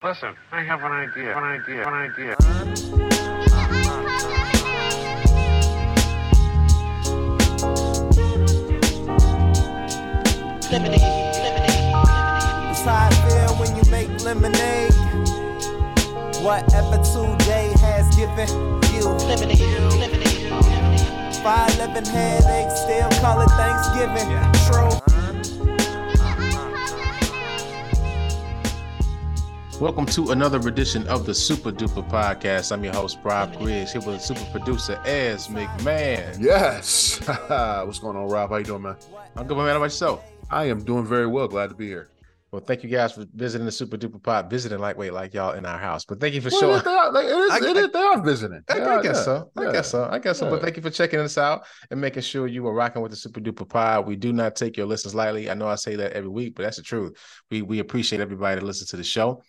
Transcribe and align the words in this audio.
Listen, 0.00 0.36
I 0.52 0.62
have 0.62 0.84
an 0.84 0.92
idea. 0.92 1.36
An 1.36 1.42
idea. 1.42 1.84
An 1.84 1.92
idea. 1.92 2.36
Lemonade, 10.70 11.02
lemonade. 11.42 11.90
It's 12.70 12.82
how 12.82 13.08
I 13.08 13.12
feel 13.26 13.50
when 13.58 13.74
you 13.74 13.82
make 13.90 14.22
lemonade. 14.22 14.94
Whatever 16.44 17.02
today 17.02 17.74
has 17.80 18.06
given 18.14 18.48
you. 18.94 19.02
511 21.42 22.04
headaches, 22.04 22.82
still 22.82 23.10
call 23.20 23.40
it 23.40 23.50
Thanksgiving. 23.58 24.30
True. 24.70 25.17
Welcome 29.80 30.06
to 30.06 30.32
another 30.32 30.58
edition 30.68 31.06
of 31.06 31.24
the 31.24 31.32
Super 31.34 31.70
Duper 31.70 32.08
Podcast. 32.08 32.72
I'm 32.72 32.82
your 32.82 32.92
host, 32.94 33.18
Rob 33.22 33.56
Griggs, 33.58 33.92
here 33.92 34.02
with 34.02 34.20
super 34.20 34.44
producer 34.50 35.00
Ez 35.06 35.46
McMahon. 35.46 36.36
Yes. 36.40 37.20
What's 37.48 38.00
going 38.00 38.16
on, 38.16 38.28
Rob? 38.28 38.50
How 38.50 38.56
you 38.56 38.64
doing, 38.64 38.82
man? 38.82 38.96
I'm 39.36 39.46
good, 39.46 39.56
my 39.56 39.62
man. 39.64 39.72
How 39.72 39.76
about 39.76 39.84
yourself? 39.86 40.24
I 40.50 40.64
am 40.64 40.82
doing 40.82 41.06
very 41.06 41.28
well. 41.28 41.46
Glad 41.46 41.68
to 41.70 41.76
be 41.76 41.86
here. 41.86 42.08
Well, 42.50 42.62
thank 42.62 42.82
you 42.82 42.88
guys 42.88 43.12
for 43.12 43.26
visiting 43.34 43.66
the 43.66 43.70
Super 43.72 43.96
Duper 43.98 44.20
Pod, 44.22 44.50
visiting 44.50 44.78
lightweight 44.78 45.12
like 45.12 45.34
y'all 45.34 45.52
in 45.52 45.64
our 45.66 45.78
house. 45.78 46.04
But 46.06 46.18
thank 46.18 46.34
you 46.34 46.40
for 46.40 46.48
Well, 46.50 46.60
showing. 46.60 46.82
they 46.82 46.90
are, 46.90 47.12
like, 47.12 47.26
it 47.26 47.30
is, 47.30 47.50
I- 47.52 47.70
it 47.70 47.76
is- 47.76 47.90
they 47.92 47.98
are 48.00 48.22
visiting. 48.22 48.62
I, 48.68 48.74
They 48.74 48.80
I 48.82 48.86
are, 48.96 49.02
guess 49.02 49.16
yeah. 49.16 49.22
so. 49.22 49.50
I 49.56 49.62
Yeah. 49.64 49.72
guess 49.72 49.90
so. 49.90 50.08
I 50.10 50.18
guess 50.18 50.38
so. 50.38 50.50
But 50.50 50.62
thank 50.62 50.76
you 50.76 50.82
for 50.82 50.90
checking 50.90 51.20
us 51.20 51.38
out 51.38 51.64
and 51.90 52.00
making 52.00 52.22
sure 52.22 52.46
you 52.48 52.62
were 52.64 52.72
rocking 52.74 53.02
with 53.02 53.10
the 53.12 53.16
Super 53.16 53.38
Duper 53.40 53.68
Pod. 53.68 54.06
We 54.08 54.16
do 54.16 54.32
not 54.32 54.56
take 54.56 54.76
your 54.76 54.86
listens 54.86 55.14
lightly. 55.14 55.50
I 55.50 55.54
know 55.54 55.68
I 55.68 55.74
say 55.76 55.94
that 55.96 56.12
every 56.14 56.30
week, 56.30 56.54
but 56.56 56.62
that's 56.64 56.78
the 56.78 56.82
truth. 56.82 57.12
We 57.50 57.62
we 57.62 57.78
appreciate 57.80 58.20
everybody 58.20 58.58
that 58.58 58.66
listens 58.66 58.90
to 58.90 58.96
the 58.96 59.04
show. 59.04 59.42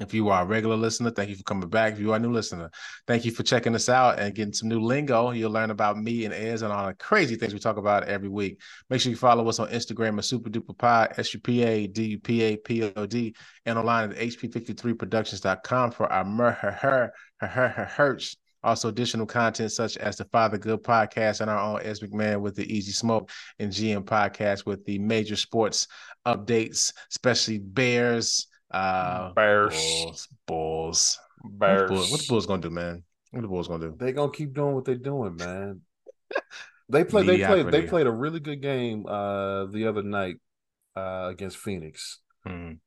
If 0.00 0.12
you 0.12 0.28
are 0.28 0.42
a 0.42 0.46
regular 0.46 0.76
listener, 0.76 1.10
thank 1.10 1.30
you 1.30 1.36
for 1.36 1.44
coming 1.44 1.68
back. 1.68 1.92
If 1.92 2.00
you 2.00 2.12
are 2.12 2.16
a 2.16 2.18
new 2.18 2.32
listener, 2.32 2.70
thank 3.06 3.24
you 3.24 3.30
for 3.30 3.44
checking 3.44 3.76
us 3.76 3.88
out 3.88 4.18
and 4.18 4.34
getting 4.34 4.52
some 4.52 4.68
new 4.68 4.80
lingo. 4.80 5.30
You'll 5.30 5.52
learn 5.52 5.70
about 5.70 5.96
me 5.96 6.24
and 6.24 6.34
Ez 6.34 6.62
and 6.62 6.72
all 6.72 6.88
the 6.88 6.94
crazy 6.94 7.36
things 7.36 7.52
we 7.52 7.60
talk 7.60 7.76
about 7.76 8.04
every 8.04 8.28
week. 8.28 8.60
Make 8.90 9.00
sure 9.00 9.10
you 9.10 9.16
follow 9.16 9.48
us 9.48 9.60
on 9.60 9.68
Instagram 9.68 10.18
at 10.18 10.24
Super 10.24 10.50
Duper 10.50 10.76
Pod, 10.76 11.14
S 11.16 11.32
U 11.34 11.40
P 11.40 11.62
A 11.62 11.86
D 11.86 12.06
U 12.06 12.18
P 12.18 12.42
A 12.42 12.56
P 12.56 12.82
O 12.82 13.06
D, 13.06 13.36
and 13.66 13.78
online 13.78 14.10
at 14.10 14.18
HP53productions.com 14.18 15.92
for 15.92 16.12
our 16.12 16.24
mer 16.24 16.50
her 16.50 16.72
her 16.72 17.12
her 17.38 17.46
her 17.46 17.68
her 17.68 17.84
herch. 17.96 18.36
Also, 18.64 18.88
additional 18.88 19.26
content 19.26 19.70
such 19.70 19.98
as 19.98 20.16
the 20.16 20.24
Father 20.24 20.56
Good 20.56 20.82
podcast 20.82 21.40
and 21.42 21.50
our 21.50 21.58
own 21.58 21.82
Ez 21.82 22.00
McMahon 22.00 22.40
with 22.40 22.56
the 22.56 22.74
Easy 22.74 22.92
Smoke 22.92 23.30
and 23.58 23.70
GM 23.70 24.04
podcast 24.04 24.64
with 24.64 24.84
the 24.86 24.98
major 24.98 25.36
sports 25.36 25.86
updates, 26.26 26.94
especially 27.10 27.58
Bears, 27.58 28.48
uh, 28.74 29.32
Bears. 29.32 29.74
Bulls, 29.74 30.28
Bulls. 30.46 31.18
What 31.40 31.50
the 31.52 31.58
Bears. 31.58 31.90
Bulls, 31.90 32.10
what 32.10 32.20
the 32.20 32.26
Bulls 32.28 32.46
gonna 32.46 32.62
do, 32.62 32.70
man? 32.70 33.02
What 33.30 33.42
the 33.42 33.48
Bulls 33.48 33.68
gonna 33.68 33.88
do? 33.90 33.96
They 33.98 34.12
gonna 34.12 34.32
keep 34.32 34.54
doing 34.54 34.74
what 34.74 34.84
they're 34.84 34.94
doing, 34.96 35.36
man. 35.36 35.80
They 36.88 37.04
played. 37.04 37.26
They 37.26 37.38
played. 37.44 37.70
They 37.70 37.82
played 37.82 38.06
a 38.06 38.10
really 38.12 38.40
good 38.40 38.60
game 38.60 39.06
uh, 39.06 39.66
the 39.66 39.86
other 39.86 40.02
night 40.02 40.36
uh, 40.96 41.28
against 41.30 41.56
Phoenix, 41.56 42.20
Mhm. 42.46 42.78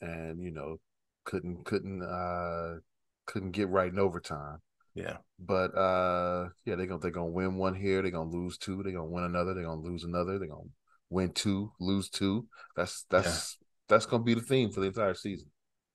and 0.00 0.42
you 0.42 0.50
know 0.50 0.78
couldn't 1.24 1.64
couldn't 1.64 2.02
uh, 2.02 2.80
couldn't 3.26 3.52
get 3.52 3.68
right 3.68 3.90
in 3.90 3.98
overtime. 3.98 4.58
Yeah, 4.94 5.18
But 5.38 5.74
uh, 5.76 6.48
yeah, 6.64 6.74
they're 6.74 6.86
gonna 6.86 7.00
they're 7.00 7.10
gonna 7.12 7.30
win 7.30 7.54
one 7.56 7.74
here. 7.74 8.02
They're 8.02 8.10
gonna 8.10 8.28
lose 8.30 8.58
two. 8.58 8.82
They're 8.82 8.92
gonna 8.92 9.04
win 9.06 9.24
another. 9.24 9.54
They're 9.54 9.64
gonna 9.64 9.80
lose 9.80 10.04
another. 10.04 10.38
They're 10.38 10.48
gonna 10.48 10.68
win 11.08 11.32
two, 11.32 11.72
lose 11.80 12.10
two. 12.10 12.46
That's 12.76 13.04
that's 13.08 13.56
that's 13.90 14.06
gonna 14.06 14.22
be 14.22 14.34
the 14.34 14.40
theme 14.40 14.70
for 14.70 14.80
the 14.80 14.86
entire 14.86 15.14
season. 15.14 15.48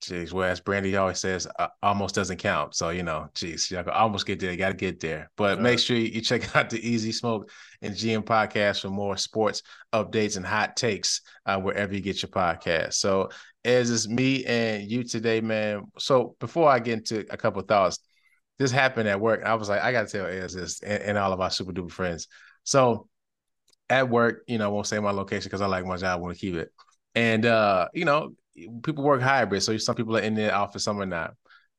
jeez. 0.04 0.32
Whereas 0.32 0.60
Brandy 0.60 0.96
always 0.96 1.20
says, 1.20 1.48
uh, 1.58 1.70
almost 1.82 2.14
doesn't 2.14 2.38
count. 2.38 2.76
So 2.76 2.90
you 2.90 3.02
know, 3.02 3.30
jeez, 3.34 3.72
y'all 3.72 3.84
can 3.84 3.94
almost 3.94 4.28
get 4.28 4.40
there. 4.40 4.52
You 4.52 4.58
got 4.58 4.70
to 4.70 4.76
get 4.76 5.00
there. 5.00 5.32
But 5.36 5.60
make 5.60 5.80
sure 5.80 5.98
you 5.98 6.22
check 6.22 6.56
out 6.56 6.70
the 6.70 6.88
Easy 6.88 7.12
Smoke 7.12 7.50
and 7.82 7.96
GM 7.96 8.24
podcast 8.24 8.82
for 8.82 8.90
more 8.90 9.18
sports 9.18 9.64
updates 9.94 10.38
and 10.38 10.46
hot 10.46 10.76
takes 10.76 11.22
uh, 11.46 11.60
wherever 11.60 11.94
you 11.94 12.02
get 12.02 12.22
your 12.22 12.30
podcast. 12.30 12.94
So 12.94 13.30
Ez 13.66 13.90
it's 13.90 14.08
me 14.08 14.46
and 14.46 14.90
you 14.90 15.04
today, 15.04 15.42
man. 15.42 15.86
So 15.98 16.36
before 16.40 16.70
I 16.70 16.80
get 16.80 17.00
into 17.00 17.26
a 17.32 17.38
couple 17.38 17.62
of 17.62 17.68
thoughts, 17.68 17.98
this 18.60 18.72
happened 18.72 19.10
at 19.10 19.20
work. 19.20 19.44
I 19.44 19.56
was 19.56 19.68
like, 19.68 19.82
I 19.82 19.92
got 19.92 20.08
to 20.08 20.18
tell 20.18 20.28
Ez 20.28 20.54
this 20.54 20.82
and, 20.82 21.02
and 21.02 21.18
all 21.18 21.34
of 21.34 21.42
our 21.42 21.50
super 21.50 21.74
duper 21.74 21.92
friends. 21.92 22.28
So 22.64 23.08
at 23.90 24.10
work, 24.10 24.44
you 24.48 24.58
know, 24.58 24.66
I 24.66 24.68
won't 24.68 24.88
say 24.88 25.00
my 25.00 25.12
location 25.12 25.48
because 25.48 25.62
I 25.62 25.66
like 25.66 25.86
my 25.86 25.98
job, 25.98 26.20
I 26.20 26.22
want 26.22 26.36
to 26.36 26.40
keep 26.40 26.56
it. 26.56 26.72
And 27.16 27.46
uh, 27.46 27.88
you 27.94 28.06
know, 28.06 28.34
people 28.84 29.04
work 29.04 29.22
hybrid, 29.22 29.64
so 29.64 29.78
some 29.78 29.96
people 29.96 30.18
are 30.18 30.22
in 30.22 30.36
the 30.36 30.54
office, 30.54 30.84
some 30.84 31.02
are 31.02 31.06
not. 31.06 31.34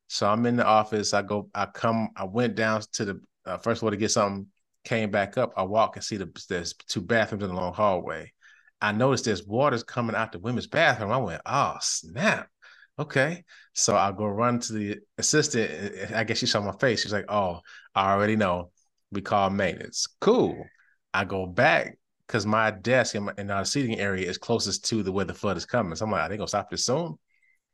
So 0.09 0.29
I'm 0.29 0.47
in 0.47 0.57
the 0.57 0.67
office. 0.67 1.15
I 1.15 1.23
go, 1.23 1.49
I 1.55 1.67
come, 1.67 2.11
I 2.17 2.25
went 2.25 2.55
down 2.55 2.83
to 2.93 3.05
the 3.05 3.21
uh, 3.45 3.59
first 3.59 3.81
floor 3.81 3.91
to 3.91 3.97
get 3.97 4.11
something. 4.11 4.47
Came 4.85 5.11
back 5.11 5.37
up. 5.37 5.53
I 5.57 5.65
walk 5.65 5.97
and 5.97 6.05
see 6.05 6.17
the 6.17 6.31
there's 6.49 6.73
two 6.75 7.01
bathrooms 7.01 7.43
in 7.43 7.51
the 7.51 7.57
long 7.57 7.75
hallway. 7.75 8.33
I 8.81 8.93
noticed 8.93 9.25
there's 9.25 9.45
waters 9.45 9.83
coming 9.83 10.15
out 10.15 10.31
the 10.31 10.39
women's 10.39 10.69
bathroom. 10.69 11.11
I 11.11 11.17
went, 11.17 11.43
oh 11.45 11.77
snap, 11.81 12.49
okay. 12.97 13.45
So 13.73 13.97
I 13.97 14.13
go 14.13 14.27
run 14.27 14.61
to 14.61 14.73
the 14.73 14.99
assistant. 15.19 16.13
I 16.15 16.23
guess 16.23 16.39
she 16.39 16.47
saw 16.47 16.61
my 16.61 16.77
face. 16.79 17.03
She's 17.03 17.13
like, 17.13 17.25
oh, 17.29 17.61
I 17.97 18.13
already 18.13 18.37
know. 18.37 18.71
We 19.11 19.23
call 19.23 19.51
maintenance. 19.51 20.07
Cool. 20.21 20.65
I 21.13 21.25
go 21.25 21.47
back 21.47 21.99
because 22.27 22.47
my 22.47 22.71
desk 22.71 23.15
in, 23.15 23.25
my, 23.25 23.33
in 23.39 23.51
our 23.51 23.65
seating 23.65 23.99
area 23.99 24.29
is 24.29 24.39
closest 24.39 24.85
to 24.87 25.03
the 25.03 25.13
where 25.13 25.25
the 25.25 25.35
flood 25.35 25.57
is 25.57 25.67
coming. 25.67 25.95
So 25.95 26.05
I'm 26.05 26.11
like, 26.11 26.23
are 26.23 26.29
they 26.29 26.37
gonna 26.37 26.49
stop 26.49 26.71
this 26.71 26.85
soon? 26.85 27.19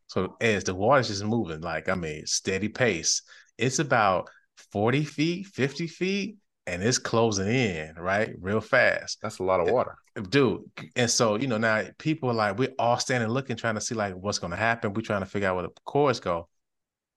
So 0.08 0.36
as 0.40 0.64
the 0.64 0.74
water's 0.74 1.08
just 1.08 1.24
moving, 1.24 1.60
like 1.60 1.88
I 1.88 1.94
mean, 1.94 2.26
steady 2.26 2.68
pace. 2.68 3.22
It's 3.58 3.78
about 3.78 4.28
40 4.72 5.04
feet, 5.04 5.46
50 5.46 5.86
feet, 5.86 6.36
and 6.66 6.82
it's 6.82 6.98
closing 6.98 7.48
in, 7.48 7.94
right? 7.96 8.34
Real 8.40 8.60
fast. 8.60 9.18
That's 9.22 9.38
a 9.38 9.42
lot 9.42 9.60
of 9.60 9.70
water. 9.70 9.96
Dude. 10.28 10.62
And 10.96 11.10
so, 11.10 11.36
you 11.36 11.46
know, 11.46 11.58
now 11.58 11.84
people 11.98 12.30
are 12.30 12.34
like, 12.34 12.58
we're 12.58 12.74
all 12.78 12.98
standing 12.98 13.30
looking, 13.30 13.56
trying 13.56 13.74
to 13.74 13.80
see 13.80 13.94
like 13.94 14.14
what's 14.14 14.38
gonna 14.38 14.56
happen. 14.56 14.92
We're 14.92 15.02
trying 15.02 15.22
to 15.22 15.26
figure 15.26 15.48
out 15.48 15.56
where 15.56 15.64
the 15.64 15.72
cords 15.84 16.20
go. 16.20 16.48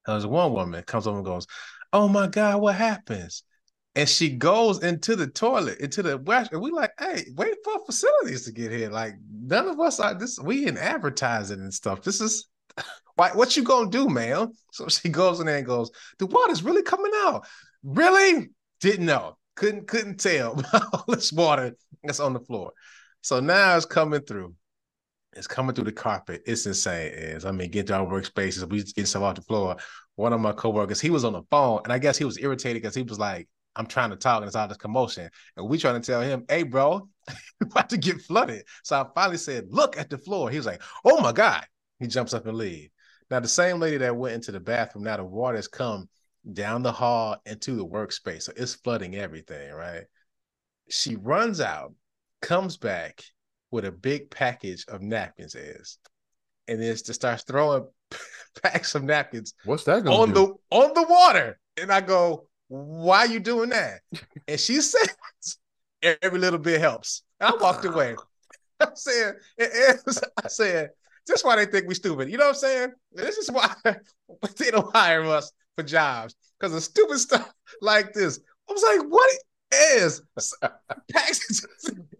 And 0.08 0.14
there's 0.14 0.26
one 0.26 0.54
woman 0.54 0.84
comes 0.84 1.08
over 1.08 1.18
and 1.18 1.26
goes, 1.26 1.48
Oh 1.92 2.08
my 2.08 2.28
God, 2.28 2.62
what 2.62 2.76
happens? 2.76 3.44
And 3.96 4.10
she 4.10 4.30
goes 4.30 4.84
into 4.84 5.16
the 5.16 5.28
toilet, 5.28 5.80
into 5.80 6.04
the 6.04 6.18
wash, 6.18 6.48
and 6.52 6.62
we 6.62 6.72
like, 6.72 6.92
hey, 7.00 7.26
wait 7.36 7.56
for 7.64 7.86
facilities 7.86 8.44
to 8.46 8.52
get 8.52 8.72
here. 8.72 8.90
Like 8.90 9.14
none 9.32 9.68
of 9.70 9.80
us 9.80 10.00
are 10.00 10.14
this. 10.14 10.40
We 10.40 10.68
in 10.68 10.78
advertising 10.78 11.62
and 11.62 11.74
stuff. 11.74 12.02
This 12.02 12.22
is. 12.22 12.48
What 13.18 13.56
you 13.56 13.64
gonna 13.64 13.90
do, 13.90 14.10
man? 14.10 14.52
So 14.74 14.90
she 14.90 15.08
goes 15.08 15.40
in 15.40 15.46
there 15.46 15.56
and 15.56 15.66
goes, 15.66 15.90
the 16.20 16.26
water's 16.26 16.64
really 16.64 16.84
coming 16.84 17.14
out. 17.24 17.48
Really? 17.82 18.50
Didn't 18.82 19.06
know. 19.06 19.38
Couldn't 19.56 19.88
couldn't 19.88 20.20
tell. 20.20 20.62
All 20.74 21.06
this 21.08 21.32
water 21.32 21.78
that's 22.04 22.20
on 22.20 22.34
the 22.34 22.42
floor. 22.42 22.74
So 23.22 23.40
now 23.40 23.78
it's 23.78 23.86
coming 23.86 24.22
through. 24.22 24.54
It's 25.34 25.48
coming 25.48 25.74
through 25.74 25.86
the 25.86 25.92
carpet. 25.92 26.44
It's 26.46 26.66
insane. 26.66 27.12
Is 27.14 27.46
I 27.46 27.52
mean, 27.52 27.72
get 27.72 27.88
to 27.88 27.96
our 27.96 28.06
workspaces. 28.06 28.70
We 28.70 28.84
get 28.84 29.08
stuff 29.08 29.24
off 29.24 29.36
the 29.36 29.42
floor. 29.42 29.78
One 30.16 30.34
of 30.34 30.42
my 30.42 30.52
coworkers, 30.52 31.02
he 31.02 31.10
was 31.10 31.26
on 31.26 31.34
the 31.34 31.44
phone, 31.50 31.82
and 31.84 31.92
I 31.92 32.00
guess 32.00 32.18
he 32.18 32.26
was 32.26 32.38
irritated 32.38 32.82
because 32.82 32.96
he 32.96 33.04
was 33.04 33.20
like, 33.20 33.48
I'm 33.76 33.88
trying 33.88 34.12
to 34.12 34.16
talk 34.16 34.38
and 34.38 34.48
it's 34.48 34.56
all 34.56 34.68
this 34.68 34.78
commotion. 34.78 35.30
And 35.58 35.68
we 35.68 35.78
trying 35.78 36.02
to 36.02 36.06
tell 36.06 36.22
him, 36.22 36.46
hey, 36.50 36.64
bro, 36.64 37.08
about 37.62 37.90
to 37.90 37.98
get 37.98 38.22
flooded. 38.22 38.64
So 38.84 39.00
I 39.02 39.06
finally 39.14 39.38
said, 39.38 39.66
look 39.70 39.98
at 39.98 40.10
the 40.10 40.18
floor. 40.18 40.50
He 40.50 40.58
was 40.58 40.66
like, 40.66 40.82
oh 41.04 41.20
my 41.22 41.32
God. 41.32 41.66
He 42.00 42.08
jumps 42.08 42.34
up 42.34 42.46
and 42.46 42.58
leaves. 42.58 42.90
Now, 43.32 43.40
the 43.40 43.48
same 43.48 43.80
lady 43.80 43.98
that 43.98 44.16
went 44.16 44.36
into 44.36 44.52
the 44.52 44.60
bathroom, 44.60 45.06
now 45.06 45.18
the 45.18 45.24
water 45.24 45.56
has 45.56 45.68
come 45.68 46.10
down 46.54 46.84
the 46.84 46.92
hall 46.92 47.38
into 47.46 47.76
the 47.76 47.86
workspace. 47.86 48.44
So 48.44 48.54
it's 48.56 48.76
flooding 48.76 49.16
everything, 49.16 49.72
right? 49.74 50.04
She 50.90 51.16
runs 51.16 51.62
out, 51.62 51.94
comes 52.42 52.78
back 52.78 53.24
with 53.72 53.86
a 53.86 53.92
big 53.92 54.30
package 54.30 54.86
of 54.88 55.02
napkins, 55.02 55.56
is 55.56 55.98
and 56.68 56.82
then 56.82 56.92
just 56.96 57.14
starts 57.14 57.44
throwing 57.44 57.88
packs 58.64 58.96
of 58.96 59.04
napkins 59.04 59.54
What's 59.64 59.84
that 59.86 60.06
on 60.08 60.28
do? 60.28 60.34
the 60.34 60.54
on 60.70 60.94
the 60.94 61.06
water. 61.10 61.60
And 61.78 61.92
I 61.92 62.02
go, 62.02 62.48
why 62.68 63.20
are 63.20 63.28
you 63.28 63.40
doing 63.40 63.70
that? 63.70 64.02
And 64.48 64.60
she 64.60 64.82
said, 64.82 65.08
every 66.22 66.40
little 66.40 66.60
bit 66.60 66.80
helps. 66.80 67.24
I 67.40 67.56
walked 67.60 67.86
away. 67.86 68.16
I'm 68.80 68.96
saying, 68.96 69.34
it 69.58 70.00
is, 70.08 70.22
I 70.44 70.48
said, 70.48 70.90
this 71.28 71.40
is 71.40 71.46
why 71.46 71.56
they 71.56 71.66
think 71.66 71.88
we 71.88 71.96
stupid. 71.96 72.30
You 72.30 72.38
know 72.38 72.46
what 72.46 72.56
I'm 72.56 72.60
saying? 72.60 72.92
This 73.14 73.38
is 73.38 73.50
why 73.52 73.74
they 74.58 74.72
don't 74.72 74.96
hire 74.96 75.24
us 75.26 75.52
for 75.76 75.84
jobs 75.84 76.36
because 76.60 76.76
of 76.76 76.84
stupid 76.84 77.20
stuff 77.20 77.52
like 77.82 78.14
this. 78.14 78.40
I 78.70 78.74
was 78.74 78.84
like, 78.84 79.10
what 79.10 79.32
is 79.98 80.22
packs 81.12 81.66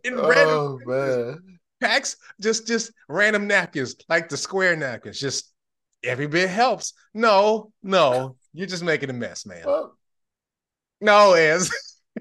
in 0.04 0.20
oh, 0.20 0.28
random 0.28 0.58
Oh 0.58 0.80
man. 0.86 1.60
packs? 1.80 2.18
Just 2.42 2.68
just 2.68 2.92
random 3.08 3.48
napkins, 3.48 3.96
like 4.10 4.30
the 4.30 4.38
square 4.38 4.76
napkins. 4.76 5.20
Just 5.20 5.54
every 6.04 6.28
bit 6.28 6.50
helps. 6.50 6.94
No, 7.14 7.72
no, 7.84 8.38
you're 8.54 8.68
just 8.68 8.84
making 8.84 9.10
a 9.10 9.14
mess, 9.14 9.46
man. 9.46 9.64
Well, 9.66 9.98
No, 11.02 11.34
is 11.34 11.74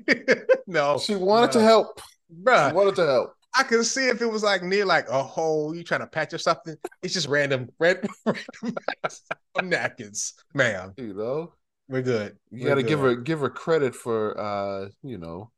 no. 0.67 0.99
she 0.99 1.15
wanted 1.15 1.53
to 1.53 1.59
no. 1.59 1.65
help. 1.65 2.01
She 2.29 2.43
wanted 2.43 2.97
to 2.97 3.07
help. 3.07 3.35
I 3.57 3.63
could 3.63 3.87
see 3.87 4.09
if 4.09 4.21
it 4.21 4.27
was 4.27 4.43
like 4.43 4.63
near 4.63 4.85
like 4.85 5.09
a 5.09 5.23
hole, 5.23 5.75
you 5.75 5.85
trying 5.85 6.01
to 6.01 6.09
patch 6.09 6.35
or 6.35 6.39
something. 6.39 6.75
It's 7.03 7.15
just 7.15 7.29
random, 7.29 7.69
random, 7.79 8.11
random 8.25 9.71
napkins, 9.71 10.35
ma'am. 10.55 10.93
You 10.97 11.15
know, 11.15 11.55
We're 11.89 12.03
good. 12.03 12.37
you 12.51 12.67
got 12.67 12.75
to 12.75 12.83
give 12.83 12.99
her 13.01 13.15
give 13.15 13.41
her 13.41 13.51
credit 13.51 13.95
for 13.95 14.39
uh, 14.39 14.89
you 15.03 15.19
know, 15.19 15.53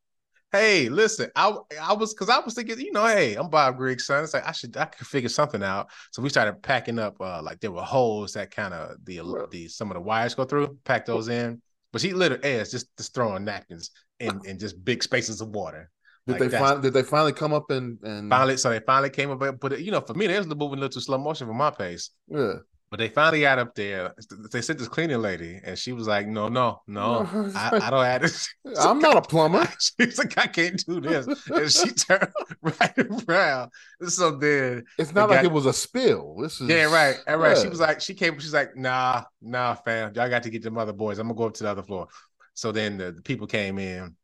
Hey, 0.53 0.89
listen, 0.89 1.31
I 1.35 1.55
I 1.83 1.93
was 1.93 2.15
because 2.15 2.31
I 2.31 2.39
was 2.39 2.55
thinking, 2.55 2.79
you 2.79 2.93
know, 2.93 3.05
hey, 3.05 3.35
I'm 3.35 3.51
Bob 3.51 3.77
Griggs' 3.77 4.07
son. 4.07 4.25
It's 4.25 4.33
like 4.33 4.47
I 4.49 4.53
should 4.53 4.77
I 4.77 4.87
could 4.87 5.07
figure 5.07 5.29
something 5.29 5.63
out. 5.63 5.89
So 6.13 6.23
we 6.23 6.29
started 6.29 6.63
packing 6.63 6.99
up. 6.99 7.21
Uh, 7.21 7.43
like 7.43 7.61
there 7.61 7.73
were 7.73 7.83
holes 7.83 8.33
that 8.35 8.53
kind 8.53 8.73
of 8.73 8.97
the 9.05 9.21
the 9.51 9.69
some 9.69 9.91
of 9.91 9.97
the 9.97 10.01
wires 10.01 10.35
go 10.35 10.45
through. 10.45 10.79
Pack 10.85 11.05
those 11.05 11.29
in. 11.29 11.61
But 11.97 12.03
she 12.03 12.13
literally 12.13 12.45
ass 12.61 12.71
just 12.71 12.95
just 12.99 13.15
throwing 13.15 13.47
napkins 13.47 13.91
in 14.21 14.39
in 14.45 14.59
just 14.59 14.85
big 14.85 15.03
spaces 15.03 15.41
of 15.41 15.49
water. 15.49 15.91
did 16.27 16.35
Like 16.35 16.41
they 16.43 16.59
find 16.59 16.83
did 16.83 16.93
they 16.93 17.03
finally 17.03 17.33
come 17.33 17.55
up 17.55 17.71
and 17.71 17.99
and 18.03 18.29
Finally, 18.29 18.59
so 18.59 18.69
they 18.69 18.81
finally 18.81 19.09
came 19.09 19.31
up, 19.31 19.39
but 19.59 19.73
it, 19.73 19.81
you 19.81 19.91
know, 19.91 20.03
for 20.03 20.13
me, 20.13 20.27
they 20.27 20.37
was 20.37 20.47
moving 20.47 20.77
a 20.77 20.83
little 20.83 20.91
too 20.91 21.01
slow 21.01 21.17
motion 21.17 21.47
for 21.47 21.55
my 21.55 21.71
pace. 21.71 22.11
yeah. 22.29 22.57
But 22.89 22.99
they 22.99 23.09
finally 23.09 23.41
got 23.41 23.59
up 23.59 23.75
there. 23.75 24.15
They 24.53 24.63
sent 24.63 24.79
this 24.79 24.87
cleaning 24.87 25.21
lady, 25.21 25.61
and 25.65 25.77
she 25.77 25.93
was 25.93 26.07
like, 26.07 26.29
"No, 26.29 26.49
no, 26.49 26.83
no, 26.87 27.27
I, 27.57 27.81
I 27.83 27.91
don't 27.91 28.05
have 28.05 28.23
this." 28.23 28.49
I'm 28.79 29.01
not 29.01 29.17
a 29.17 29.23
plumber. 29.23 29.67
She's 30.01 30.19
like, 30.19 30.39
"I 30.39 30.47
can't 30.47 30.83
do 30.87 31.01
this," 31.01 31.27
and 31.49 31.73
she 31.73 31.91
turned 31.91 32.33
right 32.63 32.95
around. 33.29 33.73
So 34.07 34.31
then, 34.37 34.85
It's 34.99 35.13
not 35.13 35.29
like 35.29 35.41
guy- 35.41 35.47
it 35.47 35.53
was 35.53 35.67
a 35.67 35.73
spill. 35.73 36.37
This 36.41 36.61
is 36.61 36.69
yeah, 36.69 36.85
right, 36.85 37.17
all 37.27 37.39
right. 37.39 37.59
She 37.59 37.69
was 37.69 37.81
like, 37.81 38.01
she 38.01 38.15
came, 38.15 38.39
she's 38.39 38.55
like, 38.55 38.77
"Nah, 38.77 39.25
nah, 39.43 39.75
fam, 39.75 40.13
y'all 40.15 40.31
got 40.31 40.45
to 40.45 40.51
get 40.51 40.63
them 40.63 40.79
other 40.79 40.93
boys. 40.93 41.19
I'm 41.19 41.27
gonna 41.27 41.37
go 41.37 41.47
up 41.47 41.55
to 41.55 41.65
the 41.65 41.71
other 41.71 41.83
floor." 41.83 42.07
So 42.55 42.71
then 42.71 42.99
the, 42.99 43.11
the 43.11 43.23
people 43.23 43.49
came 43.49 43.81
in 43.81 44.15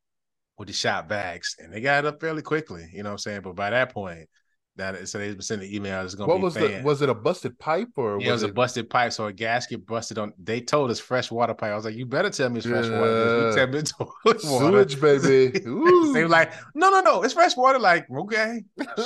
with 0.57 0.69
the 0.69 0.73
shop 0.73 1.09
bags, 1.09 1.57
and 1.59 1.73
they 1.73 1.81
got 1.81 2.05
up 2.05 2.21
fairly 2.21 2.41
quickly. 2.41 2.87
You 2.93 3.03
know 3.03 3.09
what 3.09 3.13
I'm 3.13 3.17
saying? 3.19 3.41
But 3.41 3.55
by 3.55 3.71
that 3.71 3.93
point, 3.93 4.29
that 4.75 5.07
so 5.07 5.19
they 5.19 5.39
sending 5.39 5.71
emails. 5.71 6.05
It's 6.05 6.15
gonna 6.15 6.27
what 6.27 6.37
be 6.37 6.43
was 6.43 6.53
fan. 6.55 6.81
the 6.81 6.87
was 6.87 7.01
it 7.01 7.09
a 7.09 7.13
busted 7.13 7.59
pipe 7.59 7.89
or 7.95 8.19
Yeah, 8.19 8.29
it 8.29 8.31
was 8.31 8.41
was 8.41 8.51
a 8.51 8.53
busted 8.53 8.89
pipe, 8.89 9.13
so 9.13 9.25
a 9.27 9.33
gasket 9.33 9.85
busted 9.85 10.17
on. 10.17 10.33
They 10.41 10.61
told 10.61 10.89
us 10.91 10.99
fresh 10.99 11.29
water 11.31 11.53
pipe. 11.53 11.71
I 11.71 11.75
was 11.75 11.85
like, 11.85 11.95
"You 11.95 12.05
better 12.05 12.29
tell 12.29 12.49
me 12.49 12.57
it's 12.57 12.67
fresh 12.67 12.89
water. 12.89 13.11
You 13.37 13.45
Yeah. 13.45 13.55
tell 13.55 13.67
me 13.67 13.79
it's 13.79 13.93
water." 13.99 14.39
sewage, 14.39 14.99
baby? 14.99 15.59
They 16.13 16.23
were 16.23 16.27
like, 16.29 16.53
"No, 16.75 16.89
no, 16.89 17.01
no, 17.01 17.23
it's 17.23 17.33
fresh 17.33 17.55
water." 17.55 17.79
Like, 17.79 18.07
okay, 18.09 18.63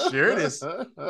sure 0.09 0.29
it 0.29 0.39
is. 0.39 0.59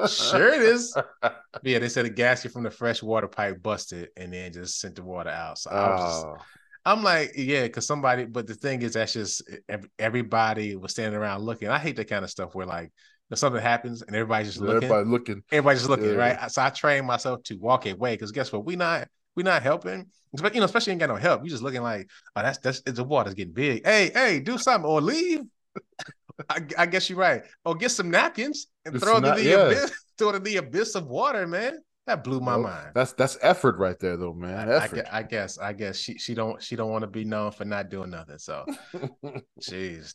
Sure 0.07 0.47
it 0.49 0.61
is. 0.61 0.93
But 1.21 1.43
yeah, 1.63 1.79
they 1.79 1.89
said 1.89 2.05
a 2.05 2.09
gasket 2.09 2.51
from 2.51 2.63
the 2.63 2.71
fresh 2.71 3.01
water 3.03 3.27
pipe 3.27 3.61
busted, 3.61 4.09
and 4.17 4.33
then 4.33 4.53
just 4.53 4.79
sent 4.79 4.95
the 4.95 5.03
water 5.03 5.29
out. 5.29 5.57
So 5.59 5.69
I 5.71 5.89
was 5.89 6.01
just, 6.01 6.25
Oh, 6.25 6.37
I'm 6.85 7.03
like, 7.03 7.33
yeah, 7.35 7.63
because 7.63 7.85
somebody. 7.85 8.25
But 8.25 8.47
the 8.47 8.55
thing 8.55 8.81
is, 8.81 8.93
that's 8.93 9.13
just 9.13 9.43
ev- 9.67 9.89
everybody 9.99 10.75
was 10.75 10.91
standing 10.91 11.19
around 11.19 11.41
looking. 11.43 11.67
I 11.69 11.79
hate 11.79 11.95
that 11.97 12.09
kind 12.09 12.23
of 12.23 12.29
stuff 12.31 12.55
where 12.55 12.65
like 12.65 12.91
if 13.29 13.37
something 13.39 13.61
happens 13.61 14.01
and 14.01 14.15
everybody's 14.15 14.47
just 14.47 14.59
looking. 14.61 14.83
everybody 14.89 15.09
looking. 15.09 15.43
Everybody's 15.51 15.79
just 15.81 15.89
looking, 15.89 16.05
Yeah. 16.11 16.15
right? 16.15 16.51
So 16.51 16.61
I 16.61 16.69
train 16.69 17.05
myself 17.05 17.43
to 17.43 17.55
walk 17.57 17.85
away 17.85 18.13
because 18.13 18.31
guess 18.31 18.51
what? 18.51 18.65
We 18.65 18.75
not 18.75 19.07
we 19.35 19.43
not 19.43 19.61
helping. 19.63 20.07
But 20.33 20.53
you 20.53 20.59
know, 20.61 20.65
especially 20.65 20.91
ain't 20.91 20.99
got 20.99 21.09
no 21.09 21.15
help. 21.15 21.43
You 21.43 21.49
just 21.49 21.63
looking 21.63 21.81
like, 21.81 22.09
oh, 22.35 22.41
that's 22.41 22.57
that's 22.59 22.81
it's 22.85 22.97
the 22.97 23.03
water's 23.03 23.33
getting 23.33 23.53
big. 23.53 23.85
Hey, 23.85 24.11
hey, 24.13 24.39
do 24.39 24.57
something 24.57 24.89
or 24.89 25.01
leave. 25.01 25.41
I, 26.49 26.61
I 26.77 26.85
guess 26.85 27.09
you're 27.09 27.17
right. 27.17 27.43
Or 27.65 27.73
get 27.75 27.89
some 27.91 28.11
napkins 28.11 28.67
and 28.85 28.93
Just 28.93 29.05
throw 29.05 29.15
it 29.15 29.17
in 29.19 29.23
not- 29.23 29.37
the 29.37 29.43
yeah. 29.43 29.65
abyss, 29.65 29.91
throw 30.17 30.29
it 30.29 30.35
in 30.35 30.43
the 30.43 30.57
abyss 30.57 30.95
of 30.95 31.07
water, 31.07 31.47
man. 31.47 31.79
That 32.05 32.23
blew 32.23 32.39
my 32.39 32.55
Well, 32.55 32.63
mind. 32.63 32.91
That's 32.93 33.11
that's 33.13 33.37
effort 33.41 33.77
right 33.79 33.97
there, 33.99 34.15
though, 34.15 34.33
man. 34.33 34.69
I, 34.69 34.77
I, 34.85 35.03
I 35.19 35.23
guess, 35.23 35.57
I 35.57 35.73
guess 35.73 35.97
she 35.97 36.17
she 36.17 36.33
don't 36.35 36.61
she 36.61 36.75
don't 36.77 36.89
want 36.91 37.01
to 37.01 37.07
be 37.07 37.25
known 37.25 37.51
for 37.51 37.65
not 37.65 37.89
doing 37.89 38.11
nothing. 38.11 38.37
So 38.37 38.65
Jeez. 39.61 40.13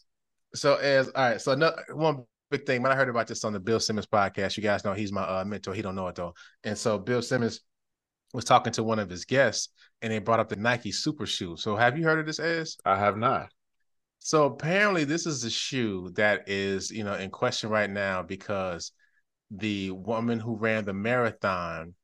So 0.54 0.76
Ez 0.76 1.08
all 1.08 1.30
right, 1.30 1.40
so 1.40 1.52
another 1.52 1.82
one 1.92 2.24
big 2.52 2.66
thing. 2.66 2.82
When 2.82 2.92
I 2.92 2.96
heard 2.96 3.08
about 3.08 3.26
this 3.26 3.44
on 3.44 3.52
the 3.52 3.60
Bill 3.60 3.80
Simmons 3.80 4.06
podcast, 4.06 4.56
you 4.56 4.62
guys 4.62 4.84
know 4.84 4.92
he's 4.94 5.12
my 5.12 5.22
uh, 5.22 5.44
mentor. 5.44 5.74
He 5.74 5.82
don't 5.82 5.96
know 5.96 6.08
it 6.08 6.14
though. 6.16 6.34
And 6.64 6.76
so 6.78 6.98
Bill 6.98 7.22
Simmons 7.22 7.60
was 8.34 8.44
talking 8.44 8.72
to 8.74 8.84
one 8.84 8.98
of 8.98 9.10
his 9.10 9.24
guests, 9.24 9.68
and 10.02 10.12
they 10.12 10.18
brought 10.18 10.40
up 10.40 10.48
the 10.48 10.56
Nike 10.56 10.92
Super 10.92 11.26
Shoe. 11.26 11.56
So 11.56 11.76
have 11.76 11.98
you 11.98 12.04
heard 12.04 12.18
of 12.20 12.26
this? 12.26 12.38
As 12.38 12.76
I 12.84 12.96
have 12.98 13.16
not. 13.16 13.48
so 14.20 14.46
apparently 14.46 15.04
this 15.04 15.26
is 15.26 15.44
a 15.44 15.50
shoe 15.50 16.10
that 16.16 16.48
is 16.48 16.90
you 16.90 17.04
know 17.04 17.14
in 17.14 17.30
question 17.30 17.70
right 17.70 17.90
now 17.90 18.22
because 18.22 18.92
the 19.50 19.90
woman 19.92 20.40
who 20.40 20.56
ran 20.56 20.84
the 20.84 20.94
marathon, 20.94 21.94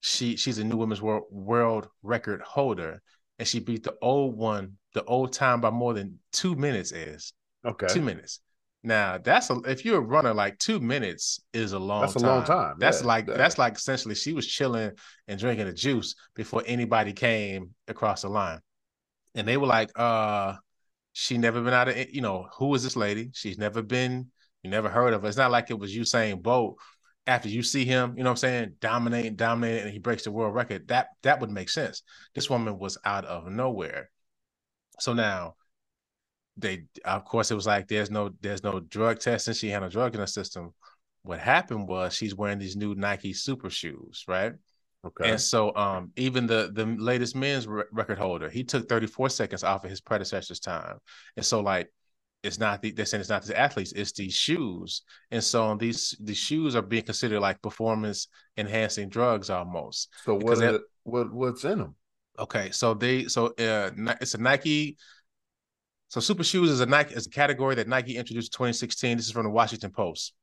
she 0.00 0.36
she's 0.36 0.58
a 0.58 0.64
new 0.64 0.76
women's 0.76 1.02
world 1.02 1.24
world 1.30 1.88
record 2.02 2.42
holder, 2.42 3.02
and 3.38 3.48
she 3.48 3.60
beat 3.60 3.84
the 3.84 3.96
old 4.02 4.36
one, 4.36 4.78
the 4.94 5.04
old 5.04 5.32
time 5.32 5.60
by 5.60 5.70
more 5.70 5.94
than 5.94 6.18
two 6.32 6.54
minutes. 6.56 6.92
Is 6.92 7.32
Okay. 7.64 7.86
two 7.88 8.02
minutes. 8.02 8.40
Now 8.82 9.18
that's 9.18 9.48
a 9.50 9.54
if 9.66 9.84
you're 9.84 9.98
a 9.98 10.00
runner, 10.00 10.34
like 10.34 10.58
two 10.58 10.80
minutes 10.80 11.40
is 11.52 11.72
a 11.72 11.78
long 11.78 12.00
That's 12.00 12.16
a 12.16 12.20
time. 12.20 12.28
long 12.28 12.44
time, 12.44 12.76
That's 12.78 13.00
yeah, 13.02 13.06
like 13.06 13.28
yeah. 13.28 13.36
that's 13.36 13.58
like 13.58 13.76
essentially 13.76 14.14
she 14.14 14.32
was 14.32 14.46
chilling 14.46 14.92
and 15.28 15.38
drinking 15.38 15.68
a 15.68 15.72
juice 15.72 16.14
before 16.34 16.62
anybody 16.66 17.12
came 17.12 17.74
across 17.88 18.22
the 18.22 18.28
line. 18.28 18.60
And 19.34 19.46
they 19.46 19.56
were 19.56 19.66
like, 19.66 19.90
uh, 19.96 20.54
she 21.12 21.38
never 21.38 21.60
been 21.62 21.74
out 21.74 21.88
of 21.88 21.96
you 22.10 22.20
know, 22.22 22.48
who 22.58 22.74
is 22.74 22.82
this 22.82 22.96
lady? 22.96 23.30
She's 23.34 23.58
never 23.58 23.82
been, 23.82 24.30
you 24.62 24.70
never 24.70 24.88
heard 24.88 25.14
of 25.14 25.22
her. 25.22 25.28
It's 25.28 25.36
not 25.36 25.50
like 25.52 25.70
it 25.70 25.78
was 25.78 25.94
Usain 25.94 26.42
Bolt. 26.42 26.78
After 27.26 27.48
you 27.48 27.62
see 27.62 27.84
him, 27.84 28.14
you 28.16 28.24
know 28.24 28.30
what 28.30 28.32
I'm 28.32 28.36
saying, 28.38 28.76
dominating, 28.80 29.36
dominating, 29.36 29.82
and 29.84 29.92
he 29.92 30.00
breaks 30.00 30.24
the 30.24 30.32
world 30.32 30.54
record. 30.56 30.88
That 30.88 31.06
that 31.22 31.40
would 31.40 31.50
make 31.50 31.68
sense. 31.68 32.02
This 32.34 32.50
woman 32.50 32.78
was 32.78 32.98
out 33.04 33.24
of 33.26 33.46
nowhere. 33.46 34.10
So 34.98 35.12
now 35.12 35.54
they 36.56 36.84
of 37.04 37.24
course 37.24 37.50
it 37.50 37.54
was 37.54 37.66
like 37.66 37.88
there's 37.88 38.10
no 38.10 38.30
there's 38.40 38.62
no 38.62 38.78
drug 38.80 39.18
testing 39.18 39.54
she 39.54 39.68
had 39.70 39.80
no 39.80 39.88
drug 39.88 40.14
in 40.14 40.20
her 40.20 40.26
system 40.26 40.72
what 41.22 41.38
happened 41.38 41.88
was 41.88 42.14
she's 42.14 42.34
wearing 42.34 42.58
these 42.58 42.76
new 42.76 42.94
nike 42.94 43.32
super 43.32 43.70
shoes 43.70 44.24
right 44.28 44.52
Okay. 45.04 45.30
and 45.30 45.40
so 45.40 45.74
um 45.74 46.12
even 46.14 46.46
the 46.46 46.70
the 46.74 46.84
latest 46.84 47.34
men's 47.34 47.66
re- 47.66 47.82
record 47.90 48.18
holder 48.18 48.48
he 48.48 48.62
took 48.62 48.88
34 48.88 49.30
seconds 49.30 49.64
off 49.64 49.82
of 49.82 49.90
his 49.90 50.00
predecessor's 50.00 50.60
time 50.60 50.98
and 51.36 51.44
so 51.44 51.60
like 51.60 51.90
it's 52.44 52.58
not 52.60 52.82
the 52.82 52.92
they're 52.92 53.04
saying 53.06 53.20
it's 53.20 53.30
not 53.30 53.42
the 53.42 53.58
athletes 53.58 53.92
it's 53.92 54.12
these 54.12 54.34
shoes 54.34 55.02
and 55.32 55.42
so 55.42 55.74
these 55.74 56.16
these 56.20 56.36
shoes 56.36 56.76
are 56.76 56.82
being 56.82 57.02
considered 57.02 57.40
like 57.40 57.60
performance 57.62 58.28
enhancing 58.56 59.08
drugs 59.08 59.50
almost 59.50 60.08
so 60.24 60.34
what 60.34 60.40
because 60.40 60.58
is 60.58 60.60
that- 60.60 60.74
it, 60.76 60.82
what 61.04 61.32
what's 61.32 61.64
in 61.64 61.78
them? 61.78 61.94
Okay, 62.38 62.70
so 62.70 62.94
they 62.94 63.24
so 63.24 63.46
uh 63.58 63.90
it's 64.20 64.34
a 64.34 64.38
Nike. 64.38 64.96
So 66.12 66.20
super 66.20 66.44
shoes 66.44 66.68
is 66.68 66.80
a 66.80 66.84
Nike 66.84 67.14
is 67.14 67.26
a 67.26 67.30
category 67.30 67.74
that 67.76 67.88
Nike 67.88 68.18
introduced 68.18 68.52
in 68.52 68.58
2016. 68.58 69.16
This 69.16 69.24
is 69.24 69.32
from 69.32 69.44
the 69.44 69.50
Washington 69.50 69.90
Post. 69.90 70.34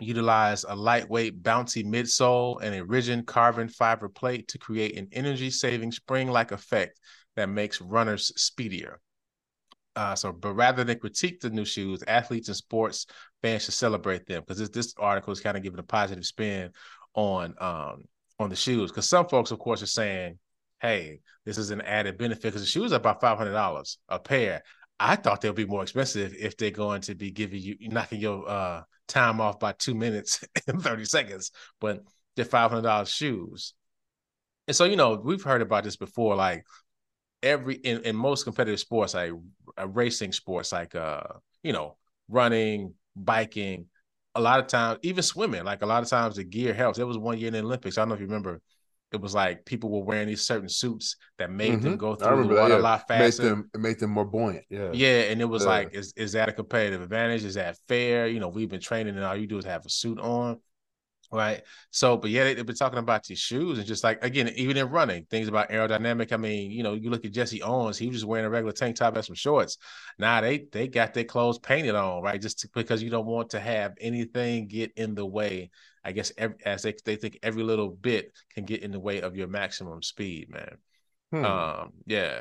Utilize 0.00 0.64
a 0.64 0.74
lightweight, 0.74 1.44
bouncy 1.44 1.86
midsole 1.86 2.60
and 2.60 2.74
a 2.74 2.84
rigid 2.84 3.24
carbon 3.24 3.68
fiber 3.68 4.08
plate 4.08 4.48
to 4.48 4.58
create 4.58 4.98
an 4.98 5.06
energy-saving 5.12 5.92
spring-like 5.92 6.50
effect 6.50 6.98
that 7.36 7.48
makes 7.48 7.80
runners 7.80 8.32
speedier. 8.34 8.98
Uh, 9.94 10.16
so, 10.16 10.32
but 10.32 10.54
rather 10.54 10.82
than 10.82 10.98
critique 10.98 11.38
the 11.38 11.50
new 11.50 11.64
shoes, 11.64 12.02
athletes 12.08 12.48
and 12.48 12.56
sports 12.56 13.06
fans 13.42 13.62
should 13.62 13.74
celebrate 13.74 14.26
them 14.26 14.40
because 14.40 14.58
this 14.58 14.70
this 14.70 14.92
article 14.98 15.32
is 15.32 15.40
kind 15.40 15.56
of 15.56 15.62
giving 15.62 15.78
a 15.78 15.84
positive 15.84 16.26
spin 16.26 16.72
on 17.14 17.54
um 17.60 18.02
on 18.40 18.50
the 18.50 18.56
shoes. 18.56 18.90
Because 18.90 19.08
some 19.08 19.28
folks, 19.28 19.52
of 19.52 19.60
course, 19.60 19.82
are 19.82 19.86
saying, 19.86 20.40
"Hey, 20.80 21.20
this 21.44 21.58
is 21.58 21.70
an 21.70 21.80
added 21.82 22.18
benefit 22.18 22.42
because 22.42 22.62
the 22.62 22.66
shoes 22.66 22.92
are 22.92 22.96
about 22.96 23.20
five 23.20 23.38
hundred 23.38 23.52
dollars 23.52 23.98
a 24.08 24.18
pair." 24.18 24.64
I 24.98 25.16
thought 25.16 25.40
they'll 25.40 25.52
be 25.52 25.66
more 25.66 25.82
expensive 25.82 26.34
if 26.38 26.56
they're 26.56 26.70
going 26.70 27.02
to 27.02 27.14
be 27.14 27.30
giving 27.30 27.60
you 27.60 27.76
knocking 27.80 28.20
your 28.20 28.48
uh 28.48 28.82
time 29.08 29.40
off 29.40 29.60
by 29.60 29.72
two 29.72 29.94
minutes 29.94 30.42
and 30.66 30.82
thirty 30.82 31.04
seconds, 31.04 31.50
but 31.80 32.02
they're 32.34 32.44
five 32.44 32.70
hundred 32.70 32.82
dollars 32.82 33.10
shoes. 33.10 33.74
And 34.66 34.76
so, 34.76 34.84
you 34.84 34.96
know, 34.96 35.14
we've 35.14 35.42
heard 35.42 35.62
about 35.62 35.84
this 35.84 35.96
before, 35.96 36.34
like 36.34 36.64
every 37.42 37.76
in, 37.76 38.02
in 38.02 38.16
most 38.16 38.44
competitive 38.44 38.80
sports, 38.80 39.14
like 39.14 39.32
uh, 39.78 39.88
racing 39.88 40.32
sports, 40.32 40.72
like 40.72 40.94
uh, 40.94 41.22
you 41.62 41.72
know, 41.72 41.96
running, 42.28 42.94
biking, 43.14 43.86
a 44.34 44.40
lot 44.40 44.60
of 44.60 44.66
times, 44.66 44.98
even 45.02 45.22
swimming, 45.22 45.64
like 45.64 45.82
a 45.82 45.86
lot 45.86 46.02
of 46.02 46.08
times 46.08 46.36
the 46.36 46.44
gear 46.44 46.74
helps. 46.74 46.98
There 46.98 47.06
was 47.06 47.18
one 47.18 47.38
year 47.38 47.48
in 47.48 47.54
the 47.54 47.60
Olympics, 47.60 47.98
I 47.98 48.02
don't 48.02 48.10
know 48.10 48.14
if 48.14 48.20
you 48.20 48.26
remember, 48.26 48.60
it 49.12 49.20
was 49.20 49.34
like 49.34 49.64
people 49.64 49.90
were 49.90 50.04
wearing 50.04 50.26
these 50.28 50.42
certain 50.46 50.68
suits 50.68 51.16
that 51.38 51.50
made 51.50 51.80
them 51.80 51.94
Mhm. 51.94 51.98
go 51.98 52.14
through 52.16 52.48
the 52.48 52.54
water 52.54 52.74
yeah. 52.74 52.78
a 52.78 52.78
lot 52.78 53.04
Make 53.08 53.18
faster. 53.18 53.42
them 53.44 53.70
it 53.74 53.80
made 53.80 53.98
them 54.00 54.10
more 54.10 54.24
buoyant. 54.24 54.64
Yeah. 54.68 54.90
Yeah, 54.92 55.22
and 55.30 55.40
it 55.40 55.44
was 55.44 55.62
Yeah. 55.62 55.68
like, 55.70 55.94
is 55.94 56.12
is 56.16 56.32
that 56.32 56.48
a 56.48 56.52
competitive 56.52 57.02
advantage? 57.02 57.44
Is 57.44 57.54
that 57.54 57.76
fair? 57.88 58.26
You 58.26 58.40
know, 58.40 58.48
we've 58.48 58.68
been 58.68 58.80
training, 58.80 59.14
and 59.16 59.24
all 59.24 59.36
you 59.36 59.46
do 59.46 59.58
is 59.58 59.64
have 59.64 59.86
a 59.86 59.90
suit 59.90 60.18
on, 60.18 60.60
right? 61.32 61.62
So, 61.90 62.16
but 62.16 62.30
yeah, 62.30 62.44
they, 62.44 62.54
they've 62.54 62.66
been 62.66 62.76
talking 62.76 62.98
about 62.98 63.24
these 63.24 63.38
shoes, 63.38 63.78
and 63.78 63.86
just 63.86 64.04
like 64.04 64.22
again, 64.24 64.48
even 64.56 64.76
in 64.76 64.90
running, 64.90 65.24
things 65.30 65.48
about 65.48 65.70
aerodynamic. 65.70 66.32
I 66.32 66.36
mean, 66.36 66.70
you 66.70 66.82
know, 66.82 66.94
you 66.94 67.10
look 67.10 67.24
at 67.24 67.32
Jesse 67.32 67.62
Owens; 67.62 67.98
he 67.98 68.08
was 68.08 68.16
just 68.16 68.26
wearing 68.26 68.46
a 68.46 68.50
regular 68.50 68.72
tank 68.72 68.96
top 68.96 69.14
and 69.16 69.24
some 69.24 69.34
shorts. 69.36 69.78
Now 70.18 70.40
they 70.40 70.66
they 70.72 70.88
got 70.88 71.14
their 71.14 71.24
clothes 71.24 71.58
painted 71.58 71.94
on, 71.94 72.22
right? 72.22 72.40
Just 72.40 72.60
to, 72.60 72.68
because 72.74 73.02
you 73.02 73.10
don't 73.10 73.26
want 73.26 73.50
to 73.50 73.60
have 73.60 73.94
anything 74.00 74.66
get 74.68 74.92
in 74.96 75.14
the 75.14 75.26
way. 75.26 75.70
I 76.06 76.12
guess 76.12 76.30
every, 76.38 76.56
as 76.64 76.82
they 76.82 76.94
they 77.04 77.16
think 77.16 77.40
every 77.42 77.64
little 77.64 77.90
bit 77.90 78.32
can 78.54 78.64
get 78.64 78.82
in 78.82 78.92
the 78.92 79.00
way 79.00 79.20
of 79.20 79.34
your 79.36 79.48
maximum 79.48 80.02
speed, 80.02 80.50
man. 80.50 80.76
Hmm. 81.32 81.44
Um, 81.44 81.92
yeah. 82.06 82.40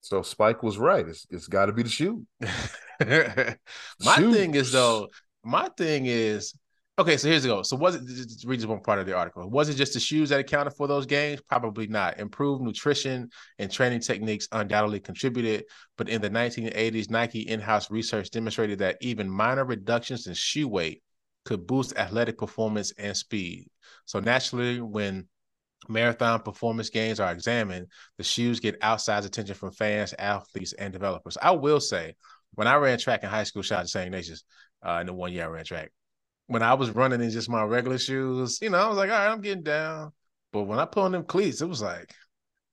so 0.00 0.22
Spike 0.22 0.64
was 0.64 0.76
right. 0.76 1.06
It's 1.06 1.24
it's 1.30 1.46
got 1.46 1.66
to 1.66 1.72
be 1.72 1.84
the 1.84 1.88
shoe. 1.88 2.26
my 2.40 4.16
thing 4.16 4.56
is 4.56 4.72
though, 4.72 5.08
my 5.44 5.68
thing 5.76 6.06
is 6.06 6.52
Okay, 6.98 7.18
so 7.18 7.28
here's 7.28 7.42
the 7.42 7.50
go. 7.50 7.62
So 7.62 7.76
was 7.76 7.94
it 7.94 8.06
just 8.06 8.46
read 8.46 8.56
just 8.56 8.68
one 8.68 8.80
part 8.80 8.98
of 8.98 9.04
the 9.04 9.14
article? 9.14 9.50
Was 9.50 9.68
it 9.68 9.74
just 9.74 9.92
the 9.92 10.00
shoes 10.00 10.30
that 10.30 10.40
accounted 10.40 10.72
for 10.72 10.88
those 10.88 11.04
gains? 11.04 11.42
Probably 11.42 11.86
not. 11.86 12.18
Improved 12.18 12.62
nutrition 12.62 13.28
and 13.58 13.70
training 13.70 14.00
techniques 14.00 14.48
undoubtedly 14.50 15.00
contributed, 15.00 15.66
but 15.98 16.08
in 16.08 16.22
the 16.22 16.30
1980s, 16.30 17.10
Nike 17.10 17.40
in-house 17.40 17.90
research 17.90 18.30
demonstrated 18.30 18.78
that 18.78 18.96
even 19.02 19.28
minor 19.28 19.66
reductions 19.66 20.26
in 20.26 20.32
shoe 20.32 20.68
weight 20.68 21.02
could 21.46 21.66
boost 21.66 21.96
athletic 21.96 22.38
performance 22.38 22.92
and 22.98 23.16
speed. 23.16 23.68
So 24.04 24.20
naturally, 24.20 24.80
when 24.80 25.26
marathon 25.88 26.42
performance 26.42 26.90
gains 26.90 27.20
are 27.20 27.32
examined, 27.32 27.86
the 28.18 28.24
shoes 28.24 28.60
get 28.60 28.80
outsized 28.80 29.24
attention 29.24 29.54
from 29.54 29.72
fans, 29.72 30.14
athletes, 30.18 30.74
and 30.74 30.92
developers. 30.92 31.38
I 31.40 31.52
will 31.52 31.80
say, 31.80 32.14
when 32.54 32.66
I 32.66 32.76
ran 32.76 32.98
track 32.98 33.22
in 33.22 33.30
high 33.30 33.44
school, 33.44 33.62
shout 33.62 33.80
out 33.80 33.82
to 33.82 33.88
St. 33.88 34.06
Ignatius, 34.06 34.44
uh, 34.86 34.98
in 35.00 35.06
the 35.06 35.14
one 35.14 35.32
year 35.32 35.44
I 35.44 35.48
ran 35.48 35.64
track 35.64 35.90
when 36.46 36.62
I 36.62 36.74
was 36.74 36.90
running 36.90 37.20
in 37.20 37.30
just 37.30 37.48
my 37.48 37.62
regular 37.64 37.98
shoes, 37.98 38.60
you 38.62 38.70
know, 38.70 38.78
I 38.78 38.88
was 38.88 38.96
like, 38.96 39.10
all 39.10 39.16
right, 39.16 39.30
I'm 39.30 39.40
getting 39.40 39.62
down. 39.64 40.12
But 40.52 40.62
when 40.62 40.78
I 40.78 40.84
put 40.84 41.02
on 41.02 41.12
them 41.12 41.24
cleats, 41.24 41.60
it 41.60 41.68
was 41.68 41.82
like, 41.82 42.14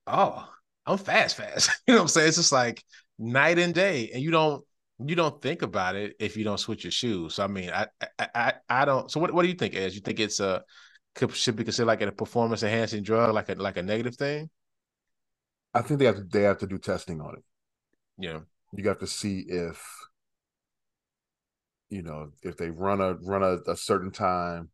oh, 0.08 0.48
I'm 0.86 0.98
fast, 0.98 1.38
fast. 1.38 1.70
you 1.88 1.94
know 1.94 2.00
what 2.00 2.04
I'm 2.04 2.08
saying? 2.10 2.28
It's 2.30 2.38
just 2.38 2.52
like 2.52 2.84
night 3.18 3.58
and 3.58 3.74
day. 3.74 4.12
And 4.14 4.22
you 4.22 4.32
don't 4.32 4.64
you 5.06 5.16
don't 5.16 5.42
think 5.42 5.62
about 5.62 5.96
it 5.96 6.16
if 6.20 6.38
you 6.38 6.44
don't 6.44 6.60
switch 6.60 6.84
your 6.84 6.92
shoes. 6.92 7.36
So 7.36 7.44
I 7.44 7.48
mean, 7.48 7.70
I 7.70 7.88
I 8.20 8.28
I, 8.36 8.54
I 8.70 8.86
don't 8.86 9.12
so 9.12 9.20
what, 9.20 9.34
what 9.34 9.44
do 9.44 9.50
you 9.50 9.56
think, 9.56 9.76
Ed? 9.76 9.94
You 9.94 10.02
think 10.02 10.20
it's 10.20 10.40
a 10.40 10.64
should 11.34 11.56
be 11.56 11.64
considered 11.64 11.88
like 11.88 12.02
a 12.02 12.12
performance 12.12 12.64
enhancing 12.64 13.04
drug, 13.04 13.34
like 13.34 13.50
a 13.50 13.56
like 13.56 13.78
a 13.78 13.84
negative 13.84 14.16
thing? 14.16 14.50
I 15.74 15.82
think 15.82 16.00
they 16.00 16.06
have 16.06 16.16
to 16.16 16.24
they 16.24 16.44
have 16.44 16.60
to 16.60 16.68
do 16.68 16.78
testing 16.78 17.22
on 17.22 17.36
it. 17.38 17.44
Yeah. 18.18 18.40
You 18.76 18.88
have 18.88 19.00
to 19.00 19.08
see 19.08 19.46
if 19.48 19.84
you 21.90 22.02
know, 22.02 22.32
if 22.42 22.58
they 22.58 22.72
run 22.72 23.02
a 23.02 23.14
run 23.14 23.44
a, 23.44 23.72
a 23.72 23.76
certain 23.76 24.12
time 24.12 24.70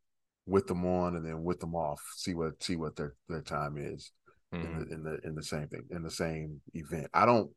with 0.45 0.67
them 0.67 0.85
on 0.85 1.15
and 1.15 1.25
then 1.25 1.43
with 1.43 1.59
them 1.59 1.75
off, 1.75 2.01
see 2.15 2.33
what 2.33 2.63
see 2.63 2.75
what 2.75 2.95
their 2.95 3.15
their 3.27 3.41
time 3.41 3.75
is 3.77 4.11
mm-hmm. 4.53 4.65
in, 4.65 4.79
the, 4.79 4.93
in 4.93 5.03
the 5.03 5.19
in 5.27 5.35
the 5.35 5.43
same 5.43 5.67
thing 5.67 5.83
in 5.91 6.03
the 6.03 6.11
same 6.11 6.61
event. 6.73 7.07
I 7.13 7.25
don't 7.25 7.51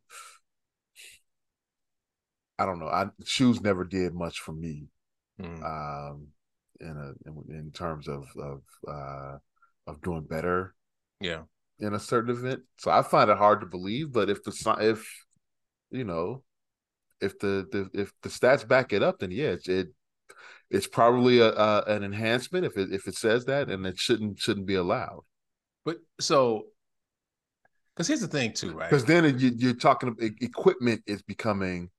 I 2.59 2.67
don't 2.67 2.79
know. 2.79 2.89
I 2.89 3.07
shoes 3.25 3.61
never 3.61 3.85
did 3.85 4.15
much 4.15 4.41
for 4.41 4.53
me. 4.53 4.89
Mm-hmm. 5.41 5.65
Um 5.65 6.29
in 6.81 6.97
a 6.97 7.29
in, 7.29 7.57
in 7.57 7.71
terms 7.73 8.09
of 8.09 8.25
of 8.37 8.63
uh 8.87 9.39
of 9.87 10.01
doing 10.03 10.25
better. 10.25 10.75
Yeah. 11.21 11.43
In 11.79 11.95
a 11.95 11.99
certain 11.99 12.31
event. 12.31 12.61
So 12.79 12.91
I 12.91 13.03
find 13.03 13.31
it 13.31 13.39
hard 13.39 13.61
to 13.61 13.67
believe, 13.67 14.13
but 14.13 14.31
if 14.31 14.43
the 14.45 14.77
if 14.81 15.05
you 15.91 16.05
know, 16.05 16.43
if 17.21 17.39
the, 17.39 17.67
the 17.71 18.01
if 18.01 18.13
the 18.23 18.29
stats 18.29 18.67
back 18.67 18.93
it 18.93 19.03
up, 19.03 19.19
then 19.21 19.31
yeah, 19.31 19.51
it, 19.51 19.69
it 19.69 19.89
it's 20.71 20.87
probably 20.87 21.39
a, 21.39 21.53
a, 21.53 21.83
an 21.87 22.03
enhancement 22.03 22.65
if 22.65 22.77
it 22.77 22.93
if 22.93 23.07
it 23.07 23.15
says 23.15 23.45
that, 23.45 23.69
and 23.69 23.87
it 23.87 23.99
shouldn't 23.99 24.39
shouldn't 24.39 24.67
be 24.67 24.75
allowed. 24.75 25.21
But 25.85 25.99
so, 26.19 26.65
because 27.95 28.09
here's 28.09 28.21
the 28.21 28.29
thing 28.29 28.53
too, 28.53 28.73
right? 28.73 28.89
Because 28.89 29.05
then 29.05 29.39
you, 29.39 29.53
you're 29.57 29.75
talking 29.75 30.17
equipment 30.41 31.03
is 31.07 31.23
becoming, 31.23 31.91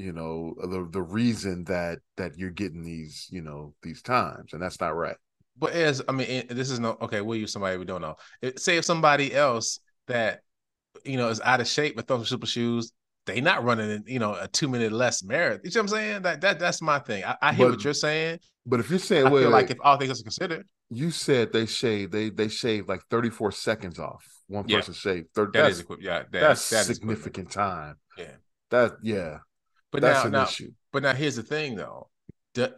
you 0.00 0.12
know, 0.12 0.54
the 0.60 0.88
the 0.90 1.02
reason 1.02 1.64
that 1.64 1.98
that 2.16 2.36
you're 2.36 2.50
getting 2.50 2.82
these 2.82 3.28
you 3.30 3.42
know 3.42 3.74
these 3.82 4.02
times, 4.02 4.52
and 4.52 4.62
that's 4.62 4.80
not 4.80 4.96
right. 4.96 5.16
But 5.56 5.72
as 5.72 6.02
I 6.08 6.12
mean, 6.12 6.46
this 6.48 6.70
is 6.70 6.80
no 6.80 6.96
okay. 7.02 7.20
We'll 7.20 7.38
use 7.38 7.52
somebody 7.52 7.76
we 7.76 7.84
don't 7.84 8.02
know. 8.02 8.16
Say 8.56 8.76
if 8.76 8.84
somebody 8.84 9.34
else 9.34 9.80
that 10.06 10.40
you 11.04 11.16
know 11.16 11.28
is 11.28 11.40
out 11.40 11.60
of 11.60 11.68
shape 11.68 11.96
but 11.96 12.08
throws 12.08 12.28
super 12.28 12.46
shoes 12.46 12.92
they 13.26 13.40
not 13.40 13.64
running, 13.64 14.02
you 14.06 14.18
know, 14.18 14.34
a 14.34 14.48
two 14.48 14.68
minute 14.68 14.92
less 14.92 15.22
marathon. 15.22 15.60
You 15.64 15.70
know 15.70 15.82
what 15.82 15.82
I'm 15.82 15.88
saying? 15.88 16.22
That 16.22 16.40
that 16.40 16.58
that's 16.58 16.82
my 16.82 16.98
thing. 16.98 17.24
I, 17.24 17.36
I 17.40 17.52
hear 17.52 17.66
but, 17.66 17.76
what 17.76 17.84
you're 17.84 17.94
saying. 17.94 18.40
But 18.66 18.80
if 18.80 18.90
you're 18.90 18.98
saying, 18.98 19.26
I 19.26 19.30
feel 19.30 19.50
like 19.50 19.70
if 19.70 19.78
all 19.82 19.96
things 19.96 20.20
are 20.20 20.22
considered, 20.22 20.66
you 20.90 21.10
said 21.10 21.52
they 21.52 21.66
shave 21.66 22.10
they 22.10 22.30
they 22.30 22.48
shave 22.48 22.88
like 22.88 23.02
34 23.10 23.52
seconds 23.52 23.98
off. 23.98 24.24
One 24.48 24.64
yeah. 24.68 24.78
person 24.78 24.94
shaved. 24.94 25.28
30, 25.34 25.58
that 25.58 25.70
is 25.70 25.84
yeah, 26.00 26.18
that, 26.18 26.32
that's 26.32 26.70
that 26.70 26.86
significant 26.86 27.50
time. 27.50 27.96
Yeah, 28.18 28.36
that 28.70 28.92
yeah. 29.02 29.38
But 29.92 30.02
that's 30.02 30.20
now, 30.20 30.26
an 30.26 30.32
now, 30.32 30.44
issue. 30.44 30.72
But 30.92 31.02
now 31.02 31.14
here's 31.14 31.36
the 31.36 31.42
thing 31.42 31.76
though. 31.76 32.08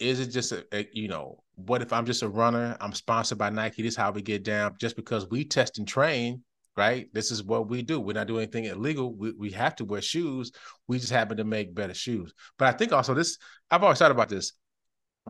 Is 0.00 0.21
it 0.21 0.26
just 0.26 0.52
a, 0.52 0.66
a, 0.73 0.88
you 0.92 1.09
know 1.09 1.42
what 1.54 1.83
if 1.83 1.92
I'm 1.92 2.07
just 2.07 2.23
a 2.23 2.28
runner? 2.28 2.76
I'm 2.81 2.92
sponsored 2.92 3.38
by 3.38 3.50
Nike. 3.50 3.83
This 3.83 3.92
is 3.92 3.97
how 3.97 4.11
we 4.11 4.23
get 4.23 4.42
down. 4.42 4.76
Just 4.78 4.97
because 4.97 5.28
we 5.31 5.45
test 5.45 5.78
and 5.78 5.88
train 5.88 6.42
right? 6.76 7.09
This 7.12 7.31
is 7.31 7.42
what 7.42 7.69
we 7.69 7.83
do. 7.83 8.00
We're 8.00 8.14
not 8.14 8.26
doing 8.26 8.42
anything 8.42 8.64
illegal. 8.64 9.14
We, 9.14 9.33
we 9.33 9.50
have 9.50 9.76
to 9.76 9.85
wear 9.85 10.00
shoes. 10.00 10.52
We 10.88 10.99
just 10.99 11.12
happen 11.12 11.37
to 11.37 11.45
make 11.45 11.75
better 11.75 11.95
shoes. 11.95 12.33
But 12.59 12.69
I 12.69 12.76
think 12.76 12.92
also 12.92 13.14
this, 13.14 13.38
I've 13.71 13.83
always 13.83 13.99
thought 13.99 14.11
about 14.11 14.28
this, 14.28 14.52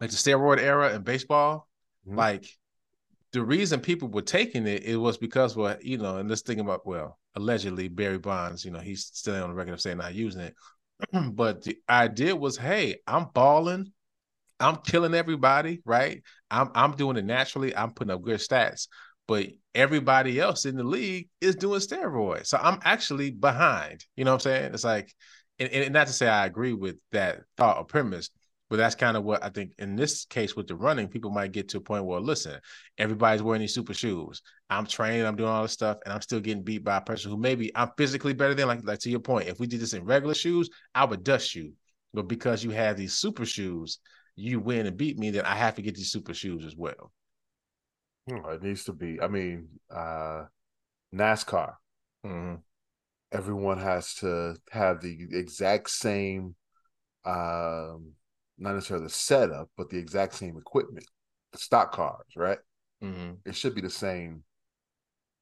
like 0.01 0.11
the 0.11 0.17
steroid 0.17 0.61
era 0.61 0.95
in 0.95 1.03
baseball, 1.03 1.69
mm-hmm. 2.07 2.19
like 2.19 2.47
the 3.33 3.43
reason 3.43 3.81
people 3.81 4.09
were 4.09 4.23
taking 4.23 4.67
it, 4.67 4.85
it 4.85 4.97
was 4.97 5.19
because, 5.19 5.57
well, 5.57 5.77
you 5.81 5.99
know, 5.99 6.19
and 6.19 6.29
let's 6.29 6.43
think 6.43 6.61
about, 6.61 6.87
well, 6.87 7.19
allegedly 7.35 7.89
Barry 7.89 8.19
Bonds, 8.19 8.65
you 8.65 8.71
know, 8.71 8.81
he's 8.81 9.07
still 9.07 9.43
on 9.43 9.51
the 9.51 9.55
record 9.55 9.73
of 9.73 9.81
saying 9.81 9.99
not 9.99 10.15
using 10.15 10.43
it. 10.43 10.55
but 11.32 11.62
the 11.62 11.78
idea 11.88 12.35
was, 12.37 12.56
hey, 12.56 12.99
I'm 13.06 13.26
balling. 13.35 13.92
I'm 14.61 14.76
killing 14.76 15.14
everybody, 15.14 15.82
right? 15.85 16.23
I'm 16.50 16.71
I'm 16.75 16.92
doing 16.92 17.16
it 17.16 17.25
naturally. 17.25 17.75
I'm 17.75 17.92
putting 17.92 18.12
up 18.12 18.23
good 18.23 18.38
stats 18.38 18.87
but 19.28 19.47
everybody 19.75 20.40
else 20.40 20.64
in 20.64 20.76
the 20.76 20.85
league 20.85 21.28
is 21.40 21.56
doing 21.56 21.80
steroids. 21.80 22.49
So 22.49 22.59
I'm 22.61 22.80
actually 22.85 23.30
behind. 23.30 24.04
You 24.16 24.25
know 24.25 24.32
what 24.32 24.47
I'm 24.47 24.52
saying? 24.52 24.75
It's 24.75 24.85
like, 24.85 25.12
and, 25.59 25.71
and 25.71 25.92
not 25.92 26.09
to 26.09 26.12
say 26.12 26.28
I 26.28 26.47
agree 26.47 26.73
with 26.73 27.00
that 27.12 27.40
thought 27.56 27.78
or 27.78 27.85
premise, 27.85 28.30
but 28.73 28.79
that's 28.79 28.95
kind 28.95 29.19
of 29.19 29.25
what 29.25 29.45
I 29.45 29.50
think 29.50 29.75
in 29.79 29.97
this 29.97 30.25
case 30.25 30.57
with 30.57 30.67
the 30.67 30.75
running, 30.75 31.07
people 31.07 31.31
might 31.31 31.52
get 31.52 31.69
to 31.69 31.76
a 31.76 31.81
point 31.83 32.07
where, 32.07 32.21
listen, 32.21 32.59
everybody's 32.97 33.43
wearing 33.43 33.61
these 33.61 33.75
super 33.75 33.93
shoes. 33.93 34.41
I'm 34.71 34.87
training, 34.87 35.26
I'm 35.26 35.37
doing 35.37 35.50
all 35.50 35.61
this 35.61 35.73
stuff, 35.73 35.99
and 36.07 36.14
I'm 36.14 36.23
still 36.23 36.41
getting 36.41 36.62
beat 36.62 36.83
by 36.83 36.97
a 36.97 37.02
person 37.02 37.31
who 37.31 37.37
maybe 37.37 37.71
I'm 37.76 37.91
physically 37.99 38.33
better 38.33 38.55
than. 38.55 38.69
Like, 38.69 38.83
like 38.83 39.00
to 39.00 39.11
your 39.11 39.21
point, 39.21 39.49
if 39.49 39.61
we 39.61 39.67
did 39.67 39.81
this 39.81 39.93
in 39.93 40.07
regular 40.07 40.33
shoes, 40.33 40.71
I 40.95 41.05
would 41.05 41.23
dust 41.23 41.55
you. 41.55 41.75
But 42.14 42.29
because 42.29 42.64
you 42.64 42.71
have 42.71 42.97
these 42.97 43.12
super 43.12 43.45
shoes, 43.45 43.99
you 44.37 44.59
win 44.59 44.87
and 44.87 44.97
beat 44.97 45.19
me, 45.19 45.29
then 45.29 45.45
I 45.45 45.55
have 45.55 45.75
to 45.75 45.83
get 45.83 45.95
these 45.95 46.11
super 46.11 46.33
shoes 46.33 46.64
as 46.64 46.75
well. 46.75 47.12
Hmm, 48.26 48.38
it 48.52 48.62
needs 48.62 48.85
to 48.85 48.95
be. 48.95 49.21
I 49.21 49.29
mean, 49.29 49.69
uh, 49.95 50.45
NASCAR. 51.14 51.75
Mm-hmm. 52.25 52.55
Everyone 53.33 53.81
has 53.81 54.14
to 54.21 54.57
have 54.71 55.02
the 55.02 55.29
exact 55.31 55.91
same, 55.91 56.55
um, 57.26 58.14
not 58.62 58.75
necessarily 58.75 59.07
the 59.07 59.11
setup, 59.12 59.69
but 59.76 59.90
the 59.90 59.99
exact 59.99 60.35
same 60.35 60.57
equipment. 60.57 61.07
The 61.52 61.59
stock 61.59 61.92
cars, 61.92 62.26
right? 62.37 62.59
Mm-hmm. 63.02 63.33
It 63.45 63.57
should 63.57 63.75
be 63.75 63.81
the 63.81 63.90
same. 63.90 64.45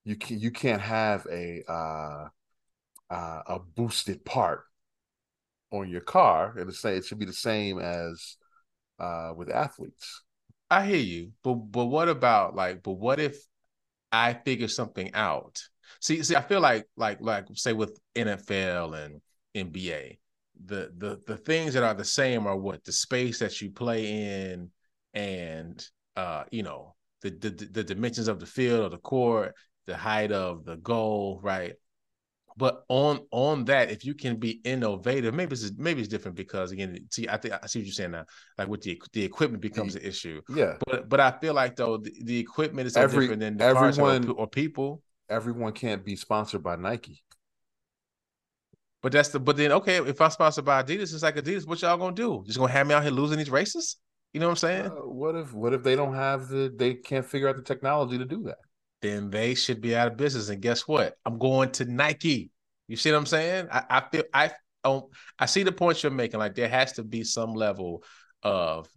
You 0.04 0.16
can 0.16 0.40
you 0.40 0.50
can't 0.50 0.80
have 0.80 1.26
a 1.30 1.62
uh, 1.68 2.28
uh, 3.10 3.42
a 3.46 3.58
boosted 3.58 4.24
part 4.24 4.64
on 5.70 5.88
your 5.88 6.00
car, 6.00 6.54
and 6.56 6.74
say 6.74 6.96
it 6.96 7.04
should 7.04 7.18
be 7.18 7.26
the 7.26 7.32
same 7.32 7.78
as 7.78 8.36
uh, 8.98 9.32
with 9.36 9.50
athletes. 9.50 10.22
I 10.70 10.86
hear 10.86 10.96
you, 10.96 11.32
but 11.42 11.54
but 11.54 11.86
what 11.86 12.08
about 12.08 12.54
like, 12.54 12.82
but 12.82 12.92
what 12.92 13.20
if 13.20 13.36
I 14.10 14.34
figure 14.34 14.68
something 14.68 15.12
out? 15.14 15.60
See, 16.00 16.22
see, 16.22 16.36
I 16.36 16.42
feel 16.42 16.60
like 16.60 16.86
like 16.96 17.20
like 17.20 17.46
say 17.54 17.72
with 17.72 17.98
NFL 18.16 18.94
and 18.94 19.20
NBA, 19.54 20.18
the 20.66 20.92
the 20.96 21.20
the 21.26 21.36
things 21.36 21.74
that 21.74 21.82
are 21.82 21.94
the 21.94 22.04
same 22.04 22.46
are 22.46 22.56
what 22.56 22.84
the 22.84 22.92
space 22.92 23.38
that 23.38 23.60
you 23.60 23.70
play 23.70 24.50
in, 24.52 24.70
and 25.14 25.84
uh, 26.16 26.44
you 26.50 26.62
know, 26.62 26.94
the 27.22 27.30
the 27.30 27.50
the 27.50 27.84
dimensions 27.84 28.28
of 28.28 28.40
the 28.40 28.46
field 28.46 28.80
or 28.84 28.88
the 28.88 28.98
court, 28.98 29.54
the 29.86 29.96
height 29.96 30.32
of 30.32 30.64
the 30.64 30.76
goal, 30.76 31.40
right? 31.42 31.74
But 32.56 32.84
on 32.88 33.20
on 33.30 33.64
that, 33.66 33.90
if 33.90 34.04
you 34.04 34.14
can 34.14 34.36
be 34.36 34.60
innovative, 34.64 35.32
maybe 35.34 35.52
it's 35.52 35.72
maybe 35.78 36.00
it's 36.00 36.08
different 36.08 36.36
because 36.36 36.72
again, 36.72 37.06
see, 37.10 37.28
I 37.28 37.36
think 37.36 37.54
I 37.54 37.66
see 37.66 37.78
what 37.78 37.86
you're 37.86 37.92
saying 37.94 38.10
now. 38.10 38.26
Like 38.58 38.68
with 38.68 38.82
the 38.82 39.00
the 39.12 39.24
equipment 39.24 39.62
becomes 39.62 39.94
an 39.94 40.02
issue. 40.02 40.42
Yeah. 40.48 40.76
But 40.86 41.08
but 41.08 41.20
I 41.20 41.30
feel 41.30 41.54
like 41.54 41.76
though 41.76 41.96
the, 41.96 42.12
the 42.22 42.38
equipment 42.38 42.88
is 42.88 42.94
so 42.94 43.00
Every, 43.00 43.24
different 43.24 43.40
than 43.40 43.56
the 43.56 43.64
everyone 43.64 44.28
or, 44.28 44.32
or 44.34 44.46
people. 44.46 45.02
Everyone 45.30 45.72
can't 45.72 46.04
be 46.04 46.16
sponsored 46.16 46.62
by 46.62 46.74
Nike. 46.74 47.22
But 49.02 49.12
that's 49.12 49.30
the 49.30 49.40
but 49.40 49.56
then 49.56 49.72
okay, 49.72 49.96
if 49.96 50.20
I'm 50.20 50.30
sponsored 50.30 50.64
by 50.64 50.82
Adidas, 50.82 51.14
it's 51.14 51.22
like 51.22 51.36
Adidas, 51.36 51.66
what 51.66 51.80
y'all 51.80 51.96
gonna 51.96 52.14
do? 52.14 52.42
Just 52.46 52.58
gonna 52.58 52.72
have 52.72 52.86
me 52.86 52.94
out 52.94 53.02
here 53.02 53.12
losing 53.12 53.38
these 53.38 53.50
races? 53.50 53.96
You 54.32 54.40
know 54.40 54.46
what 54.46 54.52
I'm 54.52 54.56
saying? 54.56 54.86
Uh, 54.86 55.08
what 55.08 55.34
if 55.34 55.52
what 55.52 55.72
if 55.72 55.82
they 55.82 55.96
don't 55.96 56.14
have 56.14 56.48
the 56.48 56.72
they 56.76 56.94
can't 56.94 57.24
figure 57.24 57.48
out 57.48 57.56
the 57.56 57.62
technology 57.62 58.18
to 58.18 58.24
do 58.24 58.42
that? 58.44 58.58
then 59.02 59.30
they 59.30 59.54
should 59.54 59.80
be 59.80 59.96
out 59.96 60.08
of 60.08 60.16
business. 60.16 60.48
And 60.48 60.60
guess 60.60 60.86
what? 60.86 61.14
I'm 61.24 61.38
going 61.38 61.70
to 61.72 61.84
Nike. 61.84 62.50
You 62.88 62.96
see 62.96 63.10
what 63.10 63.18
I'm 63.18 63.26
saying? 63.26 63.68
I, 63.72 63.84
I 63.88 64.02
feel 64.10 64.24
I 64.32 64.52
don't 64.84 65.06
I 65.38 65.46
see 65.46 65.62
the 65.62 65.72
point 65.72 66.02
you're 66.02 66.12
making. 66.12 66.40
Like 66.40 66.54
there 66.54 66.68
has 66.68 66.92
to 66.94 67.02
be 67.02 67.24
some 67.24 67.54
level 67.54 68.02
of 68.42 68.88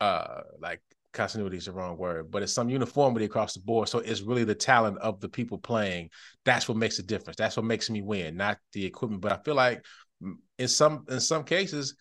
uh 0.00 0.42
like 0.60 0.80
continuity 1.12 1.56
is 1.56 1.66
the 1.66 1.72
wrong 1.72 1.96
word, 1.96 2.30
but 2.30 2.42
it's 2.42 2.52
some 2.52 2.68
uniformity 2.68 3.24
across 3.24 3.54
the 3.54 3.60
board. 3.60 3.88
So 3.88 3.98
it's 3.98 4.20
really 4.20 4.44
the 4.44 4.54
talent 4.54 4.98
of 4.98 5.20
the 5.20 5.28
people 5.28 5.58
playing. 5.58 6.10
That's 6.44 6.68
what 6.68 6.76
makes 6.76 6.98
a 6.98 7.02
difference. 7.02 7.36
That's 7.36 7.56
what 7.56 7.66
makes 7.66 7.90
me 7.90 8.02
win, 8.02 8.36
not 8.36 8.58
the 8.72 8.84
equipment. 8.84 9.22
But 9.22 9.32
I 9.32 9.38
feel 9.42 9.54
like 9.54 9.84
mm, 10.22 10.34
in 10.58 10.68
some 10.68 11.04
in 11.08 11.20
some 11.20 11.44
cases, 11.44 11.94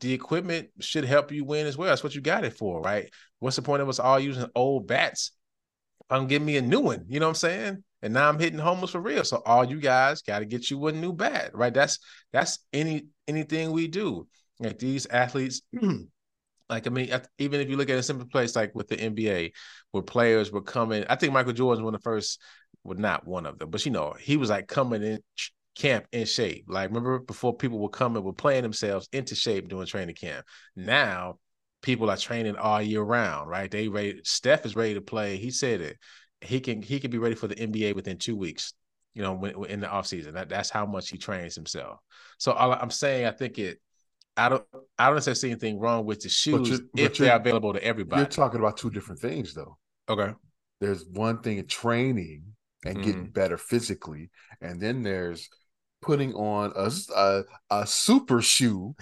the 0.00 0.12
equipment 0.12 0.68
should 0.80 1.04
help 1.04 1.32
you 1.32 1.44
win 1.44 1.66
as 1.66 1.76
well. 1.76 1.88
That's 1.88 2.04
what 2.04 2.14
you 2.14 2.20
got 2.20 2.44
it 2.44 2.56
for, 2.56 2.80
right? 2.80 3.08
What's 3.38 3.56
the 3.56 3.62
point 3.62 3.82
of 3.82 3.88
us 3.88 3.98
all 3.98 4.20
using 4.20 4.46
old 4.54 4.86
bats? 4.86 5.32
I'm 6.10 6.26
giving 6.26 6.46
me 6.46 6.56
a 6.56 6.62
new 6.62 6.80
one, 6.80 7.06
you 7.08 7.18
know 7.18 7.26
what 7.26 7.30
I'm 7.30 7.34
saying? 7.36 7.84
And 8.02 8.12
now 8.12 8.28
I'm 8.28 8.38
hitting 8.38 8.58
homers 8.58 8.90
for 8.90 9.00
real. 9.00 9.24
So 9.24 9.42
all 9.46 9.64
you 9.64 9.80
guys 9.80 10.20
got 10.20 10.40
to 10.40 10.44
get 10.44 10.70
you 10.70 10.86
a 10.86 10.92
new 10.92 11.12
bat, 11.12 11.52
right? 11.54 11.72
That's 11.72 11.98
that's 12.32 12.58
any 12.72 13.06
anything 13.26 13.72
we 13.72 13.88
do. 13.88 14.28
Like 14.60 14.78
these 14.78 15.06
athletes, 15.06 15.62
like 16.68 16.86
I 16.86 16.90
mean, 16.90 17.10
even 17.38 17.60
if 17.60 17.68
you 17.68 17.76
look 17.76 17.90
at 17.90 17.98
a 17.98 18.02
simple 18.02 18.26
place 18.26 18.56
like 18.56 18.74
with 18.74 18.88
the 18.88 18.96
NBA, 18.96 19.52
where 19.90 20.02
players 20.02 20.50
were 20.50 20.62
coming, 20.62 21.04
I 21.08 21.16
think 21.16 21.32
Michael 21.32 21.52
Jordan 21.52 21.82
was 21.82 21.84
one 21.84 21.94
of 21.94 22.00
the 22.00 22.04
first, 22.04 22.40
well, 22.82 22.98
not 22.98 23.26
one 23.26 23.46
of 23.46 23.58
them, 23.58 23.70
but 23.70 23.84
you 23.84 23.92
know, 23.92 24.14
he 24.18 24.36
was 24.36 24.50
like 24.50 24.68
coming 24.68 25.02
in 25.02 25.20
camp 25.74 26.06
in 26.12 26.26
shape. 26.26 26.64
Like 26.68 26.88
remember 26.88 27.18
before 27.18 27.56
people 27.56 27.78
were 27.78 27.88
coming, 27.88 28.22
were 28.22 28.32
playing 28.32 28.62
themselves 28.62 29.08
into 29.12 29.34
shape 29.34 29.68
doing 29.68 29.86
training 29.86 30.14
camp. 30.14 30.46
Now 30.76 31.38
people 31.82 32.10
are 32.10 32.16
training 32.16 32.56
all 32.56 32.80
year 32.80 33.02
round, 33.02 33.50
right? 33.50 33.70
They 33.70 33.88
ready. 33.88 34.20
Steph 34.24 34.64
is 34.64 34.76
ready 34.76 34.94
to 34.94 35.00
play. 35.00 35.36
He 35.36 35.50
said 35.50 35.80
it. 35.80 35.98
He 36.40 36.60
can 36.60 36.82
he 36.82 37.00
can 37.00 37.10
be 37.10 37.18
ready 37.18 37.34
for 37.34 37.46
the 37.46 37.56
NBA 37.56 37.94
within 37.94 38.18
two 38.18 38.36
weeks. 38.36 38.72
You 39.14 39.22
know, 39.22 39.34
when, 39.34 39.64
in 39.66 39.80
the 39.80 39.86
offseason. 39.86 40.32
That 40.32 40.48
that's 40.48 40.70
how 40.70 40.86
much 40.86 41.10
he 41.10 41.18
trains 41.18 41.54
himself. 41.54 41.98
So 42.38 42.52
I'm 42.52 42.90
saying, 42.90 43.26
I 43.26 43.30
think 43.30 43.58
it. 43.58 43.78
I 44.36 44.48
don't. 44.48 44.64
I 44.98 45.06
don't 45.06 45.16
necessarily 45.16 45.38
see 45.38 45.50
anything 45.50 45.78
wrong 45.78 46.06
with 46.06 46.20
the 46.20 46.28
shoes 46.28 46.80
if 46.96 47.16
they're 47.16 47.36
available 47.36 47.72
to 47.72 47.82
everybody. 47.82 48.20
You're 48.20 48.28
talking 48.28 48.60
about 48.60 48.76
two 48.76 48.90
different 48.90 49.20
things, 49.20 49.54
though. 49.54 49.78
Okay. 50.08 50.32
There's 50.80 51.04
one 51.06 51.40
thing 51.40 51.64
training 51.66 52.44
and 52.84 52.96
mm-hmm. 52.96 53.04
getting 53.04 53.26
better 53.26 53.56
physically, 53.56 54.30
and 54.60 54.80
then 54.80 55.02
there's 55.02 55.48
putting 56.02 56.34
on 56.34 56.72
a 56.76 56.90
a, 57.16 57.42
a 57.70 57.86
super 57.86 58.42
shoe 58.42 58.94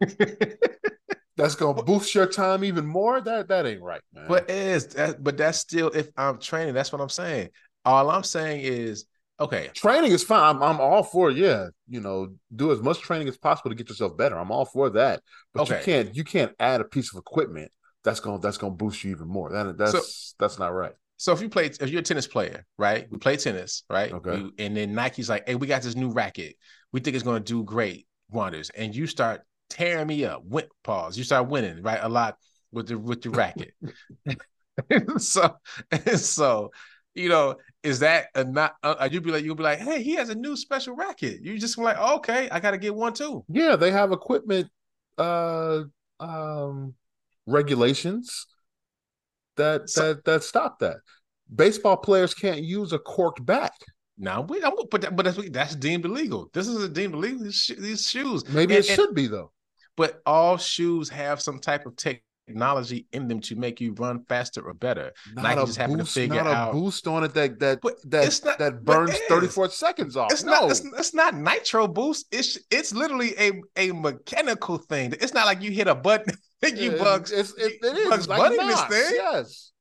that's 1.36 1.54
gonna 1.54 1.82
boost 1.82 2.14
your 2.14 2.26
time 2.26 2.64
even 2.64 2.86
more. 2.86 3.20
That 3.20 3.48
that 3.48 3.66
ain't 3.66 3.82
right, 3.82 4.02
man. 4.12 4.26
But 4.28 4.48
is 4.48 4.86
that, 4.88 5.22
but 5.22 5.36
that's 5.36 5.58
still 5.58 5.88
if 5.88 6.08
I'm 6.16 6.38
training. 6.38 6.74
That's 6.74 6.92
what 6.92 7.00
I'm 7.00 7.08
saying. 7.08 7.50
All 7.84 8.10
I'm 8.10 8.24
saying 8.24 8.60
is 8.62 9.04
okay. 9.40 9.70
Training 9.74 10.12
is 10.12 10.22
fine. 10.22 10.56
I'm, 10.56 10.62
I'm 10.62 10.80
all 10.80 11.02
for 11.02 11.30
yeah. 11.30 11.68
You 11.88 12.00
know, 12.00 12.28
do 12.54 12.72
as 12.72 12.80
much 12.80 13.00
training 13.00 13.28
as 13.28 13.36
possible 13.36 13.70
to 13.70 13.76
get 13.76 13.88
yourself 13.88 14.16
better. 14.16 14.38
I'm 14.38 14.50
all 14.50 14.64
for 14.64 14.90
that. 14.90 15.22
But 15.52 15.62
okay. 15.62 15.78
you 15.78 15.84
can't 15.84 16.16
you 16.16 16.24
can't 16.24 16.52
add 16.58 16.80
a 16.80 16.84
piece 16.84 17.12
of 17.12 17.18
equipment 17.18 17.70
that's 18.04 18.20
gonna 18.20 18.38
that's 18.38 18.58
gonna 18.58 18.74
boost 18.74 19.04
you 19.04 19.10
even 19.10 19.28
more. 19.28 19.50
That 19.50 19.76
that's 19.78 19.92
so, 19.92 20.34
that's 20.38 20.58
not 20.58 20.68
right. 20.74 20.92
So 21.18 21.32
if 21.32 21.40
you 21.40 21.48
play, 21.48 21.66
if 21.66 21.88
you're 21.88 22.00
a 22.00 22.02
tennis 22.02 22.26
player, 22.26 22.66
right? 22.78 23.06
We 23.10 23.18
play 23.18 23.36
tennis, 23.36 23.84
right? 23.88 24.12
Okay. 24.12 24.42
We, 24.42 24.52
and 24.58 24.76
then 24.76 24.94
Nike's 24.94 25.30
like, 25.30 25.48
hey, 25.48 25.54
we 25.54 25.66
got 25.66 25.82
this 25.82 25.96
new 25.96 26.10
racket. 26.10 26.56
We 26.92 27.00
think 27.00 27.14
it's 27.14 27.24
going 27.24 27.42
to 27.42 27.52
do 27.52 27.64
great 27.64 28.06
wonders. 28.30 28.70
And 28.70 28.94
you 28.94 29.06
start 29.06 29.40
tearing 29.70 30.08
me 30.08 30.26
up. 30.26 30.42
Win, 30.44 30.66
pause. 30.84 31.16
You 31.16 31.24
start 31.24 31.48
winning, 31.48 31.82
right? 31.82 32.00
A 32.02 32.08
lot 32.08 32.36
with 32.70 32.88
the 32.88 32.98
with 32.98 33.22
the 33.22 33.30
racket. 33.30 33.72
so 35.18 35.56
so 36.16 36.70
you 37.16 37.28
know, 37.28 37.56
is 37.82 38.00
that 38.00 38.26
a 38.34 38.44
not? 38.44 38.74
Uh, 38.82 39.08
you'd 39.10 39.22
be 39.22 39.30
like, 39.30 39.44
you'll 39.44 39.54
be 39.54 39.62
like, 39.62 39.78
hey, 39.78 40.02
he 40.02 40.14
has 40.14 40.28
a 40.28 40.34
new 40.34 40.56
special 40.56 40.94
racket. 40.94 41.40
You 41.42 41.58
just 41.58 41.78
like, 41.78 41.98
okay, 41.98 42.48
I 42.50 42.60
got 42.60 42.72
to 42.72 42.78
get 42.78 42.94
one 42.94 43.14
too. 43.14 43.44
Yeah, 43.48 43.76
they 43.76 43.90
have 43.90 44.12
equipment, 44.12 44.68
uh, 45.18 45.82
um, 46.20 46.94
regulations 47.46 48.46
that 49.56 49.88
so, 49.88 50.14
that 50.14 50.24
that 50.24 50.42
stop 50.42 50.78
that. 50.80 50.96
Baseball 51.54 51.96
players 51.96 52.34
can't 52.34 52.62
use 52.62 52.92
a 52.92 52.98
corked 52.98 53.44
bat. 53.44 53.72
Now 54.18 54.42
we, 54.42 54.60
but 54.90 55.00
that, 55.02 55.16
but 55.16 55.24
that's 55.24 55.50
that's 55.50 55.76
deemed 55.76 56.04
illegal. 56.04 56.50
This 56.52 56.68
is 56.68 56.82
a 56.82 56.88
deemed 56.88 57.14
illegal. 57.14 57.44
These, 57.44 57.72
these 57.78 58.08
shoes. 58.08 58.48
Maybe 58.48 58.76
and, 58.76 58.84
it 58.84 58.88
should 58.88 59.14
be 59.14 59.26
though. 59.26 59.52
But 59.96 60.20
all 60.26 60.58
shoes 60.58 61.08
have 61.08 61.40
some 61.40 61.58
type 61.58 61.86
of 61.86 61.96
technology 62.46 63.06
in 63.12 63.28
them 63.28 63.40
to 63.40 63.56
make 63.56 63.80
you 63.80 63.92
run 63.94 64.24
faster 64.24 64.62
or 64.62 64.74
better. 64.74 65.12
Not 65.34 65.42
Nike 65.42 65.60
just 65.66 65.78
happened 65.78 65.98
to 65.98 66.04
figure 66.04 66.42
not 66.42 66.46
out 66.46 66.70
a 66.70 66.72
boost 66.72 67.06
on 67.06 67.24
it 67.24 67.34
that 67.34 67.58
that 67.60 67.80
that 68.04 68.40
not, 68.44 68.58
that 68.58 68.84
burns 68.84 69.18
thirty 69.28 69.48
four 69.48 69.68
seconds 69.68 70.16
off. 70.16 70.32
It's 70.32 70.44
no. 70.44 70.52
not. 70.52 70.70
It's, 70.70 70.84
it's, 70.84 71.14
not 71.14 71.34
nitro 71.34 71.88
boost. 71.88 72.26
It's 72.30 72.58
it's 72.70 72.94
literally 72.94 73.34
a 73.38 73.52
a 73.76 73.92
mechanical 73.92 74.78
thing. 74.78 75.12
It's 75.20 75.34
not 75.34 75.46
like 75.46 75.62
you 75.62 75.70
hit 75.70 75.88
a 75.88 75.94
button. 75.94 76.36
you 76.62 76.92
yeah, 76.92 77.02
bugs. 77.02 77.32
It's, 77.32 77.52
it, 77.54 77.74
it 77.82 77.96
is 77.96 78.08
bugs 78.08 78.28
like 78.28 78.50
this 78.50 78.84
thing. 78.84 79.12
Yes. 79.14 79.72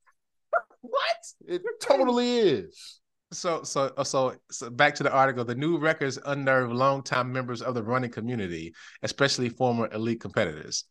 what? 0.81 1.01
It 1.47 1.61
totally 1.81 2.39
is. 2.39 2.99
So, 3.31 3.63
so, 3.63 3.91
so, 4.03 4.35
so, 4.51 4.69
back 4.69 4.95
to 4.95 5.03
the 5.03 5.11
article. 5.11 5.43
The 5.43 5.55
new 5.55 5.77
records 5.77 6.17
unnerve 6.25 6.71
longtime 6.71 7.33
members 7.33 7.61
of 7.61 7.73
the 7.73 7.83
running 7.83 8.11
community, 8.11 8.73
especially 9.01 9.49
former 9.49 9.91
elite 9.91 10.21
competitors. 10.21 10.85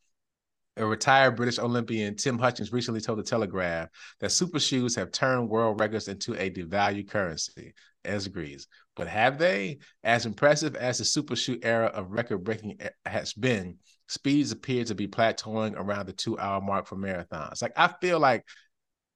A 0.76 0.84
retired 0.84 1.36
British 1.36 1.58
Olympian, 1.58 2.16
Tim 2.16 2.38
Hutchings, 2.38 2.72
recently 2.72 3.00
told 3.00 3.18
the 3.18 3.22
Telegraph 3.22 3.88
that 4.20 4.32
super 4.32 4.58
shoes 4.58 4.96
have 4.96 5.12
turned 5.12 5.48
world 5.48 5.78
records 5.78 6.08
into 6.08 6.34
a 6.34 6.50
devalued 6.50 7.08
currency, 7.08 7.74
as 8.04 8.26
agrees. 8.26 8.66
But 8.96 9.06
have 9.06 9.38
they? 9.38 9.78
As 10.02 10.26
impressive 10.26 10.74
as 10.74 10.98
the 10.98 11.04
super 11.04 11.36
shoe 11.36 11.58
era 11.62 11.86
of 11.86 12.10
record 12.10 12.42
breaking 12.42 12.78
has 13.06 13.32
been, 13.32 13.78
speeds 14.08 14.50
appear 14.50 14.84
to 14.84 14.94
be 14.94 15.06
plateauing 15.06 15.74
around 15.76 16.06
the 16.06 16.12
two 16.12 16.38
hour 16.38 16.60
mark 16.60 16.86
for 16.86 16.96
marathons. 16.96 17.62
Like, 17.62 17.72
I 17.76 17.88
feel 18.00 18.18
like 18.18 18.44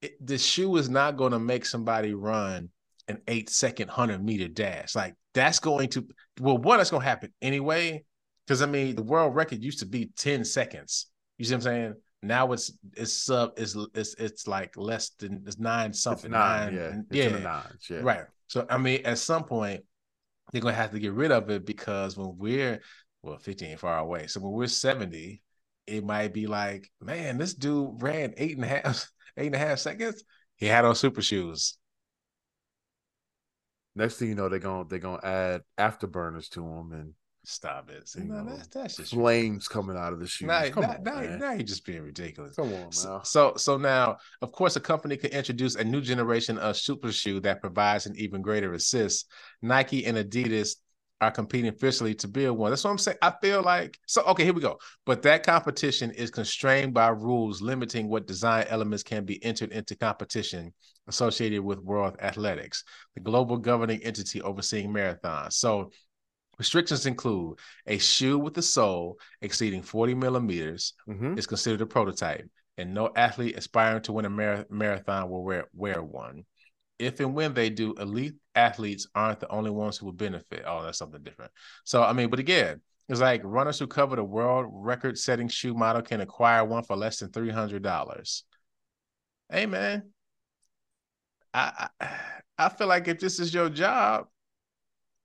it, 0.01 0.13
the 0.25 0.37
shoe 0.37 0.75
is 0.77 0.89
not 0.89 1.17
going 1.17 1.33
to 1.33 1.39
make 1.39 1.65
somebody 1.65 2.13
run 2.13 2.69
an 3.09 3.21
eight 3.27 3.49
second 3.49 3.89
hundred 3.89 4.23
meter 4.23 4.47
dash. 4.47 4.95
Like 4.95 5.15
that's 5.33 5.59
going 5.59 5.89
to 5.89 6.07
well, 6.39 6.57
what 6.57 6.79
is 6.79 6.89
going 6.89 7.01
to 7.01 7.09
happen 7.09 7.33
anyway. 7.41 8.03
Because 8.45 8.61
I 8.61 8.65
mean, 8.65 8.95
the 8.95 9.03
world 9.03 9.35
record 9.35 9.61
used 9.61 9.79
to 9.79 9.85
be 9.85 10.11
ten 10.15 10.45
seconds. 10.45 11.07
You 11.39 11.45
see 11.45 11.53
what 11.53 11.57
I'm 11.57 11.61
saying? 11.61 11.93
Now 12.21 12.51
it's 12.51 12.71
it's 12.95 13.13
sub 13.13 13.53
it's 13.57 13.75
it's 13.95 14.13
it's 14.15 14.45
like 14.45 14.75
less 14.75 15.11
than 15.11 15.43
it's 15.47 15.57
nine 15.57 15.93
something. 15.93 16.31
It's 16.31 16.37
nine, 16.37 16.75
nine, 16.75 17.05
yeah, 17.11 17.29
yeah, 17.29 17.37
nines, 17.39 17.87
yeah, 17.89 17.99
right. 17.99 18.25
So 18.47 18.67
I 18.69 18.77
mean, 18.77 19.05
at 19.05 19.17
some 19.17 19.45
point 19.45 19.83
they're 20.51 20.61
gonna 20.61 20.73
have 20.73 20.91
to 20.91 20.99
get 20.99 21.13
rid 21.13 21.31
of 21.31 21.49
it 21.49 21.65
because 21.65 22.17
when 22.17 22.37
we're 22.37 22.81
well, 23.21 23.37
15 23.37 23.77
far 23.77 23.99
away. 23.99 24.27
So 24.27 24.39
when 24.39 24.53
we're 24.53 24.67
70, 24.67 25.41
it 25.87 26.05
might 26.05 26.33
be 26.33 26.47
like, 26.47 26.89
man, 27.01 27.37
this 27.37 27.53
dude 27.53 28.01
ran 28.01 28.33
eight 28.37 28.55
and 28.55 28.63
a 28.63 28.67
half, 28.67 29.09
eight 29.37 29.47
and 29.47 29.55
a 29.55 29.59
half 29.59 29.79
seconds. 29.79 30.23
He 30.55 30.65
had 30.65 30.85
on 30.85 30.95
super 30.95 31.21
shoes. 31.21 31.77
Next 33.95 34.17
thing 34.17 34.29
you 34.29 34.35
know, 34.35 34.49
they're 34.49 34.59
gonna 34.59 34.85
they're 34.87 34.99
gonna 34.99 35.25
add 35.25 35.61
afterburners 35.77 36.49
to 36.49 36.61
them 36.61 36.91
and 36.93 37.13
stop 37.43 37.89
it. 37.89 38.07
See, 38.07 38.21
no, 38.21 38.45
that's, 38.45 38.67
that's 38.67 38.97
just 38.97 39.13
flames 39.13 39.67
coming 39.67 39.97
out 39.97 40.13
of 40.13 40.19
the 40.19 40.27
shoes. 40.27 40.47
Now, 40.47 40.69
Come 40.69 40.83
now, 40.83 40.89
on, 40.91 41.03
now, 41.03 41.37
now, 41.37 41.51
you're 41.53 41.63
just 41.63 41.85
being 41.85 42.01
ridiculous. 42.01 42.55
Come 42.55 42.73
on, 42.73 42.89
now. 43.03 43.21
So, 43.23 43.53
so 43.55 43.77
now, 43.77 44.17
of 44.41 44.51
course, 44.51 44.75
a 44.75 44.79
company 44.79 45.17
could 45.17 45.31
introduce 45.31 45.75
a 45.75 45.83
new 45.83 46.01
generation 46.01 46.57
of 46.57 46.77
super 46.77 47.11
shoe 47.11 47.39
that 47.41 47.61
provides 47.61 48.05
an 48.05 48.15
even 48.17 48.41
greater 48.41 48.73
assist. 48.73 49.29
Nike 49.61 50.05
and 50.05 50.17
Adidas 50.17 50.75
are 51.21 51.31
competing 51.31 51.73
fiercely 51.73 52.15
to 52.15 52.27
build 52.27 52.57
one. 52.57 52.71
That's 52.71 52.83
what 52.83 52.91
I'm 52.91 52.97
saying. 52.97 53.17
I 53.21 53.33
feel 53.41 53.61
like 53.61 53.99
so. 54.07 54.23
Okay, 54.23 54.45
here 54.45 54.53
we 54.53 54.61
go. 54.61 54.77
But 55.05 55.21
that 55.23 55.45
competition 55.45 56.11
is 56.11 56.31
constrained 56.31 56.93
by 56.93 57.09
rules 57.09 57.61
limiting 57.61 58.07
what 58.07 58.25
design 58.25 58.65
elements 58.69 59.03
can 59.03 59.25
be 59.25 59.43
entered 59.43 59.71
into 59.71 59.97
competition 59.97 60.73
associated 61.07 61.61
with 61.61 61.79
World 61.79 62.15
Athletics, 62.21 62.83
the 63.15 63.21
global 63.21 63.57
governing 63.57 64.01
entity 64.03 64.41
overseeing 64.41 64.93
marathons. 64.93 65.53
So 65.53 65.91
restrictions 66.59 67.07
include 67.07 67.57
a 67.87 67.97
shoe 67.97 68.37
with 68.37 68.55
a 68.59 68.61
sole 68.61 69.17
exceeding 69.41 69.81
40 69.81 70.13
millimeters 70.13 70.93
mm-hmm. 71.07 71.37
is 71.37 71.47
considered 71.47 71.81
a 71.81 71.87
prototype, 71.87 72.47
and 72.77 72.93
no 72.93 73.09
athlete 73.15 73.57
aspiring 73.57 74.03
to 74.03 74.13
win 74.13 74.25
a 74.25 74.29
mar- 74.29 74.67
marathon 74.69 75.29
will 75.29 75.43
wear, 75.43 75.65
wear 75.73 76.03
one 76.03 76.45
if 76.99 77.21
and 77.21 77.33
when 77.33 77.53
they 77.53 77.69
do, 77.69 77.93
elite 77.93 78.35
athletes 78.53 79.07
aren't 79.15 79.39
the 79.39 79.49
only 79.49 79.71
ones 79.71 79.97
who 79.97 80.05
will 80.05 80.13
benefit. 80.13 80.63
Oh, 80.67 80.83
that's 80.83 80.97
something 80.97 81.23
different. 81.23 81.51
So, 81.85 82.03
I 82.03 82.11
mean, 82.11 82.29
but 82.29 82.39
again, 82.39 82.81
it's 83.07 83.21
like 83.21 83.41
runners 83.43 83.79
who 83.79 83.87
cover 83.87 84.17
the 84.17 84.23
world 84.23 84.67
record 84.69 85.17
setting 85.17 85.47
shoe 85.47 85.73
model 85.73 86.01
can 86.01 86.21
acquire 86.21 86.63
one 86.63 86.83
for 86.83 86.95
less 86.95 87.19
than 87.19 87.29
$300. 87.29 88.43
Hey, 89.49 89.65
man, 89.65 90.11
I, 91.53 91.87
I, 91.99 92.09
I 92.57 92.69
feel 92.69 92.87
like 92.87 93.07
if 93.07 93.19
this 93.19 93.39
is 93.39 93.53
your 93.53 93.69
job, 93.69 94.27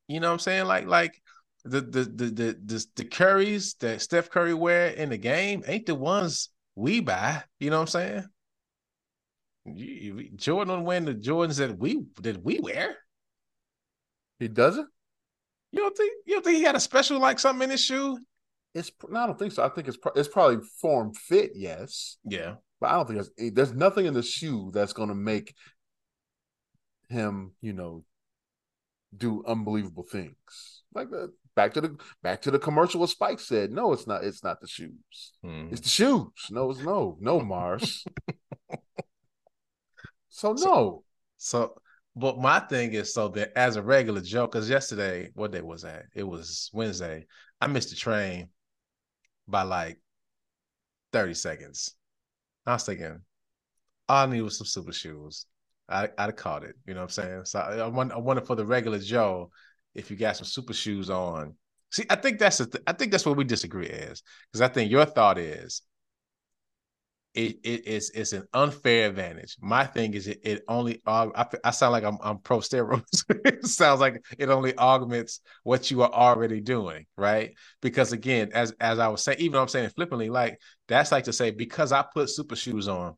you 0.07 0.21
know 0.21 0.29
what 0.29 0.35
I'm 0.35 0.39
saying? 0.39 0.67
Like, 0.67 0.87
like 0.87 1.21
the 1.65 1.81
the 1.81 2.05
the 2.05 2.25
the 2.27 2.59
the, 2.65 2.87
the 2.97 3.05
Currys 3.05 3.79
that 3.79 4.03
Steph 4.03 4.31
Curry 4.31 4.55
wear 4.55 4.89
in 4.89 5.11
the 5.11 5.17
game 5.19 5.63
ain't 5.67 5.87
the 5.87 5.95
ones 5.95 6.51
we 6.75 7.01
buy. 7.01 7.43
You 7.59 7.71
know 7.71 7.81
what 7.81 7.95
I'm 7.95 8.25
saying? 9.67 10.37
Jordan 10.37 10.75
don't 10.75 10.85
wear 10.85 11.01
the 11.01 11.15
Jordans 11.15 11.59
that 11.59 11.79
we 11.79 12.05
that 12.21 12.43
we 12.43 12.61
wear. 12.61 12.97
He 14.39 14.49
doesn't. 14.49 14.89
You 15.73 15.81
don't 15.81 15.97
think 15.97 16.13
you 16.27 16.35
don't 16.35 16.45
think 16.45 16.59
he 16.59 16.63
got 16.63 16.77
a 16.77 16.81
special 16.81 17.19
like 17.19 17.39
something 17.39 17.65
in 17.65 17.71
his 17.71 17.83
shoe? 17.83 18.19
It's 18.75 18.91
no, 19.09 19.21
I 19.21 19.27
don't 19.27 19.39
think 19.39 19.53
so. 19.53 19.65
I 19.65 19.71
think 19.71 19.89
it's 19.89 19.99
it's 20.15 20.29
probably 20.29 20.59
form 20.81 21.15
fit, 21.15 21.53
yes. 21.55 22.19
Yeah, 22.25 22.57
but 22.81 22.91
I 22.91 22.93
don't 22.95 23.07
think 23.09 23.27
there's, 23.37 23.53
there's 23.53 23.73
nothing 23.73 24.05
in 24.07 24.15
the 24.15 24.23
shoe 24.23 24.71
that's 24.75 24.93
going 24.93 25.09
to 25.09 25.15
make 25.15 25.55
him, 27.09 27.53
you 27.61 27.73
know, 27.73 28.05
do 29.17 29.45
unbelievable 29.47 30.05
things 30.05 30.83
like 30.95 31.11
that. 31.11 31.33
Back 31.57 31.75
to 31.75 31.81
the 31.81 31.97
back 32.23 32.43
to 32.43 32.51
the 32.51 32.59
commercial 32.59 33.01
what 33.01 33.11
Spike 33.11 33.41
said. 33.41 33.71
No, 33.71 33.93
it's 33.93 34.07
not. 34.07 34.25
It's 34.25 34.43
not 34.43 34.61
the 34.61 34.69
shoes. 34.69 35.33
Mhm. 35.45 35.73
It's 35.73 35.81
the 35.81 35.89
shoes. 35.89 36.29
No, 36.51 36.71
it's 36.71 36.81
no, 36.81 37.17
no 37.21 37.41
Mars. 37.41 38.05
so 40.29 40.53
no. 40.53 41.05
So, 41.37 41.75
but 42.17 42.39
my 42.39 42.61
thing 42.61 42.95
is 42.95 43.13
so 43.13 43.29
that 43.29 43.53
as 43.57 43.77
a 43.77 43.83
regular 43.83 44.21
joke, 44.21 44.53
because 44.53 44.71
yesterday, 44.71 45.31
what 45.35 45.53
day 45.53 45.61
was 45.61 45.83
that? 45.83 46.05
It 46.15 46.25
was 46.25 46.71
Wednesday. 46.73 47.27
I 47.61 47.67
missed 47.67 47.91
the 47.91 47.97
train 47.97 48.49
by 49.47 49.63
like 49.63 50.01
30 51.13 51.35
seconds. 51.35 51.95
I 52.67 52.73
was 52.73 52.85
thinking, 52.85 53.21
all 54.09 54.27
I 54.27 54.31
need 54.31 54.43
was 54.43 54.59
some 54.59 54.67
super 54.67 54.93
shoes. 54.93 55.47
I, 55.89 56.09
I'd 56.17 56.27
have 56.27 56.37
caught 56.37 56.65
it. 56.65 56.77
You 56.87 56.95
know 56.95 57.01
what 57.01 57.19
I'm 57.19 57.21
saying? 57.25 57.45
So 57.45 57.59
I, 57.59 57.77
I, 57.77 57.87
wonder, 57.89 58.15
I 58.15 58.19
wonder 58.19 58.43
for 58.43 58.57
the 58.57 58.65
regular 58.65 58.99
Joe 58.99 59.51
if 59.95 60.11
you 60.11 60.17
got 60.17 60.37
some 60.37 60.47
super 60.47 60.73
shoes 60.75 61.11
on. 61.11 61.55
See, 61.91 62.05
I 62.11 62.17
think 62.17 62.39
that's 62.39 62.59
the 62.59 62.67
th- 62.67 62.85
I 62.87 62.93
think 62.93 63.13
that's 63.13 63.25
where 63.25 63.35
we 63.35 63.45
disagree 63.45 63.87
is 63.87 64.23
because 64.51 64.61
I 64.61 64.69
think 64.69 64.91
your 64.91 65.05
thought 65.05 65.39
is 65.39 65.83
it, 67.35 67.59
it 67.65 67.83
it's 67.87 68.11
it's 68.11 68.33
an 68.33 68.45
unfair 68.55 69.09
advantage. 69.09 69.57
My 69.61 69.85
thing 69.85 70.15
is 70.15 70.29
it, 70.29 70.41
it 70.45 70.63
only 70.69 71.03
aug- 71.07 71.33
I, 71.35 71.47
I 71.65 71.71
sound 71.73 71.93
like 71.93 72.05
I'm 72.05 72.19
I'm 72.23 72.39
pro 72.39 72.59
steroids. 72.59 73.25
it 73.45 73.67
sounds 73.67 74.01
like 74.01 74.25
it 74.39 74.51
only 74.51 74.77
augments 74.79 75.41
what 75.65 75.91
you 75.91 76.03
are 76.03 76.13
already 76.13 76.61
doing, 76.61 77.07
right? 77.17 77.55
Because 77.83 78.13
again, 78.13 78.51
as 78.55 78.73
as 78.81 79.01
I 79.01 79.09
was 79.09 79.23
saying, 79.25 79.39
even 79.41 79.55
though 79.55 79.63
I'm 79.63 79.69
saying 79.69 79.87
it 79.87 79.95
flippantly, 79.97 80.31
like 80.31 80.61
that's 80.87 81.11
like 81.11 81.25
to 81.25 81.33
say 81.33 81.51
because 81.51 81.91
I 81.91 82.05
put 82.15 82.31
super 82.31 82.55
shoes 82.55 82.87
on, 82.87 83.15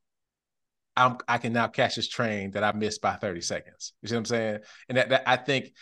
I'm 0.97 1.19
I 1.29 1.37
can 1.37 1.53
now 1.53 1.69
catch 1.69 1.97
this 1.97 2.09
train 2.09 2.53
that 2.53 2.65
I 2.65 2.73
missed 2.73 3.03
by 3.03 3.17
30 3.17 3.43
seconds. 3.43 3.93
You 4.01 4.09
see 4.09 4.15
what 4.15 4.21
I'm 4.21 4.25
saying? 4.25 4.59
And 4.89 4.97
that, 4.99 5.11
that 5.11 5.23
I 5.27 5.37
think 5.37 5.73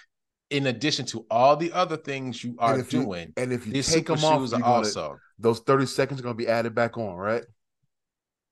in 0.55 0.67
addition 0.69 1.05
to 1.07 1.27
all 1.31 1.57
the 1.57 1.73
other 1.73 1.97
things 1.97 2.45
you 2.45 2.55
are 2.61 2.73
and 2.75 2.81
if 2.81 2.93
you, 2.93 3.03
doing, 3.03 3.33
and 3.37 3.53
if 3.53 3.67
you 3.67 3.73
these 3.73 3.93
take 3.93 4.07
them 4.07 4.23
off, 4.25 4.41
you're 4.51 4.61
gonna- 4.61 4.65
also 4.65 5.19
those 5.39 5.59
30 5.61 5.87
seconds 5.87 6.21
are 6.21 6.23
gonna 6.23 6.35
be 6.35 6.47
added 6.47 6.75
back 6.75 6.97
on, 6.97 7.17
right? 7.17 7.43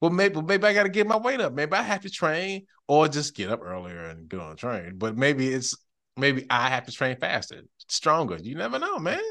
Well, 0.00 0.10
maybe 0.10 0.42
maybe 0.42 0.66
I 0.66 0.74
got 0.74 0.82
to 0.82 0.88
get 0.88 1.06
my 1.06 1.16
weight 1.16 1.40
up. 1.40 1.52
Maybe 1.52 1.74
I 1.74 1.82
have 1.82 2.00
to 2.00 2.10
train 2.10 2.66
or 2.88 3.06
just 3.06 3.36
get 3.36 3.50
up 3.50 3.60
earlier 3.62 4.02
and 4.06 4.28
get 4.28 4.40
on 4.40 4.50
the 4.50 4.56
train. 4.56 4.98
But 4.98 5.16
maybe 5.16 5.52
it's 5.52 5.76
maybe 6.16 6.44
I 6.50 6.70
have 6.70 6.86
to 6.86 6.92
train 6.92 7.16
faster, 7.20 7.60
stronger. 7.88 8.36
You 8.42 8.56
never 8.56 8.80
know, 8.80 8.98
man. 8.98 9.22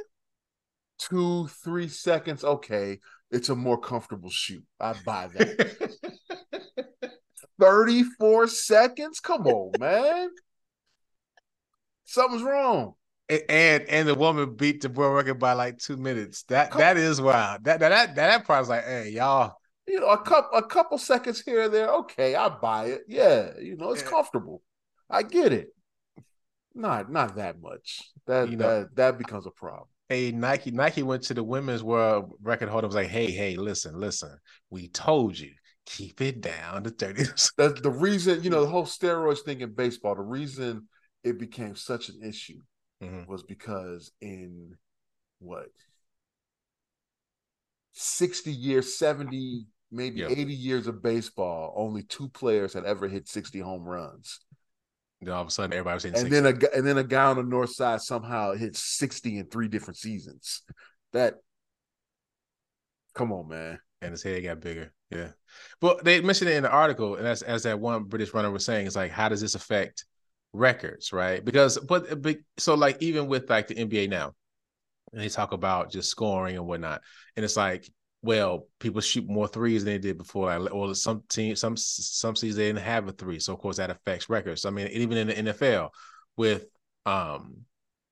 Two, 0.97 1.47
three 1.65 1.89
seconds. 1.89 2.45
Okay. 2.45 2.99
It's 3.31 3.49
a 3.49 3.55
more 3.55 3.79
comfortable 3.81 4.29
shoe. 4.29 4.61
I 4.79 4.93
buy 5.05 5.27
that. 5.33 6.07
34 7.59 8.47
seconds? 8.47 9.19
Come 9.19 9.47
on, 9.47 9.71
man. 9.79 10.29
Something's 12.11 12.43
wrong. 12.43 12.93
and 13.29 13.83
and 13.87 14.07
the 14.07 14.15
woman 14.15 14.55
beat 14.55 14.81
the 14.81 14.89
world 14.89 15.15
record 15.15 15.39
by 15.39 15.53
like 15.53 15.77
two 15.77 15.97
minutes. 15.97 16.43
That 16.43 16.71
that 16.77 16.97
is 16.97 17.21
wild. 17.21 17.63
That 17.63 17.79
that 17.79 17.89
that 17.89 18.15
that 18.15 18.45
part's 18.45 18.69
like, 18.69 18.83
hey, 18.83 19.09
y'all. 19.11 19.55
You 19.87 19.99
know, 20.01 20.09
a 20.09 20.21
couple 20.21 20.57
a 20.57 20.63
couple 20.63 20.97
seconds 20.97 21.41
here 21.41 21.63
or 21.63 21.69
there. 21.69 21.87
Okay, 21.89 22.35
I 22.35 22.49
buy 22.49 22.85
it. 22.87 23.01
Yeah, 23.07 23.51
you 23.59 23.75
know, 23.77 23.91
it's 23.91 24.03
Yeah. 24.03 24.09
comfortable. 24.09 24.61
I 25.09 25.23
get 25.23 25.53
it. 25.53 25.69
Not 26.73 27.11
not 27.11 27.35
that 27.35 27.61
much. 27.61 28.01
That 28.27 28.49
You 28.49 28.57
know- 28.57 28.81
that 28.81 28.95
that 28.95 29.17
becomes 29.17 29.45
a 29.45 29.51
problem. 29.51 29.87
Hey, 30.09 30.31
Nike, 30.33 30.71
Nike 30.71 31.03
went 31.03 31.23
to 31.23 31.33
the 31.33 31.43
women's 31.43 31.83
world 31.83 32.33
record 32.41 32.67
holder. 32.67 32.87
Was 32.87 32.95
like, 32.97 33.07
hey, 33.07 33.31
hey, 33.31 33.55
listen, 33.55 33.97
listen. 33.97 34.37
We 34.69 34.89
told 34.89 35.39
you, 35.39 35.51
keep 35.85 36.19
it 36.19 36.41
down 36.41 36.83
to 36.83 36.89
30. 36.89 37.23
The 37.57 37.69
the 37.81 37.89
reason, 37.89 38.43
you 38.43 38.49
know, 38.49 38.61
the 38.61 38.69
whole 38.69 38.85
steroids 38.85 39.39
thing 39.39 39.61
in 39.61 39.73
baseball, 39.73 40.15
the 40.15 40.21
reason 40.21 40.87
it 41.23 41.37
became 41.39 41.75
such 41.75 42.09
an 42.09 42.21
issue 42.23 42.61
Mhm. 43.01 43.27
was 43.27 43.43
because 43.43 44.11
in 44.21 44.77
what 45.39 45.69
60 47.93 48.51
years, 48.51 48.97
70, 48.97 49.67
maybe 49.91 50.21
Yeah. 50.21 50.29
80 50.29 50.53
years 50.53 50.87
of 50.87 51.01
baseball, 51.01 51.73
only 51.75 52.03
two 52.03 52.29
players 52.29 52.73
had 52.73 52.85
ever 52.85 53.07
hit 53.07 53.27
60 53.27 53.59
home 53.59 53.83
runs. 53.83 54.39
Then 55.19 55.33
all 55.33 55.41
of 55.41 55.47
a 55.47 55.51
sudden, 55.51 55.73
everybody 55.73 55.95
was 55.95 56.03
hitting 56.03 56.19
And 56.19 56.31
60. 56.31 56.41
then 56.41 56.45
a 56.73 56.77
and 56.77 56.87
then 56.87 56.97
a 56.97 57.03
guy 57.03 57.25
on 57.25 57.35
the 57.35 57.43
north 57.43 57.71
side 57.75 58.01
somehow 58.01 58.53
hit 58.53 58.75
60 58.75 59.37
in 59.37 59.47
three 59.49 59.67
different 59.67 59.97
seasons. 59.97 60.63
That 61.11 61.35
come 63.13 63.31
on, 63.31 63.47
man. 63.49 63.79
and 64.01 64.11
his 64.11 64.23
head 64.23 64.41
got 64.41 64.61
bigger. 64.61 64.91
Yeah, 65.11 65.33
but 65.79 66.03
they 66.03 66.21
mentioned 66.21 66.49
it 66.49 66.55
in 66.55 66.63
the 66.63 66.71
article, 66.71 67.17
and 67.17 67.27
as 67.27 67.43
as 67.43 67.63
that 67.63 67.79
one 67.79 68.05
British 68.05 68.33
runner 68.33 68.49
was 68.49 68.65
saying, 68.65 68.87
it's 68.87 68.95
like, 68.95 69.11
how 69.11 69.29
does 69.29 69.41
this 69.41 69.53
affect 69.53 70.05
records, 70.53 71.13
right? 71.13 71.43
Because 71.43 71.77
but 71.77 72.21
but 72.21 72.37
so 72.57 72.75
like 72.75 73.01
even 73.01 73.27
with 73.27 73.49
like 73.49 73.67
the 73.67 73.75
NBA 73.75 74.09
now, 74.09 74.33
and 75.13 75.21
they 75.21 75.29
talk 75.29 75.51
about 75.53 75.91
just 75.91 76.09
scoring 76.09 76.55
and 76.57 76.65
whatnot, 76.65 77.01
and 77.35 77.43
it's 77.43 77.57
like, 77.57 77.89
well, 78.21 78.67
people 78.79 79.01
shoot 79.01 79.27
more 79.27 79.47
threes 79.47 79.83
than 79.83 79.93
they 79.93 79.99
did 79.99 80.17
before. 80.17 80.57
Like, 80.57 80.73
or 80.73 80.93
some 80.95 81.23
teams, 81.29 81.59
some 81.59 81.77
some 81.77 82.35
seasons 82.35 82.57
they 82.57 82.67
didn't 82.67 82.79
have 82.79 83.07
a 83.07 83.11
three, 83.11 83.39
so 83.39 83.53
of 83.53 83.59
course 83.59 83.77
that 83.77 83.89
affects 83.89 84.29
records. 84.29 84.65
I 84.65 84.69
mean, 84.69 84.87
even 84.87 85.17
in 85.17 85.27
the 85.27 85.53
NFL 85.53 85.89
with 86.37 86.65
um 87.05 87.65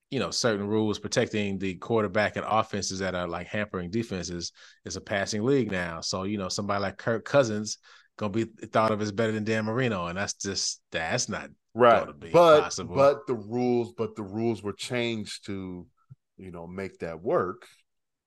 you 0.10 0.20
know 0.20 0.32
certain 0.32 0.68
rules 0.68 1.00
protecting 1.00 1.58
the 1.60 1.76
quarterback 1.76 2.36
and 2.36 2.46
offenses 2.48 3.00
that 3.00 3.16
are 3.16 3.28
like 3.28 3.48
hampering 3.48 3.92
defenses 3.92 4.52
it's 4.86 4.96
a 4.96 5.02
passing 5.02 5.44
league 5.44 5.72
now 5.72 6.02
so 6.02 6.24
you 6.24 6.38
know 6.38 6.50
somebody 6.50 6.82
like 6.82 6.98
kirk 6.98 7.24
cousins 7.24 7.78
gonna 8.18 8.32
be 8.32 8.46
thought 8.46 8.92
of 8.92 9.02
as 9.02 9.12
better 9.12 9.32
than 9.32 9.44
dan 9.44 9.66
marino 9.66 10.08
and 10.08 10.18
that's 10.18 10.34
just 10.34 10.82
that's 10.92 11.30
not 11.30 11.50
Right. 11.80 12.08
But 12.32 12.62
possible. 12.62 12.96
but 12.96 13.28
the 13.28 13.36
rules, 13.36 13.94
but 13.94 14.16
the 14.16 14.24
rules 14.24 14.62
were 14.62 14.74
changed 14.74 15.46
to, 15.46 15.88
you 16.38 16.52
know, 16.52 16.68
make 16.68 17.00
that 17.00 17.22
work. 17.22 17.68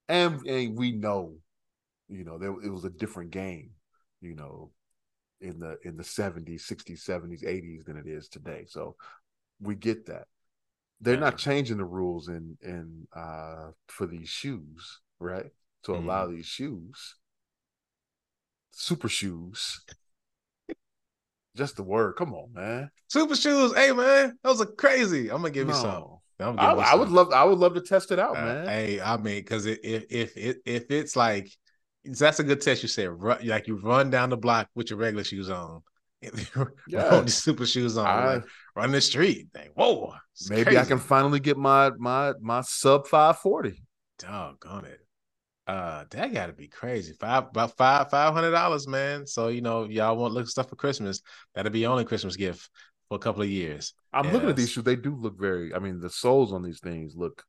And 0.08 0.44
and 0.46 0.76
we 0.78 0.92
know, 0.92 1.36
you 2.08 2.24
know, 2.24 2.38
there 2.38 2.50
it 2.62 2.70
was 2.70 2.84
a 2.84 2.90
different 2.90 3.30
game, 3.30 3.70
you 4.20 4.34
know, 4.34 4.70
in 5.40 5.58
the 5.58 5.78
in 5.84 5.96
the 5.96 6.04
70s, 6.04 6.66
60s, 6.66 7.04
70s, 7.04 7.44
80s 7.44 7.84
than 7.84 7.96
it 7.96 8.06
is 8.06 8.28
today. 8.28 8.64
So 8.68 8.96
we 9.60 9.74
get 9.74 10.06
that. 10.06 10.28
They're 11.00 11.16
not 11.18 11.36
changing 11.38 11.78
the 11.78 11.84
rules 11.84 12.28
in 12.28 12.56
in 12.62 13.06
uh 13.14 13.72
for 13.88 14.06
these 14.06 14.28
shoes, 14.28 15.00
right? 15.18 15.50
To 15.84 15.92
Mhm. 15.92 16.04
allow 16.04 16.26
these 16.28 16.46
shoes. 16.46 17.16
Super 18.72 19.08
shoes. 19.08 19.80
Just 21.56 21.76
the 21.76 21.82
word. 21.82 22.14
Come 22.16 22.32
on, 22.34 22.52
man. 22.52 22.90
super 23.08 23.36
shoes 23.36 23.74
hey 23.74 23.92
man 23.92 24.38
those 24.42 24.60
are 24.60 24.66
crazy 24.66 25.28
i'm 25.30 25.38
gonna 25.42 25.50
give 25.50 25.68
you 25.68 25.74
some 25.74 26.04
I'm 26.40 26.58
I, 26.58 26.62
gonna 26.72 26.76
give 26.76 26.84
you 26.86 26.92
I 26.92 26.94
would 26.94 27.08
love 27.10 27.32
I 27.32 27.44
would 27.44 27.58
love 27.58 27.74
to 27.74 27.82
test 27.82 28.10
it 28.10 28.18
out, 28.18 28.36
Uh, 28.36 28.40
man. 28.42 28.66
hey 28.66 29.00
i 29.00 29.16
mean 29.18 29.36
because 29.42 29.66
if 29.66 29.78
if 29.84 30.36
if 30.36 30.56
if 30.64 30.90
it's 30.90 31.14
like 31.14 31.50
that's 32.04 32.40
a 32.40 32.42
good 32.44 32.60
test 32.62 32.82
you 32.82 32.88
said 32.88 33.10
run, 33.10 33.38
like 33.46 33.68
you 33.68 33.76
run 33.76 34.10
down 34.10 34.30
the 34.30 34.36
block 34.36 34.68
with 34.74 34.90
your 34.90 34.98
regular 34.98 35.24
shoes 35.24 35.50
on 35.50 35.82
Yeah. 36.88 37.24
super 37.26 37.66
shoes 37.66 37.96
on 37.98 38.06
I- 38.06 38.34
like, 38.34 38.44
run 38.74 38.92
the 38.92 39.00
street 39.00 39.48
like 39.54 39.72
whoa 39.74 40.14
maybe 40.48 40.78
I 40.78 40.84
can 40.84 40.98
finally 40.98 41.38
get 41.38 41.56
my 41.58 41.90
my 41.98 42.32
my 42.40 42.62
sub 42.62 43.06
540. 43.06 43.82
Doggone 44.18 44.86
it. 44.86 45.00
Uh 45.66 46.04
that 46.10 46.32
gotta 46.32 46.52
be 46.52 46.68
crazy. 46.68 47.14
Five 47.20 47.48
about 47.48 47.76
five 47.76 48.10
five 48.10 48.34
hundred 48.34 48.50
dollars, 48.50 48.88
man. 48.88 49.26
So 49.26 49.48
you 49.48 49.60
know, 49.60 49.84
y'all 49.84 50.16
want 50.16 50.34
look 50.34 50.48
stuff 50.48 50.68
for 50.68 50.76
Christmas. 50.76 51.20
That'll 51.54 51.70
be 51.70 51.86
only 51.86 52.04
Christmas 52.04 52.36
gift 52.36 52.68
for 53.08 53.14
a 53.16 53.20
couple 53.20 53.42
of 53.42 53.48
years. 53.48 53.94
I'm 54.12 54.32
looking 54.32 54.48
at 54.48 54.56
these 54.56 54.70
shoes. 54.70 54.84
They 54.84 54.96
do 54.96 55.14
look 55.14 55.38
very. 55.38 55.72
I 55.72 55.78
mean, 55.78 56.00
the 56.00 56.10
soles 56.10 56.52
on 56.52 56.62
these 56.62 56.80
things 56.80 57.14
look 57.16 57.44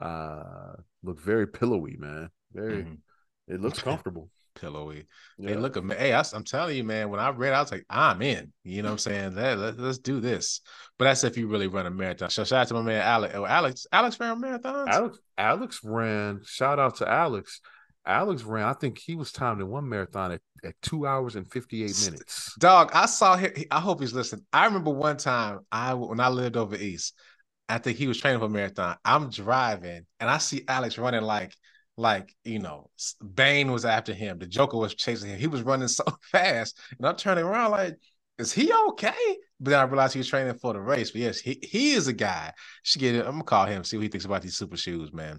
uh 0.00 0.72
look 1.02 1.20
very 1.20 1.46
pillowy, 1.46 1.96
man. 1.98 2.30
Very. 2.52 2.84
Mhm. 2.84 2.98
It 3.48 3.60
looks 3.60 3.82
comfortable. 3.82 4.30
Pillowy. 4.54 5.06
Yeah. 5.38 5.50
Hey, 5.50 5.56
look 5.56 5.76
at 5.76 5.84
me. 5.84 5.94
Hey, 5.94 6.12
I, 6.12 6.22
am 6.34 6.44
telling 6.44 6.76
you, 6.76 6.84
man. 6.84 7.10
When 7.10 7.20
I 7.20 7.30
read, 7.30 7.52
I 7.52 7.60
was 7.60 7.72
like, 7.72 7.84
I'm 7.88 8.22
in. 8.22 8.52
You 8.64 8.82
know 8.82 8.88
what 8.88 8.92
I'm 8.92 8.98
saying? 8.98 9.34
That 9.34 9.58
let, 9.58 9.78
us 9.78 9.98
do 9.98 10.20
this. 10.20 10.60
But 10.98 11.06
that's 11.06 11.24
if 11.24 11.36
you 11.36 11.48
really 11.48 11.66
run 11.66 11.86
a 11.86 11.90
marathon. 11.90 12.30
So 12.30 12.44
shout 12.44 12.62
out 12.62 12.68
to 12.68 12.74
my 12.74 12.82
man 12.82 13.02
Alex. 13.02 13.34
Oh, 13.36 13.46
Alex, 13.46 13.86
Alex 13.92 14.18
ran 14.20 14.40
marathons. 14.40 14.88
Alex 14.88 15.18
Alex 15.38 15.80
ran. 15.82 16.40
Shout 16.44 16.78
out 16.78 16.96
to 16.96 17.08
Alex. 17.08 17.60
Alex 18.06 18.42
ran. 18.42 18.64
I 18.64 18.72
think 18.72 18.98
he 18.98 19.14
was 19.14 19.32
timed 19.32 19.60
in 19.60 19.68
one 19.68 19.88
marathon 19.88 20.32
at, 20.32 20.40
at 20.64 20.74
two 20.82 21.06
hours 21.06 21.36
and 21.36 21.50
58 21.50 22.04
minutes. 22.04 22.54
Dog, 22.58 22.90
I 22.92 23.06
saw 23.06 23.36
him. 23.36 23.52
I 23.70 23.80
hope 23.80 24.00
he's 24.00 24.12
listening. 24.12 24.44
I 24.52 24.66
remember 24.66 24.90
one 24.90 25.16
time 25.16 25.60
I 25.70 25.94
when 25.94 26.20
I 26.20 26.28
lived 26.28 26.56
over 26.56 26.76
east. 26.76 27.14
I 27.70 27.78
think 27.78 27.98
he 27.98 28.08
was 28.08 28.18
training 28.18 28.40
for 28.40 28.46
a 28.46 28.50
marathon. 28.50 28.96
I'm 29.04 29.30
driving 29.30 30.04
and 30.18 30.28
I 30.28 30.38
see 30.38 30.64
Alex 30.66 30.98
running 30.98 31.22
like 31.22 31.54
like 32.00 32.34
you 32.44 32.58
know 32.58 32.90
Bane 33.34 33.70
was 33.70 33.84
after 33.84 34.14
him. 34.14 34.38
The 34.38 34.46
Joker 34.46 34.78
was 34.78 34.94
chasing 34.94 35.30
him. 35.30 35.38
He 35.38 35.46
was 35.46 35.62
running 35.62 35.88
so 35.88 36.04
fast, 36.32 36.78
and 36.96 37.06
I'm 37.06 37.16
turning 37.16 37.44
around 37.44 37.72
like, 37.72 37.96
is 38.38 38.52
he 38.52 38.72
okay? 38.88 39.36
But 39.60 39.70
then 39.70 39.80
I 39.80 39.82
realized 39.82 40.14
he 40.14 40.18
was 40.18 40.28
training 40.28 40.54
for 40.54 40.72
the 40.72 40.80
race. 40.80 41.10
But 41.10 41.20
yes, 41.20 41.38
he 41.38 41.58
he 41.62 41.92
is 41.92 42.08
a 42.08 42.12
guy. 42.12 42.52
Should 42.82 43.00
get 43.00 43.14
it. 43.14 43.26
I'm 43.26 43.32
gonna 43.32 43.44
call 43.44 43.66
him 43.66 43.84
see 43.84 43.96
what 43.98 44.04
he 44.04 44.08
thinks 44.08 44.24
about 44.24 44.42
these 44.42 44.56
super 44.56 44.76
shoes, 44.76 45.12
man. 45.12 45.38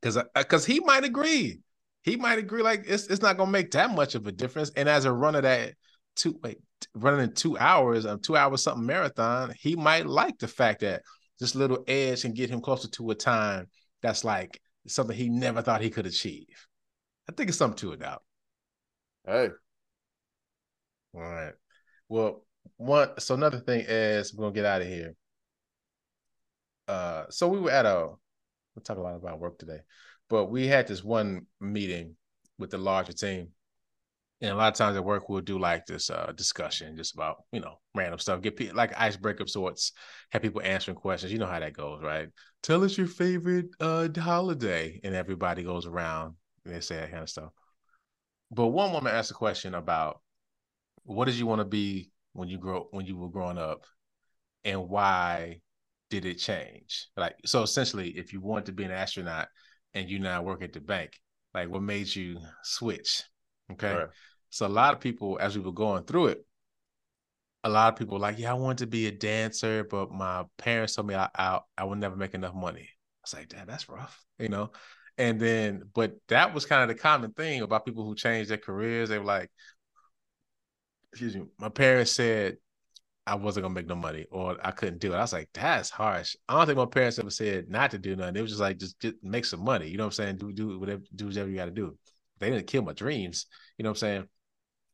Because 0.00 0.22
because 0.34 0.64
uh, 0.64 0.72
he 0.72 0.80
might 0.80 1.04
agree. 1.04 1.60
He 2.02 2.16
might 2.16 2.38
agree. 2.38 2.62
Like 2.62 2.84
it's 2.86 3.08
it's 3.08 3.22
not 3.22 3.36
gonna 3.36 3.50
make 3.50 3.72
that 3.72 3.90
much 3.90 4.14
of 4.14 4.26
a 4.26 4.32
difference. 4.32 4.70
And 4.76 4.88
as 4.88 5.04
a 5.04 5.12
runner 5.12 5.40
that 5.40 5.74
two 6.14 6.38
wait 6.42 6.58
running 6.94 7.20
in 7.20 7.34
two 7.34 7.58
hours, 7.58 8.04
a 8.04 8.16
two 8.16 8.36
hours 8.36 8.62
something 8.62 8.86
marathon, 8.86 9.52
he 9.58 9.74
might 9.74 10.06
like 10.06 10.38
the 10.38 10.48
fact 10.48 10.80
that 10.80 11.02
this 11.40 11.56
little 11.56 11.82
edge 11.88 12.22
can 12.22 12.32
get 12.32 12.50
him 12.50 12.60
closer 12.60 12.88
to 12.90 13.10
a 13.10 13.14
time 13.14 13.66
that's 14.02 14.24
like 14.24 14.60
something 14.94 15.16
he 15.16 15.28
never 15.28 15.62
thought 15.62 15.82
he 15.82 15.90
could 15.90 16.06
achieve. 16.06 16.66
I 17.28 17.32
think 17.32 17.48
it's 17.48 17.58
something 17.58 17.78
to 17.78 17.92
it 17.92 18.00
now. 18.00 18.18
Hey. 19.26 19.50
All 21.14 21.20
right. 21.20 21.54
Well, 22.08 22.44
one 22.76 23.10
so 23.18 23.34
another 23.34 23.58
thing 23.60 23.84
is 23.88 24.34
we're 24.34 24.44
gonna 24.44 24.54
get 24.54 24.64
out 24.64 24.82
of 24.82 24.88
here. 24.88 25.14
Uh 26.88 27.24
so 27.30 27.48
we 27.48 27.60
were 27.60 27.70
at 27.70 27.86
a 27.86 28.08
we'll 28.74 28.82
talk 28.82 28.98
a 28.98 29.00
lot 29.00 29.16
about 29.16 29.38
work 29.38 29.58
today, 29.58 29.80
but 30.28 30.46
we 30.46 30.66
had 30.66 30.86
this 30.86 31.04
one 31.04 31.46
meeting 31.60 32.16
with 32.58 32.70
the 32.70 32.78
larger 32.78 33.12
team. 33.12 33.48
And 34.42 34.50
a 34.50 34.54
lot 34.54 34.72
of 34.72 34.78
times 34.78 34.96
at 34.96 35.04
work 35.04 35.28
we'll 35.28 35.42
do 35.42 35.58
like 35.58 35.84
this 35.86 36.08
uh 36.08 36.32
discussion 36.34 36.96
just 36.96 37.14
about, 37.14 37.44
you 37.52 37.60
know, 37.60 37.74
random 37.94 38.18
stuff, 38.18 38.40
get 38.40 38.56
people 38.56 38.76
like 38.76 38.98
icebreaker 38.98 39.46
sorts, 39.46 39.92
have 40.30 40.42
people 40.42 40.62
answering 40.62 40.96
questions. 40.96 41.32
You 41.32 41.38
know 41.38 41.46
how 41.46 41.60
that 41.60 41.74
goes, 41.74 42.02
right? 42.02 42.28
Tell 42.62 42.84
us 42.84 42.96
your 42.96 43.06
favorite 43.06 43.66
uh 43.80 44.08
holiday. 44.16 45.00
And 45.04 45.14
everybody 45.14 45.62
goes 45.62 45.86
around 45.86 46.36
and 46.64 46.74
they 46.74 46.80
say 46.80 46.96
that 46.96 47.10
kind 47.10 47.22
of 47.22 47.28
stuff. 47.28 47.50
But 48.50 48.68
one 48.68 48.92
woman 48.92 49.14
asked 49.14 49.30
a 49.30 49.34
question 49.34 49.74
about 49.74 50.20
what 51.04 51.26
did 51.26 51.34
you 51.34 51.46
want 51.46 51.60
to 51.60 51.64
be 51.64 52.10
when 52.32 52.48
you 52.48 52.58
grow 52.58 52.88
when 52.90 53.06
you 53.06 53.16
were 53.16 53.30
growing 53.30 53.58
up 53.58 53.84
and 54.64 54.88
why 54.88 55.60
did 56.10 56.24
it 56.24 56.34
change 56.34 57.08
like 57.16 57.34
so 57.44 57.62
essentially 57.62 58.10
if 58.10 58.32
you 58.32 58.40
wanted 58.40 58.66
to 58.66 58.72
be 58.72 58.84
an 58.84 58.90
astronaut 58.90 59.48
and 59.94 60.10
you 60.10 60.18
now 60.18 60.42
work 60.42 60.62
at 60.62 60.72
the 60.72 60.80
bank 60.80 61.12
like 61.54 61.68
what 61.68 61.82
made 61.82 62.14
you 62.14 62.38
switch 62.62 63.22
okay 63.72 63.94
right. 63.94 64.08
So 64.50 64.66
a 64.66 64.68
lot 64.68 64.94
of 64.94 65.00
people 65.00 65.38
as 65.40 65.56
we 65.56 65.62
were 65.62 65.72
going 65.72 66.04
through 66.04 66.26
it 66.26 66.44
a 67.64 67.68
lot 67.68 67.92
of 67.92 67.98
people 67.98 68.14
were 68.14 68.20
like 68.20 68.38
yeah 68.38 68.50
i 68.50 68.54
wanted 68.54 68.78
to 68.78 68.86
be 68.86 69.06
a 69.06 69.12
dancer 69.12 69.84
but 69.84 70.10
my 70.10 70.44
parents 70.58 70.94
told 70.94 71.06
me 71.06 71.14
i 71.14 71.28
i, 71.34 71.60
I 71.76 71.84
would 71.84 71.98
never 71.98 72.16
make 72.16 72.34
enough 72.34 72.54
money 72.54 72.88
i 72.88 73.20
was 73.24 73.34
like 73.34 73.48
damn 73.48 73.66
that's 73.66 73.88
rough 73.88 74.24
you 74.38 74.48
know 74.48 74.70
and 75.18 75.40
then 75.40 75.82
but 75.94 76.16
that 76.28 76.54
was 76.54 76.66
kind 76.66 76.82
of 76.82 76.88
the 76.88 77.00
common 77.00 77.32
thing 77.32 77.62
about 77.62 77.84
people 77.84 78.04
who 78.04 78.14
changed 78.14 78.50
their 78.50 78.58
careers 78.58 79.08
they 79.08 79.18
were 79.18 79.24
like 79.24 79.50
excuse 81.12 81.34
me, 81.34 81.42
my 81.58 81.68
parents 81.68 82.12
said 82.12 82.56
I 83.26 83.34
wasn't 83.34 83.64
gonna 83.64 83.74
make 83.74 83.86
no 83.86 83.94
money 83.94 84.26
or 84.30 84.56
I 84.62 84.70
couldn't 84.70 84.98
do 85.00 85.12
it. 85.12 85.16
I 85.16 85.20
was 85.20 85.32
like, 85.32 85.48
that's 85.52 85.90
harsh. 85.90 86.34
I 86.48 86.56
don't 86.56 86.66
think 86.66 86.78
my 86.78 86.86
parents 86.86 87.18
ever 87.18 87.30
said 87.30 87.68
not 87.68 87.90
to 87.92 87.98
do 87.98 88.16
nothing. 88.16 88.36
It 88.36 88.42
was 88.42 88.50
just 88.50 88.60
like 88.60 88.78
just, 88.78 88.98
just 89.00 89.16
make 89.22 89.44
some 89.44 89.64
money. 89.64 89.88
You 89.88 89.98
know 89.98 90.04
what 90.04 90.18
I'm 90.18 90.24
saying? 90.24 90.36
Do 90.38 90.52
do 90.52 90.78
whatever 90.78 91.02
do 91.14 91.26
whatever 91.26 91.48
you 91.48 91.56
gotta 91.56 91.70
do. 91.70 91.96
They 92.38 92.50
didn't 92.50 92.66
kill 92.66 92.82
my 92.82 92.92
dreams. 92.92 93.46
You 93.76 93.82
know 93.84 93.90
what 93.90 93.98
I'm 93.98 94.08
saying? 94.08 94.28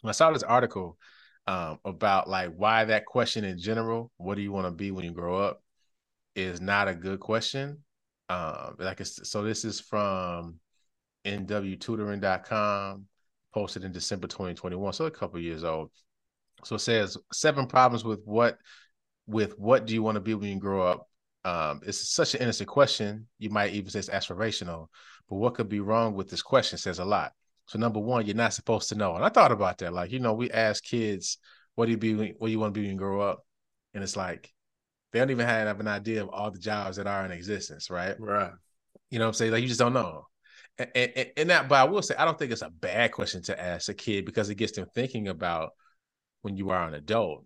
I 0.05 0.13
saw 0.13 0.31
this 0.31 0.43
article 0.43 0.99
um, 1.47 1.79
about 1.85 2.29
like 2.29 2.53
why 2.57 2.85
that 2.85 3.07
question 3.07 3.45
in 3.45 3.59
general, 3.59 4.11
what 4.17 4.37
do 4.37 4.43
you 4.43 4.53
want 4.53 4.67
to 4.67 4.71
be 4.73 4.91
when 4.91 5.05
you 5.05 5.13
grow 5.13 5.41
up, 5.43 5.63
is 6.35 6.61
not 6.61 6.89
a 6.89 6.95
good 6.95 7.21
question. 7.21 7.79
Um, 8.29 8.77
like 8.79 9.01
so 9.05 9.43
this 9.43 9.65
is 9.65 9.81
from 9.81 10.57
nwtutoring.com, 11.25 13.07
posted 13.55 13.85
in 13.85 13.93
December 13.93 14.27
2021, 14.27 14.93
so 14.93 15.07
a 15.07 15.11
couple 15.11 15.41
years 15.41 15.65
old. 15.65 15.91
So 16.65 16.77
it 16.77 16.81
says 16.81 17.17
seven 17.33 17.67
problems 17.67 18.05
with 18.05 18.21
what 18.25 18.59
with 19.27 19.59
what 19.59 19.87
do 19.87 19.95
you 19.95 20.03
want 20.03 20.17
to 20.17 20.21
be 20.21 20.35
when 20.35 20.51
you 20.51 20.59
grow 20.59 20.87
up? 20.87 21.09
Um, 21.45 21.81
it's 21.87 22.11
such 22.11 22.35
an 22.35 22.43
innocent 22.43 22.69
question. 22.69 23.29
You 23.39 23.51
might 23.51 23.73
even 23.73 23.91
say 23.91 24.01
it's 24.01 24.09
aspirational, 24.09 24.89
but 25.29 25.37
what 25.37 25.55
could 25.55 25.69
be 25.69 25.81
wrong 25.81 26.15
with 26.15 26.29
this 26.29 26.43
question 26.43 26.79
says 26.79 26.99
a 26.99 27.05
lot. 27.05 27.33
So 27.67 27.79
number 27.79 28.01
one, 28.01 28.27
you're 28.27 28.37
not 28.37 28.53
supposed 28.53 28.89
to 28.91 28.95
know. 28.95 29.15
And 29.15 29.25
I 29.25 29.29
thought 29.29 29.53
about 29.53 29.79
that. 29.79 29.93
Like, 29.93 30.13
you 30.13 30.21
know, 30.21 30.35
we 30.35 30.51
ask 30.51 30.85
kids, 30.85 31.39
what 31.75 31.87
do 31.87 31.93
you 31.93 31.99
be 31.99 32.15
what 32.15 32.47
do 32.47 32.53
you 32.53 32.59
want 32.59 32.75
to 32.75 32.81
be 32.81 32.87
when 32.87 32.95
you 32.95 32.99
grow 32.99 33.21
up? 33.21 33.45
And 33.95 34.03
it's 34.03 34.17
like 34.17 34.53
they 35.13 35.19
don't 35.19 35.31
even 35.31 35.47
have 35.47 35.81
an 35.81 35.89
idea 35.89 36.23
of 36.23 36.31
all 36.31 36.51
the 36.51 36.59
jobs 36.59 36.97
that 36.97 37.07
are 37.07 37.25
in 37.25 37.33
existence, 37.33 37.91
right? 37.91 38.19
Right. 38.19 38.53
You 39.11 39.19
know 39.19 39.27
what 39.27 39.31
I'm 39.31 39.35
saying? 39.35 39.53
Like 39.53 39.63
you 39.63 39.69
just 39.69 39.81
don't 39.81 39.93
know. 39.93 40.27
And, 40.79 40.91
and, 40.95 41.27
and 41.37 41.51
that, 41.51 41.69
but 41.69 41.77
I 41.77 41.85
will 41.85 42.03
say, 42.03 42.15
I 42.17 42.25
don't 42.25 42.39
think 42.39 42.53
it's 42.53 42.63
a 42.63 42.71
bad 42.71 43.13
question 43.13 43.43
to 43.45 43.61
ask 43.61 43.89
a 43.89 43.95
kid 43.95 44.27
because 44.27 44.51
it 44.51 44.57
gets 44.57 44.73
them 44.73 44.87
thinking 44.95 45.29
about 45.29 45.71
when 46.43 46.57
you 46.57 46.71
are 46.71 46.87
an 46.87 46.95
adult 46.95 47.45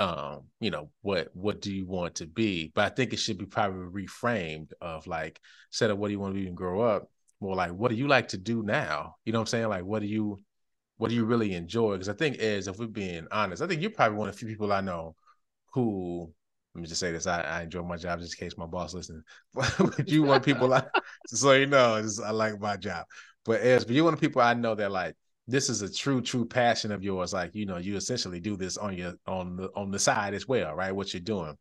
um 0.00 0.44
you 0.60 0.70
know 0.70 0.88
what 1.02 1.28
what 1.34 1.60
do 1.60 1.72
you 1.72 1.86
want 1.86 2.14
to 2.14 2.26
be 2.26 2.72
but 2.74 2.86
i 2.86 2.88
think 2.88 3.12
it 3.12 3.18
should 3.18 3.36
be 3.36 3.44
probably 3.44 4.04
reframed 4.06 4.72
of 4.80 5.06
like 5.06 5.38
instead 5.70 5.90
of 5.90 5.98
what 5.98 6.08
do 6.08 6.12
you 6.12 6.18
want 6.18 6.32
to 6.32 6.34
be 6.34 6.40
when 6.40 6.52
you 6.52 6.56
grow 6.56 6.80
up 6.80 7.10
more 7.40 7.54
like 7.54 7.72
what 7.72 7.90
do 7.90 7.96
you 7.96 8.08
like 8.08 8.28
to 8.28 8.38
do 8.38 8.62
now? 8.62 9.16
You 9.24 9.32
know 9.32 9.38
what 9.38 9.44
i'm 9.44 9.46
saying? 9.46 9.68
Like 9.68 9.84
what 9.84 10.00
do 10.00 10.06
you 10.06 10.38
what 10.98 11.08
do 11.08 11.14
you 11.14 11.24
really 11.24 11.54
enjoy? 11.54 11.92
Because 11.92 12.08
i 12.08 12.12
think 12.12 12.36
is 12.36 12.68
if 12.68 12.78
we're 12.78 12.86
being 12.86 13.26
honest 13.32 13.62
i 13.62 13.66
think 13.66 13.80
you're 13.80 13.90
probably 13.90 14.18
one 14.18 14.28
of 14.28 14.34
the 14.34 14.38
few 14.38 14.48
people 14.48 14.72
i 14.72 14.80
know 14.80 15.14
who 15.72 16.30
let 16.74 16.82
me 16.82 16.86
just 16.86 17.00
say 17.00 17.12
this 17.12 17.26
i, 17.26 17.40
I 17.40 17.62
enjoy 17.62 17.82
my 17.82 17.96
job 17.96 18.20
just 18.20 18.40
in 18.40 18.46
case 18.46 18.58
my 18.58 18.66
boss 18.66 18.94
listens. 18.94 19.24
But 19.54 20.08
you 20.08 20.22
want 20.22 20.44
people 20.44 20.68
like 20.68 20.86
so 21.26 21.52
you 21.52 21.66
know 21.66 22.02
i 22.24 22.30
like 22.30 22.60
my 22.60 22.76
job. 22.76 23.06
But 23.44 23.60
as 23.60 23.84
but 23.84 23.94
you 23.94 24.04
want 24.04 24.20
people 24.20 24.42
i 24.42 24.54
know 24.54 24.74
that 24.74 24.92
like 24.92 25.16
this 25.46 25.68
is 25.68 25.82
a 25.82 25.92
true 25.92 26.20
true 26.20 26.46
passion 26.46 26.92
of 26.92 27.02
yours. 27.02 27.32
Like 27.32 27.54
you 27.54 27.66
know 27.66 27.78
you 27.78 27.96
essentially 27.96 28.40
do 28.40 28.56
this 28.56 28.76
on 28.76 28.96
your 28.96 29.14
on 29.26 29.56
the 29.56 29.70
on 29.74 29.90
the 29.90 29.98
side 29.98 30.34
as 30.34 30.46
well 30.46 30.74
right? 30.74 30.94
What 30.94 31.12
you're 31.12 31.20
doing 31.20 31.56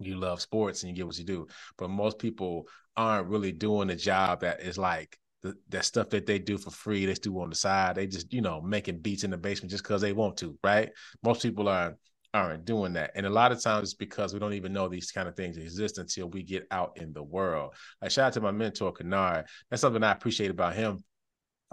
you 0.00 0.16
love 0.16 0.40
sports 0.40 0.82
and 0.82 0.90
you 0.90 0.96
get 0.96 1.06
what 1.06 1.18
you 1.18 1.24
do. 1.24 1.46
But 1.78 1.90
most 1.90 2.18
people 2.18 2.68
aren't 2.96 3.28
really 3.28 3.52
doing 3.52 3.90
a 3.90 3.96
job 3.96 4.40
that 4.40 4.60
is 4.60 4.78
like 4.78 5.18
the, 5.42 5.54
that 5.68 5.84
stuff 5.84 6.10
that 6.10 6.26
they 6.26 6.38
do 6.38 6.58
for 6.58 6.70
free 6.70 7.06
they 7.06 7.14
do 7.14 7.40
on 7.40 7.50
the 7.50 7.56
side. 7.56 7.96
They 7.96 8.06
just 8.06 8.32
you 8.32 8.40
know 8.40 8.60
making 8.60 9.00
beats 9.00 9.24
in 9.24 9.30
the 9.30 9.36
basement 9.36 9.70
just 9.70 9.84
because 9.84 10.02
they 10.02 10.12
want 10.12 10.36
to 10.38 10.58
right? 10.64 10.90
Most 11.22 11.42
people 11.42 11.68
are 11.68 11.96
aren't 12.34 12.64
doing 12.64 12.92
that. 12.94 13.12
And 13.14 13.24
a 13.24 13.30
lot 13.30 13.52
of 13.52 13.62
times 13.62 13.88
it's 13.88 13.94
because 13.94 14.34
we 14.34 14.40
don't 14.40 14.52
even 14.52 14.72
know 14.72 14.88
these 14.88 15.10
kind 15.10 15.28
of 15.28 15.36
things 15.36 15.56
exist 15.56 15.98
until 15.98 16.28
we 16.28 16.42
get 16.42 16.66
out 16.70 16.98
in 17.00 17.12
the 17.12 17.22
world. 17.22 17.74
Like 18.02 18.10
shout 18.10 18.26
out 18.26 18.32
to 18.34 18.40
my 18.40 18.50
mentor 18.50 18.92
Kennard. 18.92 19.46
That's 19.70 19.80
something 19.80 20.02
I 20.02 20.12
appreciate 20.12 20.50
about 20.50 20.74
him. 20.74 21.02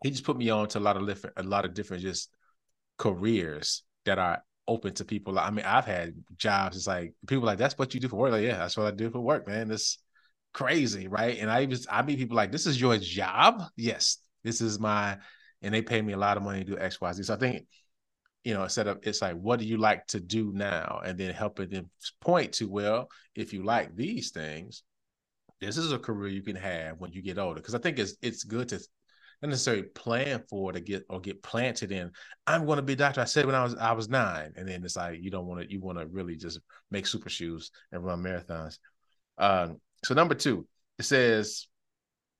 He 0.03 0.11
just 0.11 0.23
put 0.23 0.37
me 0.37 0.49
on 0.49 0.67
to 0.69 0.79
a 0.79 0.81
lot 0.81 0.97
of 0.97 1.05
different 1.05 1.35
a 1.37 1.43
lot 1.43 1.65
of 1.65 1.73
different 1.73 2.03
just 2.03 2.29
careers 2.97 3.83
that 4.05 4.19
are 4.19 4.43
open 4.67 4.93
to 4.95 5.05
people. 5.05 5.37
I 5.39 5.49
mean, 5.49 5.65
I've 5.65 5.85
had 5.85 6.13
jobs. 6.37 6.77
It's 6.77 6.87
like 6.87 7.13
people 7.27 7.45
like 7.45 7.57
that's 7.57 7.77
what 7.77 7.93
you 7.93 7.99
do 7.99 8.07
for 8.07 8.17
work. 8.17 8.31
Like, 8.31 8.43
yeah, 8.43 8.57
that's 8.57 8.77
what 8.77 8.87
I 8.87 8.91
do 8.91 9.09
for 9.09 9.19
work, 9.19 9.47
man. 9.47 9.71
It's 9.71 9.99
crazy, 10.53 11.07
right? 11.07 11.37
And 11.39 11.49
I 11.49 11.63
even 11.63 11.77
I 11.89 12.01
meet 12.01 12.19
people 12.19 12.37
like, 12.37 12.51
this 12.51 12.65
is 12.65 12.79
your 12.79 12.97
job. 12.97 13.63
Yes, 13.75 14.17
this 14.43 14.61
is 14.61 14.79
my, 14.79 15.17
and 15.61 15.73
they 15.73 15.81
pay 15.81 16.01
me 16.01 16.13
a 16.13 16.17
lot 16.17 16.37
of 16.37 16.43
money 16.43 16.63
to 16.63 16.71
do 16.71 16.77
X, 16.77 17.01
Y, 17.01 17.11
Z. 17.13 17.23
So 17.23 17.33
I 17.33 17.37
think, 17.37 17.65
you 18.43 18.53
know, 18.53 18.63
instead 18.63 18.87
of 18.87 18.99
it's 19.03 19.21
like, 19.21 19.35
what 19.35 19.59
do 19.59 19.65
you 19.65 19.77
like 19.77 20.05
to 20.07 20.19
do 20.19 20.51
now, 20.53 21.01
and 21.05 21.17
then 21.17 21.33
helping 21.33 21.69
them 21.69 21.89
point 22.21 22.53
to, 22.53 22.67
well, 22.69 23.09
if 23.35 23.53
you 23.53 23.63
like 23.63 23.95
these 23.95 24.31
things, 24.31 24.83
this 25.61 25.77
is 25.77 25.91
a 25.91 25.99
career 25.99 26.27
you 26.27 26.41
can 26.41 26.57
have 26.57 26.99
when 26.99 27.13
you 27.13 27.21
get 27.21 27.37
older. 27.37 27.61
Because 27.61 27.75
I 27.75 27.79
think 27.79 27.99
it's 27.99 28.15
it's 28.21 28.43
good 28.43 28.69
to 28.69 28.79
not 29.43 29.49
necessarily 29.49 29.83
plan 29.83 30.41
for 30.49 30.71
to 30.71 30.79
get 30.79 31.05
or 31.09 31.19
get 31.19 31.43
planted 31.43 31.91
in. 31.91 32.11
I'm 32.47 32.65
going 32.65 32.77
to 32.77 32.81
be 32.81 32.93
a 32.93 32.95
doctor. 32.95 33.19
I 33.19 33.25
said 33.25 33.45
when 33.45 33.55
I 33.55 33.63
was 33.63 33.75
I 33.75 33.91
was 33.91 34.07
nine, 34.07 34.53
and 34.55 34.67
then 34.67 34.83
it's 34.85 34.95
like 34.95 35.21
you 35.21 35.29
don't 35.29 35.45
want 35.45 35.61
to. 35.61 35.71
You 35.71 35.81
want 35.81 35.99
to 35.99 36.07
really 36.07 36.37
just 36.37 36.61
make 36.91 37.05
super 37.05 37.29
shoes 37.29 37.69
and 37.91 38.03
run 38.03 38.23
marathons. 38.23 38.79
Um, 39.37 39.81
so 40.05 40.13
number 40.13 40.33
two, 40.33 40.65
it 40.97 41.03
says, 41.03 41.67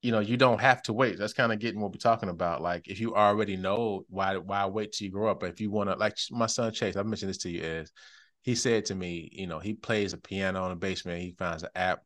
you 0.00 0.12
know, 0.12 0.20
you 0.20 0.38
don't 0.38 0.60
have 0.60 0.82
to 0.84 0.94
wait. 0.94 1.18
That's 1.18 1.34
kind 1.34 1.52
of 1.52 1.58
getting 1.58 1.80
what 1.80 1.92
we're 1.92 1.98
talking 1.98 2.30
about. 2.30 2.62
Like 2.62 2.88
if 2.88 2.98
you 2.98 3.14
already 3.14 3.56
know 3.56 4.06
why 4.08 4.38
why 4.38 4.64
wait 4.64 4.92
till 4.92 5.04
you 5.04 5.12
grow 5.12 5.30
up. 5.30 5.40
But 5.40 5.50
if 5.50 5.60
you 5.60 5.70
want 5.70 5.90
to, 5.90 5.96
like 5.96 6.16
my 6.30 6.46
son 6.46 6.72
Chase, 6.72 6.96
I 6.96 7.02
mentioned 7.02 7.28
this 7.28 7.38
to 7.38 7.50
you 7.50 7.60
is 7.60 7.92
he 8.40 8.54
said 8.54 8.86
to 8.86 8.94
me, 8.94 9.28
you 9.30 9.46
know, 9.46 9.58
he 9.58 9.74
plays 9.74 10.14
a 10.14 10.18
piano 10.18 10.64
in 10.64 10.70
the 10.70 10.76
basement. 10.76 11.20
He 11.20 11.34
finds 11.38 11.64
an 11.64 11.70
app, 11.74 12.00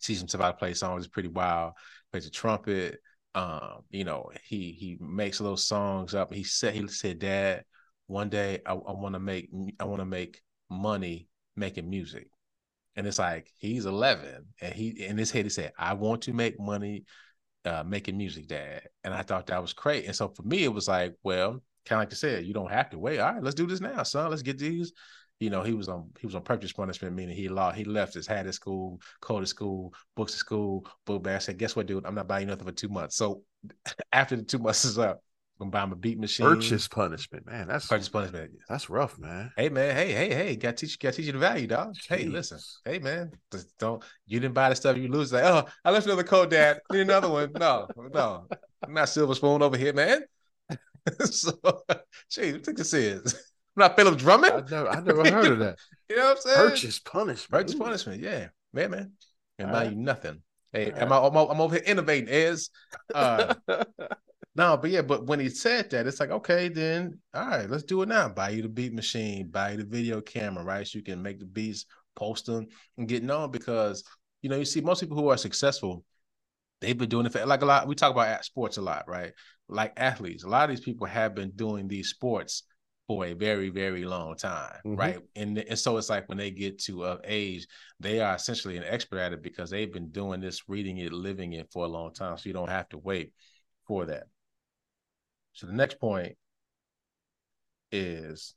teaches 0.00 0.20
himself 0.20 0.42
how 0.42 0.52
to 0.52 0.56
play 0.56 0.72
songs. 0.72 1.04
It's 1.04 1.12
pretty 1.12 1.28
wild. 1.28 1.74
Plays 2.12 2.26
a 2.26 2.30
trumpet 2.30 2.98
um, 3.36 3.82
you 3.90 4.02
know, 4.04 4.30
he 4.44 4.72
he 4.72 4.96
makes 4.98 5.38
those 5.38 5.66
songs 5.66 6.14
up. 6.14 6.32
He 6.32 6.42
said 6.42 6.74
he 6.74 6.88
said, 6.88 7.18
Dad, 7.18 7.64
one 8.06 8.30
day 8.30 8.60
I, 8.66 8.72
I 8.72 8.92
want 8.92 9.14
to 9.14 9.20
make 9.20 9.50
I 9.78 9.84
want 9.84 10.00
to 10.00 10.06
make 10.06 10.40
money 10.70 11.28
making 11.54 11.88
music. 11.88 12.28
And 12.96 13.06
it's 13.06 13.18
like 13.18 13.50
he's 13.58 13.84
11 13.84 14.46
and 14.62 14.74
he 14.74 14.88
in 14.88 15.18
his 15.18 15.30
head 15.30 15.44
he 15.44 15.50
said, 15.50 15.72
I 15.78 15.92
want 15.92 16.22
to 16.22 16.32
make 16.32 16.58
money 16.58 17.04
uh, 17.66 17.84
making 17.86 18.16
music, 18.16 18.48
Dad. 18.48 18.88
And 19.04 19.12
I 19.12 19.20
thought 19.20 19.48
that 19.48 19.60
was 19.60 19.74
great. 19.74 20.06
And 20.06 20.16
so 20.16 20.28
for 20.28 20.42
me, 20.42 20.64
it 20.64 20.72
was 20.72 20.88
like, 20.88 21.14
well, 21.22 21.62
kind 21.84 22.00
of 22.00 22.06
like 22.06 22.12
I 22.12 22.16
said, 22.16 22.46
you 22.46 22.54
don't 22.54 22.72
have 22.72 22.88
to 22.90 22.98
wait. 22.98 23.18
All 23.18 23.34
right, 23.34 23.42
let's 23.42 23.54
do 23.54 23.66
this 23.66 23.80
now, 23.82 24.02
son. 24.02 24.30
Let's 24.30 24.42
get 24.42 24.58
these 24.58 24.92
you 25.40 25.50
know, 25.50 25.62
he 25.62 25.74
was 25.74 25.88
on 25.88 26.10
he 26.18 26.26
was 26.26 26.34
on 26.34 26.42
purchase 26.42 26.72
punishment, 26.72 27.14
meaning 27.14 27.36
he 27.36 27.48
lost, 27.48 27.76
he 27.76 27.84
left 27.84 28.14
his 28.14 28.26
hat 28.26 28.46
at 28.46 28.54
school, 28.54 29.00
code 29.20 29.42
at 29.42 29.48
school, 29.48 29.92
books 30.14 30.32
at 30.32 30.38
school, 30.38 30.86
book 31.04 31.22
bag. 31.22 31.36
I 31.36 31.38
said, 31.38 31.58
guess 31.58 31.76
what, 31.76 31.86
dude? 31.86 32.06
I'm 32.06 32.14
not 32.14 32.28
buying 32.28 32.46
nothing 32.46 32.66
for 32.66 32.72
two 32.72 32.88
months. 32.88 33.16
So 33.16 33.42
after 34.12 34.36
the 34.36 34.42
two 34.42 34.58
months 34.58 34.84
is 34.84 34.98
up, 34.98 35.20
I'm 35.60 35.70
gonna 35.70 35.70
buy 35.70 35.84
him 35.84 35.92
a 35.92 35.96
beat 35.96 36.18
machine. 36.18 36.46
Purchase 36.46 36.88
punishment, 36.88 37.46
man. 37.46 37.68
That's 37.68 37.86
purchase 37.86 38.08
punishment. 38.08 38.52
That's 38.68 38.88
rough, 38.88 39.18
man. 39.18 39.50
Hey 39.56 39.68
man, 39.68 39.94
hey, 39.94 40.12
hey, 40.12 40.34
hey, 40.34 40.56
got 40.56 40.76
teach 40.76 40.98
got 40.98 41.14
teach 41.14 41.26
you 41.26 41.32
the 41.32 41.38
value, 41.38 41.66
dog. 41.66 41.94
Jeez. 41.94 42.16
Hey, 42.16 42.24
listen, 42.26 42.58
hey 42.84 42.98
man, 42.98 43.32
just 43.52 43.76
don't 43.78 44.02
you 44.26 44.40
didn't 44.40 44.54
buy 44.54 44.70
the 44.70 44.76
stuff 44.76 44.96
you 44.96 45.08
lose. 45.08 45.32
Like, 45.32 45.44
oh, 45.44 45.64
I 45.84 45.90
left 45.90 46.06
another 46.06 46.24
code, 46.24 46.50
dad. 46.50 46.80
Need 46.90 47.02
another 47.02 47.30
one. 47.30 47.52
No, 47.58 47.88
no. 48.12 48.46
I'm 48.82 48.94
not 48.94 49.08
silver 49.08 49.34
spoon 49.34 49.62
over 49.62 49.76
here, 49.76 49.92
man. 49.92 50.22
so, 51.24 51.52
gee, 52.30 52.52
think 52.52 52.76
this 52.76 52.92
is? 52.92 53.52
I'm 53.76 53.80
not 53.80 53.96
Philip 53.96 54.18
Drummond. 54.18 54.52
I 54.52 54.70
never, 54.70 54.88
I 54.88 55.00
never 55.00 55.30
heard 55.30 55.52
of 55.52 55.58
that. 55.58 55.78
you 56.08 56.16
know 56.16 56.24
what 56.24 56.36
I'm 56.36 56.42
saying? 56.42 56.70
Purchase 56.70 56.98
punishment. 56.98 57.50
Purchase 57.50 57.74
punishment. 57.74 58.22
Yeah, 58.22 58.48
man, 58.72 58.90
man. 58.90 59.12
And 59.58 59.70
buy 59.70 59.84
right. 59.84 59.90
you 59.90 59.96
nothing. 59.96 60.42
Hey, 60.72 60.92
I'm, 60.92 61.12
I'm, 61.12 61.36
I'm 61.36 61.60
over 61.60 61.76
here 61.76 61.84
innovating, 61.84 62.28
is 62.28 62.70
uh 63.14 63.54
no, 64.56 64.76
but 64.76 64.90
yeah, 64.90 65.02
but 65.02 65.26
when 65.26 65.40
he 65.40 65.48
said 65.48 65.90
that, 65.90 66.06
it's 66.06 66.20
like, 66.20 66.30
okay, 66.30 66.68
then 66.68 67.18
all 67.34 67.46
right, 67.46 67.70
let's 67.70 67.84
do 67.84 68.02
it 68.02 68.08
now. 68.08 68.28
Buy 68.28 68.50
you 68.50 68.62
the 68.62 68.68
beat 68.68 68.92
machine, 68.92 69.48
buy 69.48 69.72
you 69.72 69.76
the 69.78 69.84
video 69.84 70.20
camera, 70.20 70.64
right? 70.64 70.86
So 70.86 70.98
you 70.98 71.04
can 71.04 71.22
make 71.22 71.38
the 71.38 71.46
beats, 71.46 71.86
post 72.14 72.46
them, 72.46 72.66
and 72.98 73.08
get 73.08 73.22
known 73.22 73.50
because 73.50 74.04
you 74.42 74.50
know, 74.50 74.56
you 74.56 74.64
see 74.64 74.80
most 74.80 75.00
people 75.00 75.16
who 75.16 75.28
are 75.28 75.36
successful, 75.36 76.04
they've 76.80 76.96
been 76.96 77.08
doing 77.08 77.26
it 77.26 77.32
for 77.32 77.44
like 77.46 77.62
a 77.62 77.66
lot. 77.66 77.88
We 77.88 77.94
talk 77.94 78.12
about 78.12 78.44
sports 78.44 78.76
a 78.76 78.82
lot, 78.82 79.08
right? 79.08 79.32
Like 79.68 79.92
athletes, 79.96 80.44
a 80.44 80.48
lot 80.48 80.70
of 80.70 80.76
these 80.76 80.84
people 80.84 81.06
have 81.06 81.34
been 81.34 81.50
doing 81.50 81.88
these 81.88 82.10
sports 82.10 82.62
for 83.06 83.24
a 83.24 83.34
very, 83.34 83.68
very 83.68 84.04
long 84.04 84.36
time, 84.36 84.78
mm-hmm. 84.84 84.96
right? 84.96 85.18
And, 85.36 85.58
and 85.58 85.78
so 85.78 85.96
it's 85.96 86.10
like 86.10 86.28
when 86.28 86.38
they 86.38 86.50
get 86.50 86.78
to 86.80 87.04
a 87.04 87.20
age, 87.24 87.66
they 88.00 88.20
are 88.20 88.34
essentially 88.34 88.76
an 88.76 88.84
expert 88.84 89.18
at 89.18 89.32
it 89.32 89.42
because 89.42 89.70
they've 89.70 89.92
been 89.92 90.08
doing 90.10 90.40
this, 90.40 90.68
reading 90.68 90.98
it, 90.98 91.12
living 91.12 91.52
it 91.52 91.70
for 91.72 91.84
a 91.84 91.88
long 91.88 92.12
time. 92.12 92.36
So 92.36 92.48
you 92.48 92.52
don't 92.52 92.70
have 92.70 92.88
to 92.90 92.98
wait 92.98 93.32
for 93.86 94.06
that. 94.06 94.24
So 95.52 95.66
the 95.66 95.72
next 95.72 96.00
point 96.00 96.36
is 97.92 98.54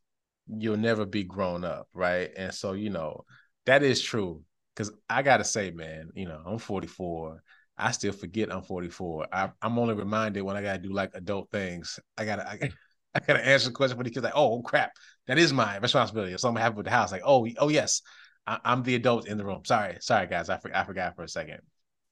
you'll 0.48 0.78
never 0.78 1.06
be 1.06 1.24
grown 1.24 1.64
up, 1.64 1.88
right? 1.94 2.32
And 2.36 2.54
so, 2.54 2.74
you 2.74 2.90
know, 2.90 3.26
that 3.66 3.84
is 3.84 4.02
true. 4.02 4.44
Cause 4.76 4.92
I 5.10 5.22
gotta 5.22 5.44
say, 5.44 5.72
man, 5.72 6.10
you 6.16 6.26
know, 6.26 6.42
I'm 6.46 6.58
44. 6.58 7.44
I 7.78 7.92
still 7.92 8.14
forget 8.14 8.52
I'm 8.52 8.64
44. 8.64 9.28
I, 9.32 9.52
am 9.62 9.78
only 9.78 9.94
reminded 9.94 10.42
when 10.42 10.56
I 10.56 10.62
gotta 10.62 10.80
do 10.80 10.92
like 10.92 11.12
adult 11.14 11.52
things. 11.52 12.00
I 12.18 12.26
gotta 12.26 12.48
I, 12.48 12.72
I 13.16 13.20
gotta 13.20 13.46
answer 13.46 13.70
the 13.70 13.76
question 13.76 13.98
for 13.98 14.04
the 14.04 14.10
kids 14.10 14.24
like, 14.24 14.34
oh 14.36 14.62
crap, 14.62 14.92
that 15.28 15.38
is 15.38 15.52
my 15.52 15.78
responsibility. 15.78 16.34
If 16.34 16.40
something 16.40 16.62
happened 16.62 16.78
with 16.78 16.86
the 16.86 16.92
house, 16.92 17.12
like, 17.12 17.24
oh, 17.26 17.48
oh 17.58 17.70
yes, 17.70 18.02
I, 18.46 18.60
am 18.66 18.84
the 18.84 18.96
adult 18.96 19.28
in 19.28 19.38
the 19.38 19.46
room. 19.46 19.62
Sorry, 19.66 19.98
sorry 20.02 20.28
guys, 20.28 20.50
I, 20.50 20.58
for, 20.58 20.76
I 20.76 20.84
forgot 20.84 21.16
for 21.16 21.24
a 21.24 21.30
second. 21.30 21.60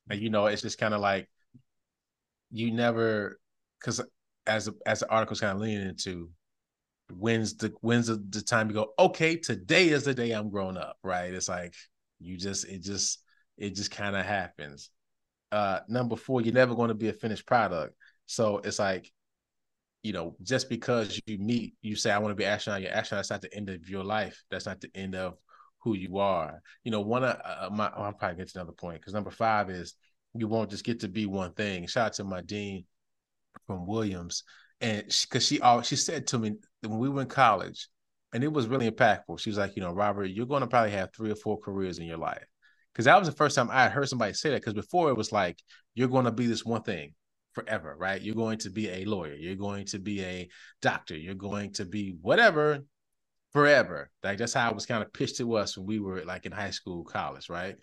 And 0.10 0.20
you 0.20 0.30
know, 0.30 0.48
it's 0.48 0.62
just 0.62 0.78
kind 0.78 0.94
of 0.94 1.02
like 1.02 1.30
you 2.52 2.72
never 2.72 3.40
because 3.80 4.02
as 4.46 4.70
as 4.86 5.02
the 5.02 5.10
article's 5.10 5.42
kind 5.42 5.54
of 5.54 5.62
leaning 5.62 5.88
into 5.88 6.30
when's 7.14 7.56
the 7.56 7.74
when's 7.82 8.08
the, 8.08 8.24
the 8.30 8.42
time 8.42 8.70
you 8.70 8.74
go 8.74 8.94
okay 9.00 9.36
today 9.36 9.90
is 9.90 10.04
the 10.04 10.14
day 10.14 10.32
i'm 10.32 10.50
grown 10.50 10.78
up 10.78 10.98
right 11.04 11.34
it's 11.34 11.50
like 11.50 11.74
you 12.20 12.38
just 12.38 12.66
it 12.66 12.82
just 12.82 13.22
it 13.58 13.76
just 13.76 13.92
kind 13.92 14.16
of 14.16 14.26
happens 14.26 14.90
uh 15.52 15.80
number 15.88 16.16
four 16.16 16.42
you're 16.42 16.54
never 16.54 16.76
going 16.76 16.90
to 16.90 16.96
be 16.96 17.10
a 17.10 17.14
finished 17.14 17.46
product 17.46 17.96
so 18.26 18.58
it's 18.58 18.80
like 18.80 19.10
you 20.08 20.13
know 20.13 20.36
just 20.41 20.70
because 20.70 21.20
you 21.26 21.38
meet 21.38 21.76
you 21.82 21.96
say 21.96 22.12
i 22.12 22.17
want 22.17 22.32
to 22.32 22.36
be 22.36 22.46
astronaut 22.46 22.82
you're 22.82 22.91
astronaut 22.91 23.20
that's 23.20 23.30
not 23.30 23.41
the 23.41 23.54
end 23.54 23.70
of 23.70 23.89
your 23.89 24.04
life 24.04 24.41
that's 24.50 24.65
not 24.65 24.80
the 24.82 24.89
end 24.96 25.15
of 25.15 25.38
who 25.84 25.96
you 25.96 26.17
are 26.17 26.62
you 26.84 26.91
know 26.91 27.02
one 27.02 27.24
of 27.24 27.38
uh, 27.43 27.70
my 27.72 27.91
oh, 27.96 28.04
I'm 28.04 28.13
probably 28.15 28.38
get 28.38 28.50
to 28.50 28.60
another 28.60 28.72
point 28.74 29.00
because 29.00 29.13
number 29.13 29.32
five 29.32 29.70
is 29.70 29.96
you 30.34 30.48
won't 30.48 30.70
just 30.70 30.84
get 30.84 31.02
to 31.02 31.08
be 31.08 31.26
one 31.26 31.54
thing 31.54 31.88
shout 31.88 32.08
out 32.08 32.13
to 32.13 32.24
my 32.24 32.41
dean 32.41 32.86
from 33.65 33.86
Williams, 33.86 34.43
and 34.82 35.04
because 35.04 35.46
she, 35.46 35.58
she 35.58 35.82
she 35.84 35.96
said 35.96 36.28
to 36.28 36.38
me 36.38 36.54
when 36.82 37.00
we 37.00 37.10
were 37.10 37.22
in 37.22 37.28
college, 37.28 37.89
and 38.34 38.43
it 38.43 38.52
was 38.52 38.67
really 38.67 38.89
impactful. 38.89 39.39
She 39.39 39.50
was 39.50 39.58
like, 39.58 39.76
you 39.76 39.82
know, 39.82 39.93
Robert, 39.93 40.26
you're 40.26 40.46
going 40.46 40.62
to 40.62 40.67
probably 40.67 40.91
have 40.91 41.10
three 41.15 41.32
or 41.32 41.36
four 41.36 41.60
careers 41.60 42.00
in 42.00 42.06
your 42.06 42.17
life, 42.17 42.46
because 42.93 43.06
that 43.06 43.17
was 43.17 43.28
the 43.28 43.36
first 43.36 43.56
time 43.56 43.70
I 43.72 43.89
heard 43.89 44.08
somebody 44.08 44.34
say 44.34 44.52
that. 44.52 44.62
Because 44.62 44.74
before 44.74 45.10
it 45.10 45.17
was 45.17 45.32
like 45.32 45.60
you're 45.96 46.08
going 46.08 46.26
to 46.26 46.32
be 46.32 46.48
this 46.48 46.65
one 46.65 46.84
thing 46.84 47.13
forever, 47.58 47.96
right? 47.98 48.22
You're 48.22 48.36
going 48.36 48.60
to 48.60 48.70
be 48.70 48.89
a 48.89 49.06
lawyer, 49.06 49.34
you're 49.34 49.56
going 49.56 49.86
to 49.88 50.00
be 50.00 50.22
a 50.22 50.48
doctor, 50.82 51.17
you're 51.17 51.34
going 51.34 51.74
to 51.74 51.86
be 51.86 52.15
whatever 52.22 52.84
forever. 53.52 54.12
Like 54.24 54.38
that's 54.38 54.54
how 54.54 54.70
it 54.70 54.76
was 54.76 54.86
kind 54.86 55.04
of 55.04 55.12
pitched 55.12 55.38
to 55.38 55.56
us 55.56 55.76
when 55.76 55.88
we 55.88 56.00
were 56.00 56.24
like 56.24 56.46
in 56.46 56.52
high 56.52 56.70
school, 56.70 57.04
college, 57.04 57.50
right? 57.50 57.76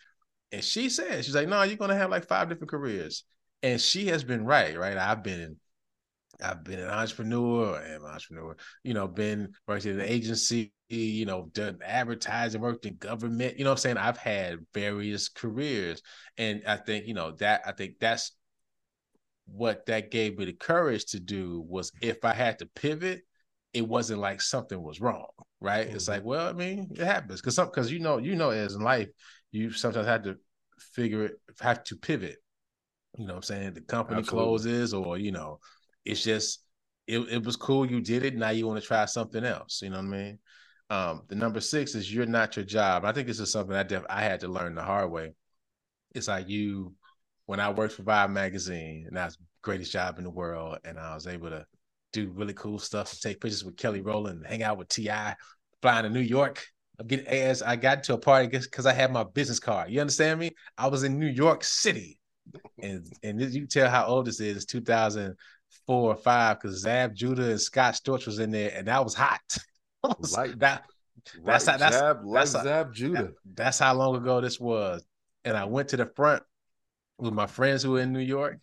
And 0.52 0.62
she 0.62 0.88
said, 0.88 1.24
she's 1.24 1.34
like, 1.34 1.48
no, 1.48 1.62
you're 1.62 1.76
gonna 1.76 1.96
have 1.96 2.10
like 2.10 2.28
five 2.28 2.48
different 2.48 2.70
careers. 2.70 3.24
And 3.64 3.80
she 3.80 4.06
has 4.06 4.22
been 4.22 4.44
right, 4.44 4.78
right? 4.78 4.96
I've 4.96 5.24
been 5.24 5.56
I've 6.42 6.62
been 6.62 6.78
an 6.78 6.90
entrepreneur, 6.90 7.76
am 7.76 8.04
an 8.04 8.10
entrepreneur, 8.10 8.56
you 8.82 8.94
know, 8.94 9.08
been 9.08 9.52
worked 9.66 9.86
in 9.86 9.98
an 9.98 10.06
agency, 10.06 10.72
you 10.88 11.26
know, 11.26 11.48
done 11.52 11.78
advertising, 11.84 12.60
worked 12.60 12.86
in 12.86 12.96
government, 12.96 13.58
you 13.58 13.64
know 13.64 13.70
what 13.70 13.78
I'm 13.78 13.82
saying? 13.82 13.96
I've 13.96 14.18
had 14.18 14.58
various 14.72 15.28
careers. 15.28 16.02
And 16.38 16.62
I 16.66 16.76
think, 16.76 17.06
you 17.06 17.14
know, 17.14 17.32
that 17.32 17.62
I 17.66 17.72
think 17.72 17.94
that's 18.00 18.32
what 19.46 19.86
that 19.86 20.10
gave 20.10 20.38
me 20.38 20.46
the 20.46 20.52
courage 20.52 21.04
to 21.06 21.20
do 21.20 21.64
was 21.68 21.92
if 22.00 22.24
I 22.24 22.32
had 22.32 22.58
to 22.60 22.66
pivot, 22.66 23.22
it 23.72 23.86
wasn't 23.86 24.20
like 24.20 24.40
something 24.40 24.80
was 24.80 25.00
wrong, 25.00 25.26
right? 25.60 25.86
Mm-hmm. 25.86 25.96
It's 25.96 26.08
like, 26.08 26.24
well, 26.24 26.48
I 26.48 26.52
mean, 26.52 26.88
it 26.92 27.04
happens 27.04 27.40
because 27.40 27.54
some 27.54 27.66
because 27.66 27.92
you 27.92 27.98
know, 27.98 28.18
you 28.18 28.36
know, 28.36 28.50
as 28.50 28.74
in 28.74 28.80
life, 28.80 29.08
you 29.52 29.70
sometimes 29.72 30.06
have 30.06 30.22
to 30.24 30.36
figure 30.78 31.24
it, 31.24 31.40
have 31.60 31.84
to 31.84 31.96
pivot. 31.96 32.36
You 33.18 33.26
know 33.26 33.34
what 33.34 33.38
I'm 33.38 33.42
saying? 33.42 33.74
The 33.74 33.80
company 33.82 34.20
Absolutely. 34.20 34.44
closes 34.44 34.94
or, 34.94 35.18
you 35.18 35.30
know, 35.30 35.60
it's 36.04 36.22
just 36.22 36.60
it, 37.06 37.18
it 37.18 37.44
was 37.44 37.56
cool 37.56 37.86
you 37.86 38.00
did 38.00 38.24
it 38.24 38.36
now 38.36 38.50
you 38.50 38.66
want 38.66 38.80
to 38.80 38.86
try 38.86 39.04
something 39.04 39.44
else 39.44 39.82
you 39.82 39.90
know 39.90 39.96
what 39.96 40.06
i 40.06 40.08
mean 40.08 40.38
um 40.90 41.22
the 41.28 41.34
number 41.34 41.60
six 41.60 41.94
is 41.94 42.12
you're 42.12 42.26
not 42.26 42.56
your 42.56 42.64
job 42.64 43.04
i 43.04 43.12
think 43.12 43.26
this 43.26 43.40
is 43.40 43.52
something 43.52 43.76
i 43.76 43.82
def- 43.82 44.06
i 44.08 44.22
had 44.22 44.40
to 44.40 44.48
learn 44.48 44.74
the 44.74 44.82
hard 44.82 45.10
way 45.10 45.32
it's 46.14 46.28
like 46.28 46.48
you 46.48 46.92
when 47.46 47.60
i 47.60 47.70
worked 47.70 47.94
for 47.94 48.02
vibe 48.02 48.30
magazine 48.30 49.04
and 49.06 49.16
that's 49.16 49.36
the 49.36 49.42
greatest 49.62 49.92
job 49.92 50.18
in 50.18 50.24
the 50.24 50.30
world 50.30 50.78
and 50.84 50.98
i 50.98 51.14
was 51.14 51.26
able 51.26 51.50
to 51.50 51.64
do 52.12 52.30
really 52.30 52.54
cool 52.54 52.78
stuff 52.78 53.18
take 53.20 53.40
pictures 53.40 53.64
with 53.64 53.76
kelly 53.76 54.00
rowland 54.00 54.44
hang 54.46 54.62
out 54.62 54.78
with 54.78 54.88
ti 54.88 55.10
flying 55.82 56.04
to 56.04 56.10
new 56.10 56.20
york 56.20 56.64
I'm 56.98 57.06
getting 57.06 57.26
as 57.26 57.60
I 57.60 57.76
got 57.76 58.04
to 58.04 58.14
a 58.14 58.18
party 58.18 58.46
because 58.46 58.86
I 58.86 58.92
had 58.92 59.12
my 59.12 59.24
business 59.24 59.58
card. 59.58 59.90
You 59.90 60.00
understand 60.00 60.38
me? 60.38 60.52
I 60.78 60.86
was 60.86 61.02
in 61.02 61.18
New 61.18 61.26
York 61.26 61.64
City, 61.64 62.20
and 62.80 63.04
and 63.24 63.40
you 63.40 63.62
can 63.62 63.68
tell 63.68 63.90
how 63.90 64.06
old 64.06 64.26
this 64.26 64.38
is. 64.38 64.64
2000 64.64 65.34
four 65.86 66.12
or 66.12 66.16
five 66.16 66.60
because 66.60 66.80
Zab 66.80 67.14
Judah 67.14 67.50
and 67.50 67.60
Scott 67.60 67.94
Storch 67.94 68.26
was 68.26 68.38
in 68.38 68.50
there, 68.50 68.72
and 68.74 68.86
that 68.88 69.02
was 69.02 69.14
hot. 69.14 69.40
like 70.36 70.58
that. 70.60 70.84
That's 71.44 71.66
how 71.66 71.76
that's, 71.78 71.96
Zab, 71.96 72.18
that's 72.32 72.54
like 72.54 72.64
Zab 72.64 72.94
Judah. 72.94 73.22
That, 73.22 73.32
that's 73.54 73.78
how 73.78 73.94
long 73.94 74.16
ago 74.16 74.40
this 74.40 74.60
was. 74.60 75.04
And 75.44 75.56
I 75.56 75.64
went 75.64 75.88
to 75.90 75.96
the 75.96 76.06
front 76.06 76.42
with 77.18 77.34
my 77.34 77.46
friends 77.46 77.82
who 77.82 77.92
were 77.92 78.00
in 78.00 78.12
New 78.12 78.20
York, 78.20 78.58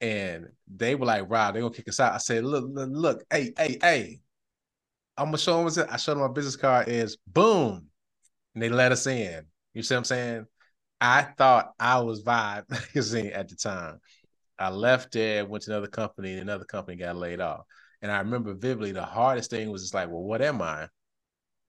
and 0.00 0.48
they 0.68 0.94
were 0.94 1.06
like, 1.06 1.28
"Rob, 1.28 1.54
they're 1.54 1.62
gonna 1.62 1.74
kick 1.74 1.88
us 1.88 2.00
out." 2.00 2.14
I 2.14 2.18
said, 2.18 2.44
"Look, 2.44 2.64
look, 2.68 2.90
look, 2.92 3.24
hey, 3.30 3.52
hey, 3.56 3.78
hey." 3.80 4.20
I'm 5.16 5.26
gonna 5.26 5.38
show 5.38 5.68
them. 5.68 5.86
I 5.90 5.96
showed 5.96 6.14
them 6.14 6.22
my 6.22 6.28
business 6.28 6.56
card 6.56 6.88
is 6.88 7.16
boom, 7.26 7.88
and 8.54 8.62
they 8.62 8.68
let 8.68 8.92
us 8.92 9.06
in. 9.06 9.46
You 9.74 9.82
see 9.82 9.94
what 9.94 10.00
I'm 10.00 10.04
saying? 10.04 10.46
I 11.00 11.22
thought 11.22 11.72
I 11.78 12.00
was 12.00 12.22
Vibe 12.22 12.64
magazine 12.70 13.32
at 13.32 13.48
the 13.48 13.56
time. 13.56 14.00
I 14.58 14.70
left 14.70 15.12
there, 15.12 15.44
went 15.46 15.64
to 15.64 15.72
another 15.72 15.88
company, 15.88 16.32
and 16.32 16.42
another 16.42 16.64
company 16.64 16.96
got 16.96 17.16
laid 17.16 17.40
off. 17.40 17.64
And 18.02 18.10
I 18.10 18.18
remember 18.18 18.54
vividly 18.54 18.92
the 18.92 19.04
hardest 19.04 19.50
thing 19.50 19.70
was 19.70 19.82
just 19.82 19.94
like, 19.94 20.08
well, 20.08 20.22
what 20.22 20.42
am 20.42 20.62
I 20.62 20.88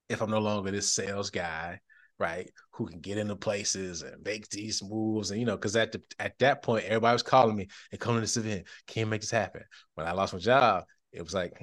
if 0.09 0.21
I'm 0.21 0.29
no 0.31 0.39
longer 0.39 0.71
this 0.71 0.93
sales 0.93 1.29
guy, 1.29 1.79
right? 2.19 2.49
Who 2.71 2.87
can 2.87 2.99
get 2.99 3.17
into 3.17 3.35
places 3.35 4.01
and 4.01 4.23
make 4.23 4.49
these 4.49 4.83
moves. 4.83 5.31
And 5.31 5.39
you 5.39 5.45
know, 5.45 5.55
because 5.55 5.75
at 5.75 5.91
the 5.91 6.01
at 6.19 6.37
that 6.39 6.61
point, 6.63 6.85
everybody 6.85 7.13
was 7.13 7.23
calling 7.23 7.55
me 7.55 7.67
and 7.91 7.99
coming 7.99 8.17
to 8.17 8.21
this 8.21 8.37
event, 8.37 8.67
can't 8.87 9.09
make 9.09 9.21
this 9.21 9.31
happen. 9.31 9.63
When 9.95 10.07
I 10.07 10.11
lost 10.11 10.33
my 10.33 10.39
job, 10.39 10.85
it 11.11 11.21
was 11.21 11.33
like, 11.33 11.53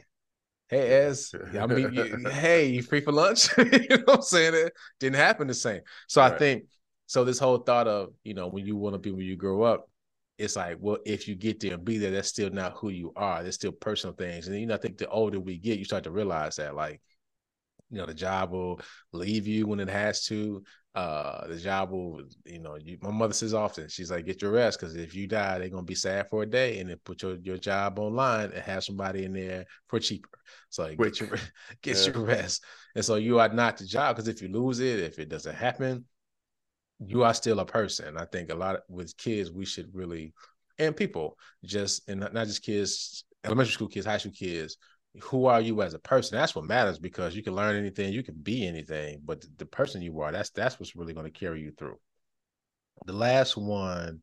hey 0.69 1.07
Ez, 1.07 1.35
I 1.59 1.67
mean, 1.67 1.93
you, 1.93 2.29
hey, 2.31 2.67
you 2.67 2.83
free 2.83 3.01
for 3.01 3.13
lunch? 3.13 3.49
you 3.59 3.65
know 3.65 4.03
what 4.05 4.17
I'm 4.17 4.23
saying? 4.23 4.55
It 4.55 4.73
didn't 5.01 5.17
happen 5.17 5.47
the 5.47 5.55
same. 5.55 5.81
So 6.09 6.21
right. 6.21 6.33
I 6.33 6.39
think 6.39 6.65
so 7.07 7.25
this 7.25 7.39
whole 7.39 7.59
thought 7.59 7.89
of, 7.89 8.11
you 8.23 8.35
know, 8.35 8.49
when 8.49 8.67
you 8.67 8.77
want 8.77 8.95
to 8.95 8.99
be 8.99 9.11
when 9.11 9.27
you 9.27 9.37
grow 9.37 9.63
up, 9.63 9.89
it's 10.39 10.57
like, 10.57 10.79
well, 10.81 10.99
if 11.07 11.29
you 11.29 11.35
get 11.35 11.61
there 11.61 11.75
and 11.75 11.85
be 11.85 11.99
there, 11.99 12.11
that's 12.11 12.29
still 12.29 12.51
not 12.51 12.75
who 12.77 12.89
you 12.89 13.13
are. 13.15 13.43
There's 13.43 13.55
still 13.55 13.73
personal 13.73 14.17
things. 14.17 14.49
And 14.49 14.59
you 14.59 14.67
know, 14.67 14.75
I 14.75 14.79
think 14.79 14.99
the 14.99 15.09
older 15.09 15.39
we 15.39 15.59
get, 15.59 15.79
you 15.79 15.85
start 15.85 16.05
to 16.05 16.11
realize 16.11 16.57
that, 16.57 16.75
like, 16.75 17.01
you 17.95 18.01
know, 18.01 18.07
the 18.07 18.15
job 18.15 18.51
will 18.51 18.81
leave 19.13 19.47
you 19.47 19.67
when 19.69 19.79
it 19.79 19.89
has 19.89 20.25
to. 20.25 20.65
Uh, 20.97 21.47
the 21.47 21.57
job 21.57 21.93
will, 21.93 22.23
you 22.45 22.59
know, 22.59 22.77
you, 22.77 22.99
my 23.01 23.11
mother 23.11 23.33
says 23.33 23.55
often, 23.55 23.89
she's 23.89 24.11
like, 24.11 24.27
get 24.27 24.43
your 24.43 24.51
rest 24.51 24.81
because 24.81 24.97
if 24.97 25.15
you 25.15 25.29
die, 25.29 25.59
they're 25.59 25.69
gonna 25.69 25.83
be 25.83 25.95
sad 25.95 26.29
for 26.29 26.43
a 26.43 26.47
day, 26.47 26.81
and 26.81 26.91
then 26.91 26.97
put 27.05 27.23
your, 27.23 27.37
your 27.37 27.57
job 27.57 27.99
online 28.01 28.51
and 28.51 28.63
have 28.63 28.83
somebody 28.83 29.25
in 29.25 29.33
there 29.33 29.65
for 29.87 30.01
cheaper. 30.01 30.29
So 30.71 30.83
like, 30.83 30.99
get 30.99 31.21
your 31.21 31.31
get 31.83 31.97
yeah. 31.97 32.13
your 32.13 32.25
rest. 32.25 32.65
And 32.97 33.05
so 33.05 33.15
you 33.15 33.39
are 33.39 33.49
not 33.49 33.77
the 33.77 33.87
job 33.87 34.17
because 34.17 34.29
if 34.29 34.43
you 34.43 34.49
lose 34.49 34.81
it, 34.81 34.99
if 34.99 35.21
it 35.21 35.29
doesn't 35.29 35.55
happen, 35.55 36.05
you 36.99 37.23
are 37.23 37.35
still 37.35 37.61
a 37.61 37.67
person. 37.67 38.17
I 38.17 38.25
think 38.25 38.51
a 38.51 38.57
lot 38.57 38.77
of, 38.77 38.83
with 38.89 39.17
kids, 39.17 39.53
we 39.53 39.65
should 39.65 39.95
really, 39.95 40.33
and 40.79 40.97
people 40.97 41.39
just, 41.65 42.09
and 42.09 42.21
not 42.21 42.47
just 42.47 42.65
kids, 42.65 43.25
elementary 43.45 43.73
school 43.73 43.89
kids, 43.89 44.07
high 44.07 44.19
school 44.19 44.33
kids, 44.33 44.79
who 45.23 45.47
are 45.47 45.61
you 45.61 45.83
as 45.83 45.95
a 45.95 45.99
person? 45.99 46.37
That's 46.37 46.55
what 46.55 46.65
matters 46.65 46.99
because 46.99 47.37
you 47.37 47.43
can 47.43 47.55
learn 47.55 47.77
anything, 47.77 48.13
you 48.13 48.23
can 48.23 48.35
be 48.35 48.67
anything, 48.67 49.21
but 49.25 49.45
the, 49.59 49.67
person 49.67 50.03
you 50.03 50.21
are, 50.21 50.33
that's 50.33 50.51
that's 50.51 50.79
what's 50.79 50.97
really 50.97 51.15
going 51.15 51.31
to 51.31 51.39
carry 51.39 51.61
you 51.61 51.73
through. 51.73 51.99
The 53.07 53.13
last 53.13 53.57
one 53.57 54.21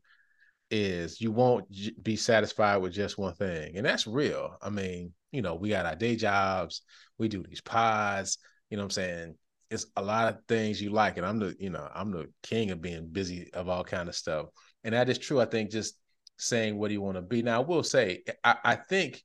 is 0.70 1.20
you 1.20 1.32
won't 1.32 1.66
be 2.02 2.16
satisfied 2.16 2.78
with 2.78 2.92
just 2.92 3.18
one 3.18 3.34
thing, 3.34 3.76
and 3.76 3.86
that's 3.86 4.06
real. 4.06 4.56
I 4.62 4.70
mean, 4.70 5.12
you 5.30 5.42
know, 5.42 5.54
we 5.54 5.70
got 5.70 5.86
our 5.86 5.96
day 5.96 6.16
jobs, 6.16 6.82
we 7.18 7.28
do 7.28 7.42
these 7.42 7.60
pods, 7.60 8.38
you 8.70 8.76
know 8.76 8.82
what 8.82 8.86
I'm 8.86 8.90
saying? 8.90 9.34
it's 9.72 9.86
a 9.96 10.02
lot 10.02 10.28
of 10.28 10.38
things 10.46 10.82
you 10.82 10.90
like, 10.90 11.16
and 11.16 11.24
I'm 11.24 11.38
the 11.38 11.56
you 11.58 11.70
know 11.70 11.88
I'm 11.94 12.10
the 12.10 12.30
king 12.42 12.70
of 12.70 12.82
being 12.82 13.08
busy 13.08 13.50
of 13.54 13.68
all 13.68 13.82
kind 13.82 14.08
of 14.08 14.14
stuff, 14.14 14.48
and 14.84 14.94
that 14.94 15.08
is 15.08 15.18
true. 15.18 15.40
I 15.40 15.46
think 15.46 15.70
just 15.70 15.98
saying 16.36 16.76
what 16.76 16.88
do 16.88 16.94
you 16.94 17.00
want 17.00 17.16
to 17.16 17.22
be. 17.22 17.42
Now 17.42 17.62
I 17.62 17.64
will 17.64 17.82
say 17.82 18.22
I, 18.44 18.56
I 18.62 18.74
think 18.74 19.22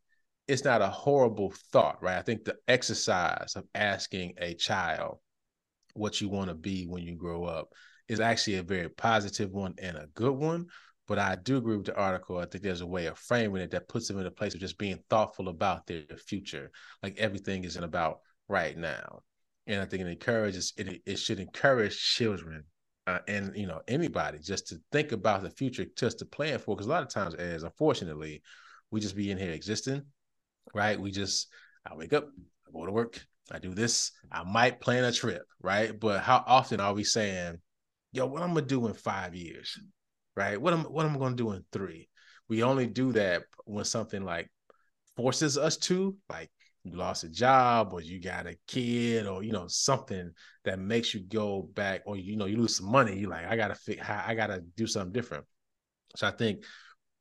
it's 0.48 0.64
not 0.64 0.82
a 0.82 0.88
horrible 0.88 1.54
thought, 1.72 2.02
right? 2.02 2.18
I 2.18 2.22
think 2.22 2.46
the 2.46 2.56
exercise 2.68 3.56
of 3.56 3.66
asking 3.76 4.36
a 4.40 4.54
child 4.54 5.20
what 5.94 6.22
you 6.22 6.30
want 6.30 6.50
to 6.50 6.56
be 6.56 6.86
when 6.86 7.04
you 7.04 7.16
grow 7.16 7.44
up 7.46 7.74
is 8.08 8.20
actually 8.20 8.56
a 8.56 8.64
very 8.64 8.90
positive 8.90 9.52
one 9.52 9.74
and 9.82 9.98
a 9.98 10.08
good 10.14 10.36
one. 10.36 10.68
But 11.08 11.20
I 11.20 11.36
do 11.36 11.58
agree 11.58 11.78
with 11.78 11.86
the 11.86 11.96
article. 11.96 12.38
I 12.38 12.46
think 12.46 12.64
there's 12.64 12.82
a 12.82 12.88
way 12.88 13.06
of 13.06 13.18
framing 13.18 13.62
it 13.62 13.72
that 13.72 13.88
puts 13.88 14.08
them 14.08 14.20
in 14.20 14.26
a 14.26 14.32
place 14.32 14.54
of 14.54 14.60
just 14.60 14.78
being 14.78 15.00
thoughtful 15.10 15.48
about 15.48 15.88
their 15.88 16.04
future. 16.18 16.70
Like 17.02 17.18
everything 17.18 17.64
isn't 17.64 17.84
about 17.84 18.20
right 18.48 18.78
now. 18.78 19.22
And 19.68 19.82
I 19.82 19.86
think 19.86 20.02
it 20.02 20.08
encourages 20.08 20.74
it, 20.78 21.02
it 21.06 21.20
should 21.20 21.40
encourage 21.40 21.98
children 21.98 22.64
uh, 23.08 23.20
and 23.28 23.56
you 23.56 23.66
know 23.66 23.82
anybody 23.88 24.38
just 24.38 24.68
to 24.68 24.78
think 24.92 25.14
about 25.14 25.42
the 25.42 25.50
future, 25.50 25.86
just 25.98 26.20
to 26.20 26.26
plan 26.26 26.60
for. 26.60 26.76
Because 26.76 26.88
a 26.88 26.90
lot 26.90 27.04
of 27.04 27.10
times, 27.10 27.34
as 27.36 27.64
unfortunately, 27.64 28.42
we 28.92 29.00
just 29.00 29.16
be 29.16 29.32
in 29.32 29.38
here 29.38 29.52
existing, 29.52 30.04
right? 30.74 31.00
We 31.00 31.12
just 31.12 31.48
I 31.86 31.96
wake 31.96 32.14
up, 32.14 32.28
I 32.68 32.72
go 32.72 32.86
to 32.86 32.92
work, 32.92 33.20
I 33.52 33.60
do 33.60 33.74
this, 33.74 34.12
I 34.32 34.44
might 34.44 34.82
plan 34.82 35.04
a 35.04 35.12
trip, 35.12 35.44
right? 35.62 35.98
But 35.98 36.22
how 36.22 36.44
often 36.48 36.80
are 36.80 36.94
we 36.94 37.04
saying, 37.04 37.58
"Yo, 38.12 38.26
what 38.28 38.42
I'm 38.42 38.54
gonna 38.54 38.66
do 38.66 38.88
in 38.88 38.94
five 38.94 39.36
years?" 39.36 39.78
right? 40.36 40.62
What 40.62 40.74
am 40.74 40.84
what 40.86 41.06
am 41.06 41.22
I 41.22 41.30
to 41.30 41.36
do 41.36 41.52
in 41.52 41.66
three? 41.72 42.10
We 42.48 42.64
only 42.64 42.88
do 42.88 43.12
that 43.14 43.44
when 43.66 43.84
something 43.84 44.24
like 44.24 44.50
forces 45.18 45.58
us 45.58 45.78
to, 45.78 46.16
like 46.30 46.50
you 46.84 46.94
lost 46.94 47.24
a 47.24 47.30
job 47.30 47.90
or 47.92 48.02
you 48.02 48.22
got 48.22 48.48
a 48.48 48.56
kid 48.68 49.28
or 49.28 49.44
you 49.44 49.52
know 49.52 49.68
something 49.68 50.32
that 50.64 50.80
makes 50.80 51.14
you 51.14 51.22
go 51.22 51.64
back 51.74 52.04
or 52.06 52.16
you 52.16 52.38
know 52.38 52.46
you 52.46 52.58
lose 52.58 52.78
some 52.78 52.92
money. 52.92 53.18
You 53.18 53.28
like 53.30 53.46
I 53.48 53.58
gotta 53.58 53.76
fit, 53.76 54.08
I 54.10 54.36
gotta 54.36 54.62
do 54.76 54.88
something 54.88 55.12
different. 55.12 55.46
So 56.16 56.28
I 56.28 56.32
think 56.32 56.64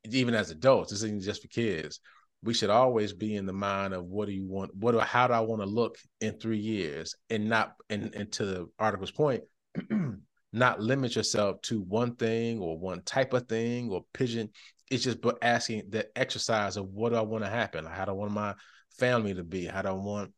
even 0.05 0.35
as 0.35 0.51
adults, 0.51 0.91
this 0.91 1.03
isn't 1.03 1.23
just 1.23 1.43
for 1.43 1.49
kids. 1.49 2.01
We 2.47 2.55
should 2.55 2.71
always 2.71 3.13
be 3.13 3.37
in 3.37 3.45
the 3.45 3.53
mind 3.53 3.93
of 3.93 4.05
what 4.07 4.27
do 4.27 4.33
you 4.33 4.47
want, 4.47 4.75
what 4.75 4.93
do 4.93 4.99
how 4.99 5.27
do 5.27 5.35
I 5.35 5.41
want 5.41 5.63
to 5.63 5.67
look 5.67 5.99
in 6.21 6.39
three 6.39 6.59
years, 6.59 7.15
and 7.29 7.49
not 7.49 7.75
and, 7.91 8.05
mm-hmm. 8.05 8.21
and 8.21 8.33
to 8.33 8.45
the 8.47 8.67
article's 8.79 9.11
point, 9.11 9.43
not 10.53 10.81
limit 10.81 11.17
yourself 11.17 11.61
to 11.63 11.83
one 11.83 12.17
thing 12.17 12.61
or 12.61 12.79
one 12.79 13.03
type 13.03 13.35
of 13.35 13.49
thing 13.49 13.91
or 13.91 14.05
pigeon. 14.15 14.51
It's 14.91 15.05
just 15.05 15.21
but 15.21 15.39
asking 15.43 15.83
the 15.91 16.07
exercise 16.17 16.77
of 16.77 16.87
what 16.87 17.11
do 17.11 17.17
I 17.17 17.23
want 17.23 17.45
to 17.45 17.51
happen? 17.51 17.85
How 17.85 18.05
do 18.05 18.13
I 18.13 18.15
want 18.15 18.33
my 18.33 18.55
family 18.99 19.35
to 19.35 19.45
be? 19.45 19.67
How 19.67 19.83
do 19.83 19.89
I 19.89 19.93
want 19.93 20.33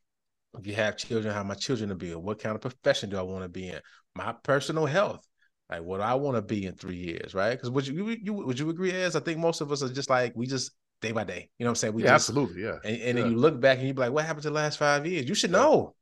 if 0.58 0.66
you 0.66 0.74
have 0.74 0.96
children, 0.96 1.34
how 1.34 1.44
my 1.44 1.54
children 1.54 1.90
to 1.90 1.94
be? 1.94 2.12
Or 2.12 2.18
what 2.18 2.40
kind 2.40 2.54
of 2.54 2.62
profession 2.62 3.10
do 3.10 3.18
I 3.18 3.22
want 3.22 3.44
to 3.44 3.48
be 3.48 3.68
in? 3.68 3.80
My 4.14 4.34
personal 4.42 4.86
health. 4.86 5.24
Like 5.70 5.82
what 5.82 5.98
do 5.98 6.02
I 6.02 6.14
want 6.14 6.36
to 6.36 6.42
be 6.42 6.64
in 6.64 6.74
three 6.74 6.96
years, 6.96 7.34
right? 7.34 7.50
Because 7.50 7.70
would 7.70 7.86
you, 7.86 8.08
you 8.08 8.32
would 8.32 8.58
you 8.58 8.70
agree 8.70 8.92
as 8.92 9.14
I 9.14 9.20
think 9.20 9.38
most 9.38 9.60
of 9.60 9.70
us 9.70 9.82
are 9.82 9.92
just 9.92 10.08
like 10.08 10.32
we 10.34 10.46
just 10.46 10.70
day 11.00 11.12
by 11.12 11.24
day. 11.24 11.50
You 11.58 11.64
know 11.64 11.70
what 11.70 11.72
I'm 11.72 11.76
saying? 11.76 11.94
We 11.94 12.02
yeah, 12.02 12.10
just, 12.10 12.28
absolutely, 12.28 12.62
yeah. 12.62 12.78
And, 12.84 12.96
and 12.96 13.00
yeah. 13.00 13.12
then 13.12 13.30
you 13.32 13.38
look 13.38 13.60
back 13.60 13.78
and 13.78 13.86
you 13.86 13.94
be 13.94 14.00
like, 14.00 14.12
what 14.12 14.24
happened 14.24 14.42
to 14.42 14.50
the 14.50 14.54
last 14.54 14.78
five 14.78 15.06
years? 15.06 15.28
You 15.28 15.34
should 15.34 15.50
know 15.50 15.94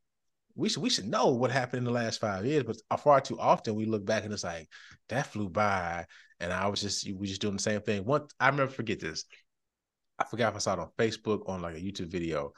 we 0.57 0.71
should 0.71 0.83
we 0.83 0.91
should 0.91 1.07
know 1.07 1.29
what 1.29 1.51
happened 1.51 1.79
in 1.79 1.85
the 1.85 1.91
last 1.91 2.21
five 2.21 2.45
years, 2.45 2.65
but 2.65 3.01
far 3.01 3.21
too 3.21 3.39
often 3.39 3.75
we 3.75 3.85
look 3.85 4.05
back 4.05 4.25
and 4.25 4.33
it's 4.33 4.43
like 4.43 4.69
that 5.11 5.27
flew 5.27 5.49
by, 5.49 6.07
and 6.41 6.53
I 6.53 6.67
was 6.67 6.81
just 6.81 7.09
we 7.15 7.27
just 7.27 7.43
doing 7.43 7.57
the 7.57 7.63
same 7.63 7.83
thing. 7.83 8.05
One, 8.05 8.23
I 8.41 8.49
remember 8.49 8.73
forget 8.73 8.99
this. 8.99 9.25
I 10.19 10.25
forgot 10.25 10.49
if 10.49 10.57
I 10.57 10.59
saw 10.59 10.73
it 10.73 10.79
on 10.79 10.89
Facebook 10.99 11.47
on 11.49 11.61
like 11.61 11.77
a 11.77 11.81
YouTube 11.81 12.11
video, 12.11 12.53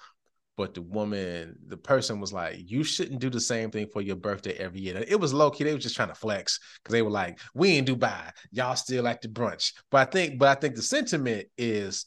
but 0.56 0.74
the 0.74 0.82
woman, 0.82 1.56
the 1.66 1.76
person 1.76 2.20
was 2.20 2.32
like, 2.32 2.70
"You 2.70 2.84
shouldn't 2.84 3.20
do 3.20 3.30
the 3.30 3.40
same 3.40 3.72
thing 3.72 3.88
for 3.92 4.00
your 4.00 4.16
birthday 4.16 4.52
every 4.52 4.80
year." 4.80 5.04
It 5.06 5.18
was 5.18 5.34
low 5.34 5.50
key; 5.50 5.64
they 5.64 5.72
were 5.72 5.78
just 5.78 5.96
trying 5.96 6.08
to 6.08 6.14
flex 6.14 6.60
because 6.82 6.92
they 6.92 7.02
were 7.02 7.10
like, 7.10 7.40
"We 7.52 7.78
in 7.78 7.84
Dubai, 7.84 8.30
y'all 8.52 8.76
still 8.76 9.02
like 9.02 9.22
the 9.22 9.28
brunch." 9.28 9.72
But 9.90 10.06
I 10.06 10.10
think, 10.10 10.38
but 10.38 10.56
I 10.56 10.60
think 10.60 10.76
the 10.76 10.82
sentiment 10.82 11.48
is 11.58 12.06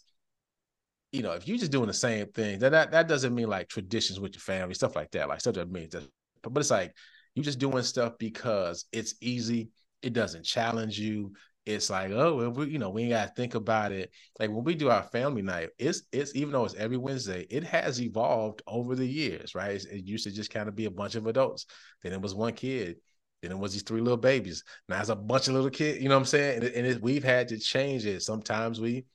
you 1.11 1.21
know, 1.21 1.33
if 1.33 1.47
you're 1.47 1.57
just 1.57 1.71
doing 1.71 1.87
the 1.87 1.93
same 1.93 2.27
thing, 2.27 2.59
that 2.59 2.71
that, 2.71 2.91
that 2.91 3.07
doesn't 3.07 3.35
mean 3.35 3.47
like 3.47 3.67
traditions 3.67 4.19
with 4.19 4.33
your 4.33 4.41
family, 4.41 4.73
stuff 4.73 4.95
like 4.95 5.11
that. 5.11 5.27
Like 5.27 5.41
stuff 5.41 5.55
that 5.55 5.71
means 5.71 5.91
that, 5.91 6.07
but, 6.41 6.59
it's 6.59 6.71
like 6.71 6.95
you're 7.35 7.43
just 7.43 7.59
doing 7.59 7.83
stuff 7.83 8.13
because 8.17 8.85
it's 8.91 9.15
easy. 9.21 9.69
It 10.01 10.13
doesn't 10.13 10.45
challenge 10.45 10.97
you. 10.97 11.33
It's 11.65 11.89
like, 11.89 12.11
oh, 12.11 12.35
well, 12.37 12.49
we, 12.51 12.69
you 12.69 12.79
know, 12.79 12.89
we 12.89 13.03
ain't 13.03 13.11
gotta 13.11 13.31
think 13.35 13.55
about 13.55 13.91
it. 13.91 14.11
Like 14.39 14.49
when 14.49 14.63
we 14.63 14.73
do 14.73 14.89
our 14.89 15.03
family 15.03 15.41
night, 15.41 15.69
it's 15.77 16.03
it's 16.11 16.35
even 16.35 16.53
though 16.53 16.65
it's 16.65 16.75
every 16.75 16.97
Wednesday, 16.97 17.45
it 17.49 17.63
has 17.65 18.01
evolved 18.01 18.63
over 18.65 18.95
the 18.95 19.05
years, 19.05 19.53
right? 19.53 19.75
It 19.75 20.05
used 20.05 20.23
to 20.23 20.31
just 20.31 20.51
kind 20.51 20.67
of 20.67 20.75
be 20.75 20.85
a 20.85 20.91
bunch 20.91 21.15
of 21.15 21.27
adults. 21.27 21.65
Then 22.01 22.13
it 22.13 22.21
was 22.21 22.33
one 22.33 22.53
kid. 22.53 22.97
Then 23.41 23.51
it 23.51 23.57
was 23.57 23.73
these 23.73 23.83
three 23.83 24.01
little 24.01 24.17
babies. 24.17 24.63
Now 24.87 24.99
it's 24.99 25.09
a 25.09 25.15
bunch 25.15 25.47
of 25.47 25.55
little 25.55 25.69
kids. 25.69 26.01
You 26.01 26.09
know 26.09 26.15
what 26.15 26.21
I'm 26.21 26.25
saying? 26.25 26.63
And, 26.63 26.73
and 26.73 26.87
it, 26.87 27.01
we've 27.01 27.23
had 27.23 27.49
to 27.49 27.59
change 27.59 28.05
it. 28.05 28.21
Sometimes 28.21 28.79
we 28.79 29.05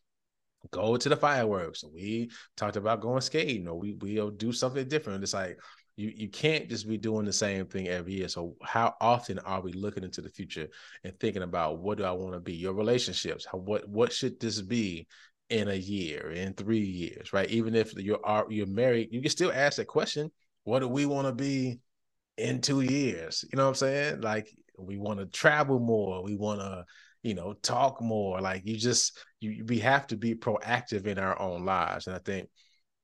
go 0.70 0.96
to 0.96 1.08
the 1.08 1.16
fireworks. 1.16 1.84
We 1.84 2.30
talked 2.56 2.76
about 2.76 3.00
going 3.00 3.20
skating, 3.20 3.68
or 3.68 3.78
we 3.78 3.94
we'll 3.94 4.30
do 4.30 4.52
something 4.52 4.88
different. 4.88 5.22
It's 5.22 5.34
like 5.34 5.58
you 5.96 6.12
you 6.14 6.28
can't 6.28 6.68
just 6.68 6.88
be 6.88 6.98
doing 6.98 7.24
the 7.24 7.32
same 7.32 7.66
thing 7.66 7.88
every 7.88 8.14
year. 8.14 8.28
So 8.28 8.56
how 8.62 8.94
often 9.00 9.38
are 9.40 9.60
we 9.60 9.72
looking 9.72 10.04
into 10.04 10.20
the 10.20 10.28
future 10.28 10.68
and 11.04 11.18
thinking 11.18 11.42
about 11.42 11.78
what 11.78 11.98
do 11.98 12.04
I 12.04 12.12
want 12.12 12.34
to 12.34 12.40
be? 12.40 12.54
Your 12.54 12.74
relationships, 12.74 13.46
how, 13.50 13.58
what 13.58 13.88
what 13.88 14.12
should 14.12 14.38
this 14.38 14.60
be 14.60 15.06
in 15.48 15.68
a 15.68 15.74
year, 15.74 16.30
in 16.32 16.54
three 16.54 16.80
years, 16.80 17.32
right? 17.32 17.48
Even 17.50 17.74
if 17.74 17.94
you're 17.94 18.20
you're 18.48 18.66
married, 18.66 19.08
you 19.10 19.20
can 19.20 19.30
still 19.30 19.52
ask 19.52 19.76
that 19.76 19.86
question. 19.86 20.30
What 20.64 20.80
do 20.80 20.88
we 20.88 21.06
want 21.06 21.28
to 21.28 21.32
be 21.32 21.78
in 22.36 22.60
two 22.60 22.80
years? 22.80 23.44
You 23.50 23.56
know 23.56 23.64
what 23.64 23.70
I'm 23.70 23.74
saying? 23.76 24.20
Like 24.20 24.48
we 24.78 24.98
want 24.98 25.20
to 25.20 25.26
travel 25.26 25.78
more. 25.78 26.22
We 26.22 26.36
want 26.36 26.60
to 26.60 26.84
you 27.26 27.34
know 27.34 27.54
talk 27.54 28.00
more 28.00 28.40
like 28.40 28.64
you 28.64 28.76
just 28.76 29.18
you 29.40 29.64
we 29.66 29.80
have 29.80 30.06
to 30.06 30.16
be 30.16 30.36
proactive 30.36 31.06
in 31.06 31.18
our 31.18 31.38
own 31.40 31.64
lives. 31.64 32.06
And 32.06 32.14
i 32.14 32.20
think 32.20 32.48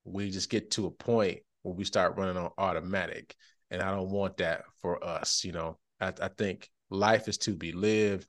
we 0.05 0.31
just 0.31 0.49
get 0.49 0.71
to 0.73 0.87
a 0.87 0.91
point 0.93 1.41
where 1.63 1.75
we 1.75 1.85
start 1.85 2.17
running 2.17 2.37
on 2.37 2.51
automatic 2.57 3.35
and 3.73 3.83
i 3.83 3.91
don't 3.91 4.11
want 4.11 4.37
that 4.37 4.63
for 4.81 5.03
us 5.05 5.45
you 5.45 5.53
know. 5.53 5.77
I, 6.01 6.13
I 6.21 6.29
think 6.29 6.69
life 6.91 7.27
is 7.27 7.39
to 7.39 7.55
be 7.57 7.73
lived 7.73 8.29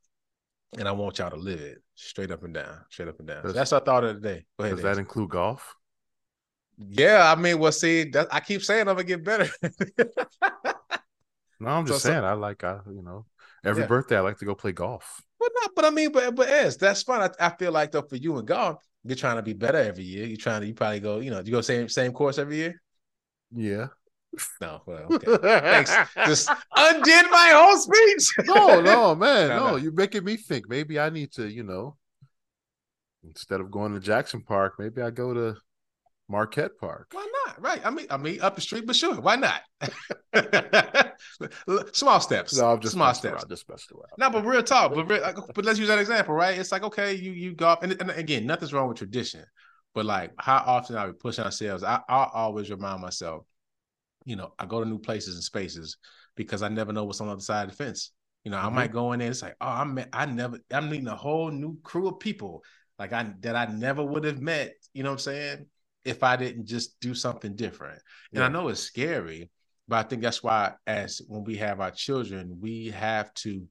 and 0.78 0.88
i 0.88 0.92
want 0.92 1.20
y'all 1.20 1.30
to 1.30 1.36
live 1.36 1.62
it 1.62 1.78
straight 1.94 2.32
up 2.32 2.44
and 2.44 2.56
down 2.56 2.80
straight 2.90 3.10
up 3.10 3.20
and 3.20 3.28
down. 3.28 3.44
So 3.44 3.52
that's 3.52 3.72
our 3.72 3.80
thought 3.80 4.04
of 4.04 4.20
the 4.20 4.28
day. 4.28 4.46
Ahead, 4.58 4.76
does 4.76 4.84
that 4.84 4.98
include 4.98 5.30
golf? 5.30 5.76
Yeah 6.78 7.32
i 7.32 7.40
mean 7.40 7.60
well 7.60 7.72
see 7.72 8.06
that, 8.06 8.28
i 8.32 8.40
keep 8.40 8.64
saying 8.64 8.88
i'm 8.88 8.96
gonna 8.96 9.04
get 9.04 9.24
better. 9.24 9.48
No 11.60 11.70
i'm 11.70 11.86
just 11.88 12.02
so, 12.02 12.10
saying 12.10 12.22
so, 12.22 12.26
i 12.26 12.34
like 12.34 12.64
i 12.64 12.80
you 12.88 13.04
know 13.04 13.28
every 13.64 13.84
yeah. 13.84 13.88
birthday 13.88 14.18
i 14.18 14.22
like 14.22 14.40
to 14.40 14.46
go 14.46 14.56
play 14.56 14.72
golf 14.72 15.22
but 15.44 15.52
not, 15.62 15.72
but 15.76 15.86
I 15.86 15.90
mean, 15.90 16.12
but 16.12 16.36
but 16.36 16.48
as 16.48 16.78
that's 16.78 17.04
fine. 17.04 17.22
I, 17.22 17.48
I 17.48 17.50
feel 17.50 17.72
like 17.72 17.92
though 17.92 18.02
for 18.02 18.16
you 18.16 18.38
and 18.38 18.48
God, 18.48 18.78
you're 19.04 19.16
trying 19.16 19.36
to 19.36 19.42
be 19.42 19.54
better 19.54 19.78
every 19.78 20.04
year. 20.04 20.26
You're 20.26 20.38
trying 20.38 20.62
to 20.62 20.68
you 20.68 20.74
probably 20.74 21.00
go, 21.00 21.20
you 21.20 21.32
know, 21.32 21.42
you 21.44 21.52
go 21.52 21.62
same 21.62 21.90
same 21.90 22.14
course 22.14 22.38
every 22.38 22.58
year. 22.58 22.82
Yeah. 23.54 23.88
No, 24.60 24.82
well, 24.88 25.08
okay. 25.12 25.38
Thanks. 25.38 25.96
Just 26.26 26.50
undid 26.76 27.26
my 27.30 27.52
whole 27.54 27.78
speech. 27.78 28.34
no, 28.48 28.82
no, 28.82 29.14
man, 29.14 29.50
no, 29.50 29.72
no. 29.72 29.76
You're 29.76 29.92
making 29.92 30.24
me 30.24 30.38
think. 30.38 30.68
Maybe 30.68 31.00
I 31.00 31.10
need 31.12 31.32
to, 31.34 31.48
you 31.48 31.62
know, 31.62 31.98
instead 33.24 33.62
of 33.62 33.70
going 33.70 33.94
to 33.94 34.00
Jackson 34.00 34.42
Park, 34.42 34.74
maybe 34.80 35.04
I 35.04 35.12
go 35.12 35.34
to 35.36 35.56
Marquette 36.30 36.78
Park. 36.80 37.08
Why 37.12 37.28
not? 37.46 37.62
Right. 37.62 37.86
I 37.86 37.90
mean, 37.90 38.08
I 38.10 38.18
mean, 38.18 38.42
up 38.42 38.56
the 38.56 38.62
street, 38.62 38.86
but 38.88 38.96
sure, 38.96 39.20
why 39.20 39.36
not? 39.36 39.62
Small 41.96 42.20
steps. 42.20 42.58
No, 42.58 42.72
I'm 42.72 42.80
just 42.80 42.94
small 42.94 43.14
steps. 43.14 43.44
Around, 43.44 43.50
just 43.50 43.70
messed 43.70 43.92
around. 43.92 44.12
No, 44.18 44.30
but 44.30 44.46
real 44.46 44.64
talk. 44.64 44.94
But 44.94 45.10
real, 45.10 45.48
but 45.54 45.66
let's 45.66 45.80
use 45.80 45.90
that 45.90 46.00
example, 46.00 46.34
right? 46.34 46.58
It's 46.58 46.72
like 46.72 46.84
okay, 46.84 47.14
you 47.14 47.32
you 47.32 47.54
go 47.54 47.78
and, 47.82 47.92
and 48.00 48.12
again, 48.12 48.46
nothing's 48.46 48.74
wrong 48.74 48.88
with 48.88 48.98
tradition, 48.98 49.44
but 49.94 50.06
like 50.06 50.32
how 50.38 50.64
often 50.66 50.96
are 50.96 51.08
we 51.08 51.14
pushing 51.14 51.44
ourselves? 51.44 51.84
I 51.84 52.00
I 52.08 52.30
always 52.34 52.72
remind 52.72 53.02
myself, 53.02 53.46
you 54.26 54.36
know, 54.36 54.54
I 54.58 54.66
go 54.66 54.82
to 54.84 54.90
new 54.90 55.00
places 55.00 55.36
and 55.36 55.44
spaces 55.44 55.98
because 56.36 56.64
I 56.64 56.70
never 56.70 56.94
know 56.94 57.04
what's 57.04 57.22
on 57.22 57.28
the 57.28 57.34
other 57.34 57.42
side 57.42 57.70
of 57.70 57.78
the 57.78 57.84
fence. 57.84 58.12
You 58.44 58.52
know, 58.52 58.58
mm-hmm. 58.58 58.68
I 58.68 58.70
might 58.72 58.92
go 58.92 59.12
in 59.12 59.20
there. 59.20 59.30
It's 59.30 59.42
like, 59.42 59.56
oh, 59.62 59.68
I'm 59.68 60.00
I 60.14 60.26
never 60.26 60.60
I'm 60.72 60.90
meeting 60.90 61.08
a 61.08 61.16
whole 61.16 61.52
new 61.52 61.78
crew 61.84 62.08
of 62.08 62.20
people 62.20 62.64
like 62.98 63.14
I 63.14 63.34
that 63.42 63.56
I 63.56 63.66
never 63.66 64.04
would 64.04 64.24
have 64.24 64.42
met. 64.42 64.74
You 64.94 65.04
know 65.04 65.10
what 65.10 65.16
I'm 65.16 65.20
saying? 65.20 65.66
If 66.06 66.24
I 66.24 66.36
didn't 66.36 66.66
just 66.66 67.00
do 67.00 67.14
something 67.14 67.56
different. 67.56 68.02
And 68.32 68.40
yeah. 68.40 68.46
I 68.46 68.50
know 68.50 68.68
it's 68.68 68.82
scary, 68.82 69.50
but 69.88 70.06
I 70.06 70.08
think 70.08 70.22
that's 70.22 70.44
why 70.44 70.74
as 70.88 71.22
when 71.28 71.44
we 71.44 71.58
have 71.58 71.80
our 71.80 71.92
children, 71.92 72.58
we 72.62 72.88
have 72.92 73.34
to 73.36 73.68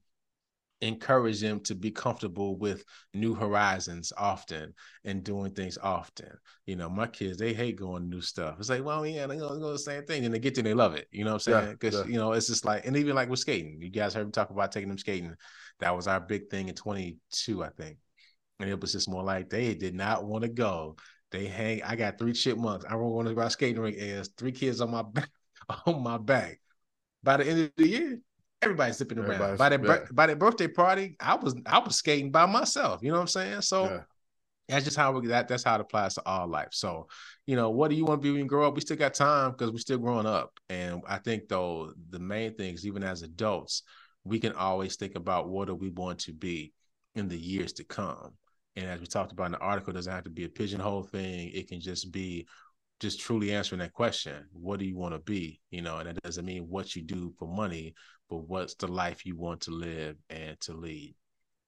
encourage 0.82 1.40
them 1.40 1.60
to 1.60 1.74
be 1.76 1.92
comfortable 1.92 2.56
with 2.56 2.84
new 3.14 3.34
horizons 3.34 4.12
often 4.18 4.74
and 5.04 5.22
doing 5.22 5.52
things 5.52 5.78
often. 5.80 6.30
You 6.66 6.76
know, 6.76 6.90
my 6.90 7.06
kids, 7.06 7.38
they 7.38 7.54
hate 7.54 7.76
going 7.76 8.10
new 8.10 8.20
stuff. 8.20 8.56
It's 8.58 8.68
like, 8.68 8.84
well, 8.84 9.06
yeah, 9.06 9.26
they're 9.26 9.38
gonna 9.38 9.60
go 9.60 9.72
the 9.72 9.78
same 9.78 10.04
thing. 10.04 10.24
And 10.24 10.34
they 10.34 10.40
get 10.40 10.56
there, 10.56 10.64
they 10.64 10.74
love 10.74 10.96
it. 10.96 11.06
You 11.12 11.24
know 11.24 11.34
what 11.34 11.46
I'm 11.46 11.52
saying? 11.52 11.70
Because 11.72 11.94
yeah, 11.94 12.00
yeah. 12.00 12.06
you 12.08 12.18
know, 12.18 12.32
it's 12.32 12.48
just 12.48 12.64
like, 12.64 12.84
and 12.84 12.96
even 12.96 13.14
like 13.14 13.30
with 13.30 13.38
skating, 13.38 13.80
you 13.80 13.90
guys 13.90 14.12
heard 14.12 14.26
me 14.26 14.32
talk 14.32 14.50
about 14.50 14.72
taking 14.72 14.88
them 14.88 14.98
skating. 14.98 15.34
That 15.78 15.94
was 15.96 16.08
our 16.08 16.20
big 16.20 16.50
thing 16.50 16.68
in 16.68 16.74
22, 16.74 17.62
I 17.62 17.68
think. 17.70 17.98
And 18.58 18.68
it 18.68 18.80
was 18.80 18.92
just 18.92 19.08
more 19.08 19.22
like 19.22 19.50
they 19.50 19.74
did 19.74 19.94
not 19.94 20.24
want 20.24 20.42
to 20.42 20.48
go. 20.48 20.96
They 21.32 21.46
hang. 21.46 21.82
I 21.82 21.96
got 21.96 22.18
three 22.18 22.32
chipmunks. 22.34 22.84
I 22.88 22.94
want 22.94 23.26
to 23.28 23.34
go 23.34 23.48
skating 23.48 23.80
rink. 23.82 23.96
As 23.96 24.28
three 24.36 24.52
kids 24.52 24.80
on 24.80 24.90
my 24.90 25.02
back, 25.14 25.30
on 25.86 26.02
my 26.02 26.18
back. 26.18 26.60
by 27.22 27.38
the 27.38 27.46
end 27.46 27.60
of 27.62 27.70
the 27.76 27.88
year, 27.88 28.18
everybody's 28.60 28.96
zipping 28.98 29.18
around. 29.18 29.32
Everybody's- 29.32 29.58
By 29.58 29.68
that 29.70 29.82
yeah. 29.84 30.06
by 30.12 30.26
that 30.26 30.38
birthday 30.38 30.68
party, 30.68 31.16
I 31.18 31.34
was 31.36 31.56
I 31.66 31.78
was 31.80 31.96
skating 31.96 32.30
by 32.30 32.46
myself. 32.46 33.00
You 33.02 33.08
know 33.10 33.16
what 33.16 33.22
I'm 33.22 33.26
saying? 33.28 33.62
So 33.62 33.84
Yeah. 33.84 34.00
that's 34.68 34.84
just 34.84 34.96
how 34.96 35.12
we 35.12 35.26
that 35.28 35.48
that's 35.48 35.64
how 35.64 35.74
it 35.76 35.80
applies 35.80 36.14
to 36.14 36.22
all 36.26 36.46
life. 36.46 36.68
So, 36.72 37.08
you 37.46 37.56
know, 37.56 37.70
what 37.70 37.88
do 37.90 37.96
you 37.96 38.04
want 38.04 38.20
to 38.20 38.22
be 38.26 38.30
when 38.30 38.40
you 38.40 38.46
grow 38.46 38.68
up? 38.68 38.74
We 38.74 38.80
still 38.82 38.96
got 38.96 39.14
time 39.14 39.52
because 39.52 39.72
we're 39.72 39.78
still 39.78 39.98
growing 39.98 40.26
up. 40.26 40.52
And 40.68 41.02
I 41.08 41.18
think 41.18 41.48
though 41.48 41.92
the 42.10 42.18
main 42.18 42.54
things, 42.54 42.86
even 42.86 43.02
as 43.02 43.22
adults, 43.22 43.82
we 44.24 44.38
can 44.38 44.52
always 44.52 44.96
think 44.96 45.16
about 45.16 45.48
what 45.48 45.66
do 45.68 45.74
we 45.74 45.88
want 45.90 46.20
to 46.20 46.32
be 46.32 46.72
in 47.14 47.28
the 47.28 47.38
years 47.38 47.72
to 47.74 47.84
come. 47.84 48.32
And 48.76 48.86
as 48.86 49.00
we 49.00 49.06
talked 49.06 49.32
about 49.32 49.46
in 49.46 49.52
the 49.52 49.58
article, 49.58 49.90
it 49.90 49.94
doesn't 49.94 50.12
have 50.12 50.24
to 50.24 50.30
be 50.30 50.44
a 50.44 50.48
pigeonhole 50.48 51.02
thing. 51.02 51.50
It 51.52 51.68
can 51.68 51.80
just 51.80 52.10
be 52.10 52.46
just 53.00 53.20
truly 53.20 53.52
answering 53.52 53.80
that 53.80 53.92
question. 53.92 54.46
What 54.52 54.78
do 54.78 54.84
you 54.84 54.96
want 54.96 55.14
to 55.14 55.18
be? 55.18 55.60
You 55.70 55.82
know, 55.82 55.98
and 55.98 56.08
that 56.08 56.22
doesn't 56.22 56.44
mean 56.44 56.68
what 56.68 56.94
you 56.96 57.02
do 57.02 57.34
for 57.38 57.48
money, 57.48 57.94
but 58.30 58.48
what's 58.48 58.74
the 58.74 58.88
life 58.88 59.26
you 59.26 59.36
want 59.36 59.62
to 59.62 59.72
live 59.72 60.16
and 60.30 60.58
to 60.60 60.72
lead. 60.72 61.14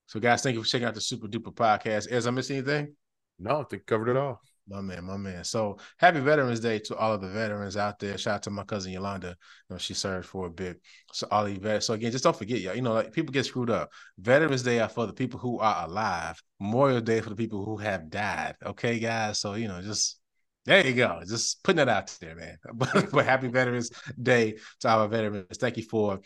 So, 0.06 0.20
guys, 0.20 0.42
thank 0.42 0.54
you 0.54 0.62
for 0.62 0.68
checking 0.68 0.86
out 0.86 0.94
the 0.94 1.00
Supa 1.00 1.28
Dupa 1.28 1.52
podcast. 1.52 2.08
As 2.08 2.26
I 2.26 2.30
miss 2.30 2.50
anything? 2.50 2.94
No, 3.38 3.60
I 3.60 3.64
think 3.64 3.86
covered 3.86 4.10
it 4.10 4.16
all. 4.16 4.40
My 4.66 4.80
man, 4.80 5.04
my 5.04 5.18
man. 5.18 5.44
So 5.44 5.78
happy 5.98 6.20
Veterans 6.20 6.60
Day 6.60 6.78
to 6.80 6.96
all 6.96 7.12
of 7.12 7.20
the 7.20 7.28
veterans 7.28 7.76
out 7.76 7.98
there. 7.98 8.16
Shout 8.16 8.36
out 8.36 8.42
to 8.44 8.50
my 8.50 8.64
cousin 8.64 8.92
Yolanda. 8.92 9.28
You 9.28 9.74
know, 9.74 9.78
she 9.78 9.92
served 9.92 10.26
for 10.26 10.46
a 10.46 10.50
bit. 10.50 10.80
So 11.12 11.26
all 11.30 11.44
the 11.44 11.58
vets. 11.58 11.86
So 11.86 11.94
again, 11.94 12.12
just 12.12 12.24
don't 12.24 12.36
forget, 12.36 12.60
y'all. 12.60 12.74
You 12.74 12.80
know, 12.80 12.94
like 12.94 13.12
people 13.12 13.32
get 13.32 13.44
screwed 13.44 13.68
up. 13.68 13.90
Veterans 14.18 14.62
Day 14.62 14.80
are 14.80 14.88
for 14.88 15.06
the 15.06 15.12
people 15.12 15.38
who 15.38 15.58
are 15.58 15.86
alive. 15.86 16.42
Memorial 16.60 17.02
Day 17.02 17.20
for 17.20 17.28
the 17.28 17.36
people 17.36 17.62
who 17.64 17.76
have 17.76 18.08
died. 18.08 18.54
Okay, 18.64 18.98
guys. 18.98 19.38
So 19.38 19.52
you 19.54 19.68
know, 19.68 19.82
just 19.82 20.18
there 20.64 20.86
you 20.86 20.94
go. 20.94 21.20
Just 21.28 21.62
putting 21.62 21.80
it 21.80 21.88
out 21.90 22.06
there, 22.20 22.34
man. 22.34 22.56
But, 22.74 23.10
but 23.12 23.26
happy 23.26 23.48
Veterans 23.48 23.90
Day 24.20 24.56
to 24.80 24.88
our 24.88 25.08
veterans. 25.08 25.58
Thank 25.58 25.76
you 25.76 25.82
for 25.82 26.20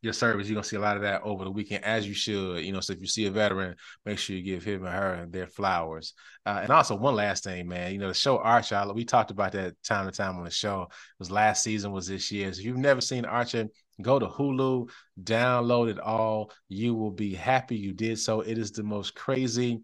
your 0.00 0.12
service. 0.12 0.46
You're 0.48 0.54
gonna 0.54 0.64
see 0.64 0.76
a 0.76 0.80
lot 0.80 0.96
of 0.96 1.02
that 1.02 1.22
over 1.22 1.44
the 1.44 1.50
weekend, 1.50 1.84
as 1.84 2.06
you 2.06 2.14
should. 2.14 2.64
You 2.64 2.72
know, 2.72 2.80
so 2.80 2.92
if 2.92 3.00
you 3.00 3.06
see 3.06 3.26
a 3.26 3.30
veteran, 3.30 3.74
make 4.04 4.18
sure 4.18 4.36
you 4.36 4.42
give 4.42 4.64
him 4.64 4.84
or 4.84 4.90
her 4.90 5.26
their 5.28 5.46
flowers. 5.46 6.14
Uh, 6.46 6.60
and 6.62 6.70
also, 6.70 6.96
one 6.96 7.14
last 7.14 7.44
thing, 7.44 7.68
man. 7.68 7.92
You 7.92 7.98
know, 7.98 8.08
the 8.08 8.14
show 8.14 8.38
Archer. 8.38 8.84
We 8.94 9.04
talked 9.04 9.30
about 9.30 9.52
that 9.52 9.74
time 9.82 10.06
to 10.06 10.12
time 10.12 10.36
on 10.36 10.44
the 10.44 10.50
show. 10.50 10.82
It 10.82 11.18
was 11.18 11.30
last 11.30 11.62
season, 11.62 11.92
was 11.92 12.06
this 12.06 12.30
year. 12.30 12.52
So 12.52 12.60
if 12.60 12.66
you've 12.66 12.76
never 12.76 13.00
seen 13.00 13.24
Archer, 13.24 13.66
go 14.00 14.18
to 14.18 14.26
Hulu, 14.26 14.88
download 15.22 15.90
it 15.90 15.98
all. 15.98 16.52
You 16.68 16.94
will 16.94 17.10
be 17.10 17.34
happy 17.34 17.76
you 17.76 17.92
did 17.92 18.18
so. 18.18 18.40
It 18.40 18.58
is 18.58 18.70
the 18.70 18.84
most 18.84 19.14
crazy, 19.14 19.80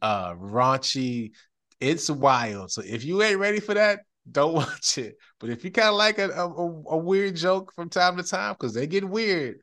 uh, 0.00 0.34
raunchy. 0.34 1.32
It's 1.80 2.10
wild. 2.10 2.70
So 2.70 2.82
if 2.84 3.04
you 3.04 3.22
ain't 3.22 3.38
ready 3.38 3.60
for 3.60 3.74
that, 3.74 4.00
don't 4.30 4.54
watch 4.54 4.98
it. 4.98 5.16
But 5.40 5.50
if 5.50 5.64
you 5.64 5.70
kind 5.70 5.88
of 5.88 5.94
like 5.94 6.18
a, 6.18 6.30
a, 6.30 6.46
a 6.46 6.96
weird 6.96 7.36
joke 7.36 7.72
from 7.74 7.88
time 7.88 8.16
to 8.16 8.22
time, 8.22 8.54
because 8.54 8.74
they 8.74 8.86
get 8.86 9.08
weird, 9.08 9.60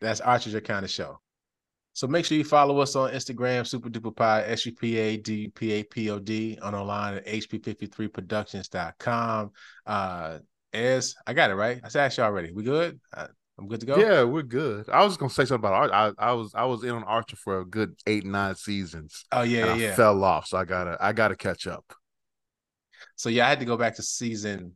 that's 0.00 0.20
Archer's 0.20 0.52
your 0.52 0.60
kind 0.60 0.84
of 0.84 0.90
show. 0.90 1.20
So 1.92 2.06
make 2.06 2.24
sure 2.24 2.38
you 2.38 2.44
follow 2.44 2.78
us 2.78 2.94
on 2.94 3.10
Instagram, 3.10 3.62
Supa 3.62 3.90
Dupa 3.90 4.14
Pod, 4.14 4.44
S 4.46 4.64
U 4.66 4.72
P 4.72 4.96
A 4.98 5.16
D 5.16 5.48
P 5.48 5.72
A 5.72 5.82
P 5.82 6.10
O 6.10 6.20
D, 6.20 6.56
on 6.62 6.74
online 6.74 7.14
at 7.14 7.26
HP53productions.com. 7.26 9.50
Uh, 9.84 10.38
as 10.72 11.16
I 11.26 11.32
got 11.32 11.50
it 11.50 11.54
right. 11.54 11.80
I 11.82 11.98
asked 11.98 12.18
you 12.18 12.24
already. 12.24 12.52
We 12.52 12.62
good? 12.62 13.00
Uh, 13.12 13.26
I'm 13.58 13.66
good 13.66 13.80
to 13.80 13.86
go. 13.86 13.96
Yeah, 13.96 14.22
we're 14.22 14.42
good. 14.42 14.88
I 14.88 15.04
was 15.04 15.16
gonna 15.16 15.30
say 15.30 15.44
something 15.44 15.68
about 15.68 15.90
Archer. 15.90 16.14
I, 16.18 16.30
I 16.30 16.32
was 16.32 16.54
I 16.54 16.64
was 16.64 16.84
in 16.84 16.90
on 16.90 17.02
Archer 17.02 17.36
for 17.36 17.60
a 17.60 17.64
good 17.64 17.94
eight 18.06 18.24
nine 18.24 18.54
seasons. 18.54 19.24
Oh 19.32 19.42
yeah, 19.42 19.74
yeah. 19.74 19.88
I 19.88 19.94
fell 19.94 20.22
off, 20.22 20.46
so 20.46 20.58
I 20.58 20.64
gotta 20.64 20.96
I 21.00 21.12
gotta 21.12 21.34
catch 21.34 21.66
up. 21.66 21.84
So 23.18 23.28
yeah, 23.28 23.46
I 23.46 23.48
had 23.50 23.60
to 23.60 23.66
go 23.66 23.76
back 23.76 23.96
to 23.96 24.02
season 24.02 24.72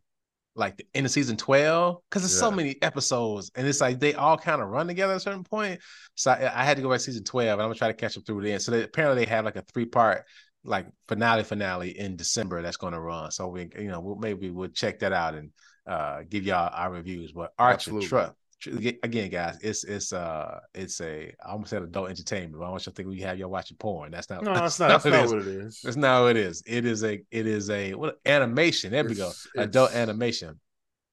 like 0.55 0.77
the 0.77 0.87
end 0.95 1.07
of 1.07 1.13
season 1.13 1.37
12 1.37 1.97
because 2.11 2.23
there's 2.23 2.39
so 2.39 2.51
many 2.51 2.77
episodes 2.83 3.51
and 3.55 3.67
it's 3.67 3.81
like 3.81 3.99
they 3.99 4.13
all 4.13 4.37
kind 4.37 4.61
of 4.61 4.69
run 4.69 4.87
together 4.87 5.15
at 5.15 5.17
a 5.17 5.21
certain 5.21 5.45
point. 5.45 5.81
So 6.15 6.31
I, 6.31 6.61
I 6.61 6.65
had 6.65 6.77
to 6.77 6.83
go 6.83 6.91
back 6.91 6.99
to 6.99 7.05
season 7.05 7.25
12 7.25 7.53
and 7.53 7.63
I'm 7.63 7.69
gonna 7.69 7.75
try 7.79 7.89
to 7.89 7.95
catch 7.95 8.19
up 8.19 8.27
through 8.27 8.43
the 8.43 8.53
end. 8.53 8.61
So 8.61 8.73
they, 8.73 8.83
apparently 8.83 9.25
they 9.25 9.31
have 9.31 9.47
like 9.47 9.57
a 9.57 9.63
three 9.73 9.87
part 9.87 10.25
like 10.65 10.87
finale 11.09 11.43
finale 11.43 11.99
in 11.99 12.17
December 12.17 12.61
that's 12.61 12.77
gonna 12.77 13.01
run. 13.01 13.31
So 13.31 13.49
we 13.49 13.71
you 13.79 13.89
know 13.89 14.01
we'll, 14.01 14.17
maybe 14.17 14.51
we'll 14.51 14.69
check 14.69 14.99
that 14.99 15.13
out 15.13 15.35
and 15.35 15.51
uh 15.87 16.23
give 16.29 16.45
y'all 16.45 16.71
our 16.73 16.93
reviews. 16.93 17.33
But 17.33 17.53
Archer 17.59 17.75
Absolutely. 17.75 18.09
Truck. 18.09 18.37
Again, 18.67 19.31
guys, 19.31 19.59
it's 19.63 19.85
it's 19.85 20.13
uh 20.13 20.61
it's 20.75 21.01
a 21.01 21.35
I 21.45 21.51
almost 21.51 21.71
said 21.71 21.83
adult 21.83 22.11
entertainment, 22.11 22.59
but 22.59 22.65
I 22.67 22.71
want 22.71 22.87
you 22.87 22.93
to 22.93 22.97
think 22.97 23.09
we 23.09 23.21
have 23.21 23.39
y'all 23.39 23.51
watching 23.51 23.77
porn. 23.77 24.11
That's 24.13 24.31
not 24.31 24.43
No, 24.45 24.55
that's 24.55 24.79
not 24.79 24.89
that's 24.89 25.05
what 25.05 25.11
not 25.13 25.21
it 25.21 25.25
is. 25.25 25.33
what 25.33 25.41
it 25.43 25.47
is. 25.49 25.81
That's 25.83 25.97
not 25.97 26.23
what 26.23 26.37
it 26.37 26.37
is. 26.39 26.63
It 26.67 26.85
is 26.87 27.03
a 27.05 27.23
it 27.31 27.47
is 27.47 27.71
a 27.71 27.95
what 27.95 28.19
animation. 28.27 28.93
There 28.93 29.05
we 29.05 29.15
go. 29.15 29.31
Adult 29.57 29.93
animation. 29.95 30.61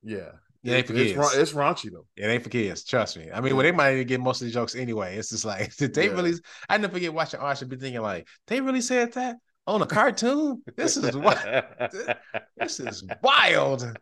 Yeah. 0.03 0.29
It 0.63 0.71
ain't 0.71 0.87
for 0.87 0.93
it's, 0.93 1.13
kids. 1.13 1.35
it's 1.37 1.53
raunchy 1.53 1.89
though. 1.91 2.05
It 2.17 2.25
ain't 2.25 2.43
for 2.43 2.49
kids. 2.49 2.83
Trust 2.83 3.17
me. 3.17 3.29
I 3.33 3.39
mean, 3.39 3.55
well, 3.55 3.63
they 3.63 3.71
might 3.71 3.93
even 3.93 4.07
get 4.07 4.19
most 4.19 4.41
of 4.41 4.47
the 4.47 4.53
jokes 4.53 4.75
anyway. 4.75 5.15
It's 5.17 5.29
just 5.29 5.45
like 5.45 5.75
did 5.77 5.93
they 5.93 6.07
Yeah. 6.07 6.13
really? 6.13 6.33
I 6.67 6.77
never 6.77 6.93
forget 6.93 7.13
watching 7.13 7.39
Archer 7.39 7.65
be 7.65 7.77
thinking 7.77 8.01
like 8.01 8.27
they 8.47 8.59
really 8.59 8.81
said 8.81 9.13
that 9.13 9.37
on 9.65 9.81
a 9.81 9.85
cartoon. 9.85 10.61
This 10.75 10.97
is 10.97 11.15
wild. 11.15 11.63
This 12.57 12.79
is 12.79 13.03
wild. 13.23 13.97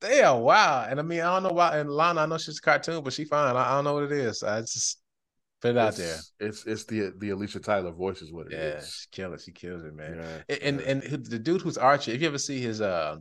They 0.00 0.22
are 0.22 0.38
wild. 0.38 0.90
And 0.90 0.98
I 0.98 1.02
mean, 1.02 1.20
I 1.20 1.34
don't 1.34 1.42
know 1.42 1.52
why. 1.52 1.78
And 1.78 1.90
Lana, 1.90 2.22
I 2.22 2.26
know 2.26 2.38
she's 2.38 2.58
a 2.58 2.62
cartoon, 2.62 3.02
but 3.04 3.12
she 3.12 3.24
fine. 3.24 3.54
I, 3.54 3.60
I 3.60 3.74
don't 3.74 3.84
know 3.84 3.94
what 3.94 4.04
it 4.04 4.12
is. 4.12 4.42
I 4.42 4.60
just 4.60 4.98
put 5.60 5.72
it 5.72 5.76
out 5.78 5.94
there. 5.96 6.16
It's 6.38 6.64
it's 6.64 6.84
the 6.84 7.12
the 7.18 7.30
Aisha 7.30 7.62
Tyler 7.62 7.92
voice 7.92 8.22
is 8.22 8.32
what 8.32 8.46
it 8.46 8.54
is. 8.54 8.74
Yeah, 8.74 8.80
she 8.80 9.06
kills 9.12 9.34
it. 9.34 9.44
She 9.44 9.52
kills 9.52 9.84
it, 9.84 9.94
man. 9.94 10.16
Yeah, 10.48 10.56
and 10.62 10.80
yeah. 10.80 10.86
and 10.86 11.02
who- 11.04 11.16
the 11.18 11.38
dude 11.38 11.60
who's 11.60 11.76
Archer, 11.78 12.12
if 12.12 12.20
you 12.22 12.28
ever 12.28 12.38
see 12.38 12.60
his 12.60 12.80
uh 12.80 13.16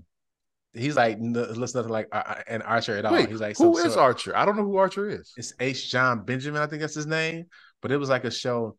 he's 0.73 0.95
like 0.95 1.17
looks 1.19 1.73
nothing 1.75 1.91
like 1.91 2.07
uh, 2.13 2.23
uh, 2.25 2.35
an 2.47 2.61
Archer 2.61 2.95
at 2.95 3.05
all. 3.05 3.13
Wait, 3.13 3.29
he's 3.29 3.41
like 3.41 3.57
who 3.57 3.75
is 3.77 3.93
sort- 3.93 3.97
Archer? 3.97 4.37
I 4.37 4.45
don't 4.45 4.55
know 4.55 4.63
who 4.63 4.77
Archer 4.77 5.09
is. 5.09 5.33
It's 5.35 5.53
H. 5.59 5.91
John 5.91 6.23
Benjamin, 6.23 6.61
I 6.61 6.67
think 6.67 6.81
that's 6.81 6.95
his 6.95 7.07
name. 7.07 7.45
But 7.81 7.91
it 7.91 7.97
was 7.97 8.09
like 8.09 8.23
a 8.23 8.31
show 8.31 8.77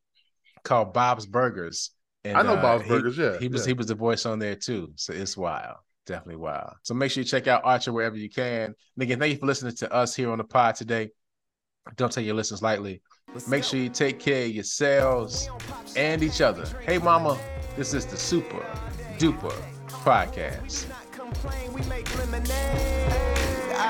called 0.62 0.92
Bob's 0.94 1.26
Burgers. 1.26 1.90
And 2.24 2.36
I 2.36 2.42
know 2.42 2.54
uh, 2.54 2.62
Bob's 2.62 2.84
he- 2.84 2.88
Burgers. 2.90 3.18
Yeah, 3.18 3.38
He 3.38 3.48
was 3.48 3.62
yeah. 3.62 3.68
he 3.68 3.72
was 3.74 3.86
the 3.88 3.94
voice 3.94 4.24
on 4.24 4.38
there 4.38 4.54
too. 4.56 4.92
So 4.96 5.12
it's 5.12 5.36
wild. 5.36 5.76
Definitely 6.06 6.36
wild. 6.36 6.74
So 6.82 6.94
make 6.94 7.10
sure 7.10 7.22
you 7.22 7.28
check 7.28 7.46
out 7.46 7.62
Archer 7.64 7.92
wherever 7.92 8.16
you 8.16 8.30
can. 8.30 8.74
And 8.96 9.02
again, 9.02 9.18
thank 9.18 9.32
you 9.32 9.38
for 9.38 9.46
listening 9.46 9.76
to 9.76 9.92
us 9.92 10.14
here 10.14 10.30
on 10.30 10.38
the 10.38 10.44
pod 10.44 10.74
today. 10.74 11.10
Don't 11.96 12.12
take 12.12 12.26
your 12.26 12.34
listens 12.34 12.62
lightly. 12.62 13.00
Make 13.48 13.64
sure 13.64 13.78
you 13.78 13.88
take 13.88 14.18
care 14.18 14.44
of 14.46 14.50
yourselves 14.50 15.48
and 15.96 16.22
each 16.22 16.40
other. 16.40 16.66
Hey, 16.84 16.98
mama, 16.98 17.38
this 17.76 17.94
is 17.94 18.06
the 18.06 18.16
Supa 18.16 18.64
Dupa 19.18 19.52
Podcast. 19.88 20.86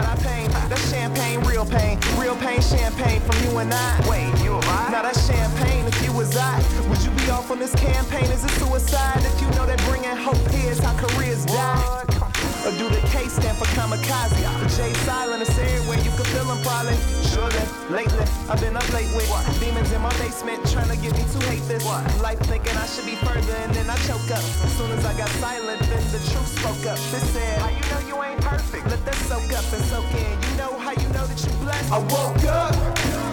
Out 0.00 0.16
of 0.16 0.24
pain, 0.24 0.50
that's 0.50 0.90
champagne, 0.90 1.40
real 1.40 1.66
pain. 1.66 1.98
Real 2.16 2.36
pain, 2.36 2.60
champagne 2.62 3.20
from 3.20 3.36
you 3.44 3.58
and 3.58 3.72
I. 3.72 4.08
Wait, 4.08 4.32
you? 4.42 4.52
Now 4.90 5.02
that's 5.02 5.26
champagne 5.26 5.84
if 5.86 6.02
you 6.02 6.12
was 6.12 6.34
I. 6.36 6.56
Would 6.88 7.02
you 7.02 7.10
be 7.10 7.30
off 7.30 7.50
on 7.50 7.58
this 7.58 7.74
campaign? 7.74 8.24
Is 8.24 8.44
it 8.44 8.50
suicide? 8.52 9.22
If 9.22 9.40
you 9.42 9.48
know 9.50 9.66
that 9.66 9.78
bringing 9.88 10.16
hope 10.16 10.40
here 10.50 10.70
is 10.70 10.78
how 10.78 10.96
careers 10.96 11.44
die. 11.44 12.19
Or 12.60 12.72
do 12.76 12.88
the 12.92 13.00
K 13.08 13.24
stand 13.28 13.56
for 13.56 13.64
kamikaze? 13.72 14.36
Jay 14.76 14.92
silent 15.08 15.42
is 15.42 15.48
everywhere, 15.58 15.96
you 16.04 16.12
can 16.12 16.26
feel 16.28 16.44
them 16.44 16.60
probably. 16.62 16.92
Shouldn't, 17.24 17.90
lately, 17.90 18.26
I've 18.52 18.60
been 18.60 18.76
up 18.76 18.84
late 18.92 19.08
with 19.16 19.28
what? 19.32 19.44
demons 19.58 19.90
in 19.92 20.00
my 20.02 20.12
basement 20.20 20.60
trying 20.68 20.90
to 20.92 20.96
get 21.00 21.16
me 21.16 21.24
to 21.24 21.38
hate 21.48 21.64
this. 21.64 21.82
What? 21.84 22.04
Life 22.20 22.38
thinking 22.44 22.76
I 22.76 22.84
should 22.84 23.06
be 23.06 23.16
further 23.16 23.56
and 23.64 23.72
then 23.72 23.88
I 23.88 23.96
choke 24.04 24.28
up. 24.28 24.44
As 24.44 24.72
soon 24.76 24.92
as 24.92 25.04
I 25.06 25.16
got 25.16 25.28
silent, 25.40 25.80
then 25.88 26.04
the 26.12 26.20
truth 26.28 26.52
spoke 26.60 26.84
up. 26.84 27.00
This 27.08 27.24
said, 27.32 27.58
how 27.64 27.72
you 27.72 27.84
know 27.88 28.02
you 28.06 28.16
ain't 28.28 28.40
perfect? 28.42 28.84
Let 28.92 29.04
that 29.06 29.18
soak 29.24 29.48
up 29.56 29.64
and 29.72 29.84
soak 29.88 30.12
in. 30.12 30.30
You 30.44 30.52
know 30.60 30.72
how 30.78 30.92
you 30.92 31.08
know 31.16 31.24
that 31.24 31.40
you 31.40 31.52
blessed. 31.64 31.90
I 31.90 31.98
woke 31.98 32.44
up, 32.44 32.76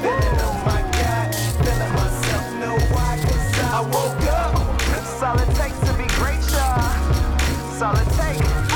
feeling 0.08 0.40
oh 0.40 0.56
my 0.64 0.82
God, 0.96 1.28
feeling 1.36 1.94
myself, 2.00 2.46
no 2.64 2.72
why, 2.96 3.20
cause 3.28 3.60
I, 3.60 3.80
I 3.80 3.82
woke 3.92 4.24
up. 4.32 4.56
It's 4.96 5.22
all 5.22 5.36
it 5.36 5.52
takes 5.60 5.80
to 5.84 5.92
be 6.00 6.08
great, 6.16 6.40
y'all. 6.56 6.80
That's 7.76 7.82
all 7.84 7.98
it 7.98 8.08
takes. 8.16 8.67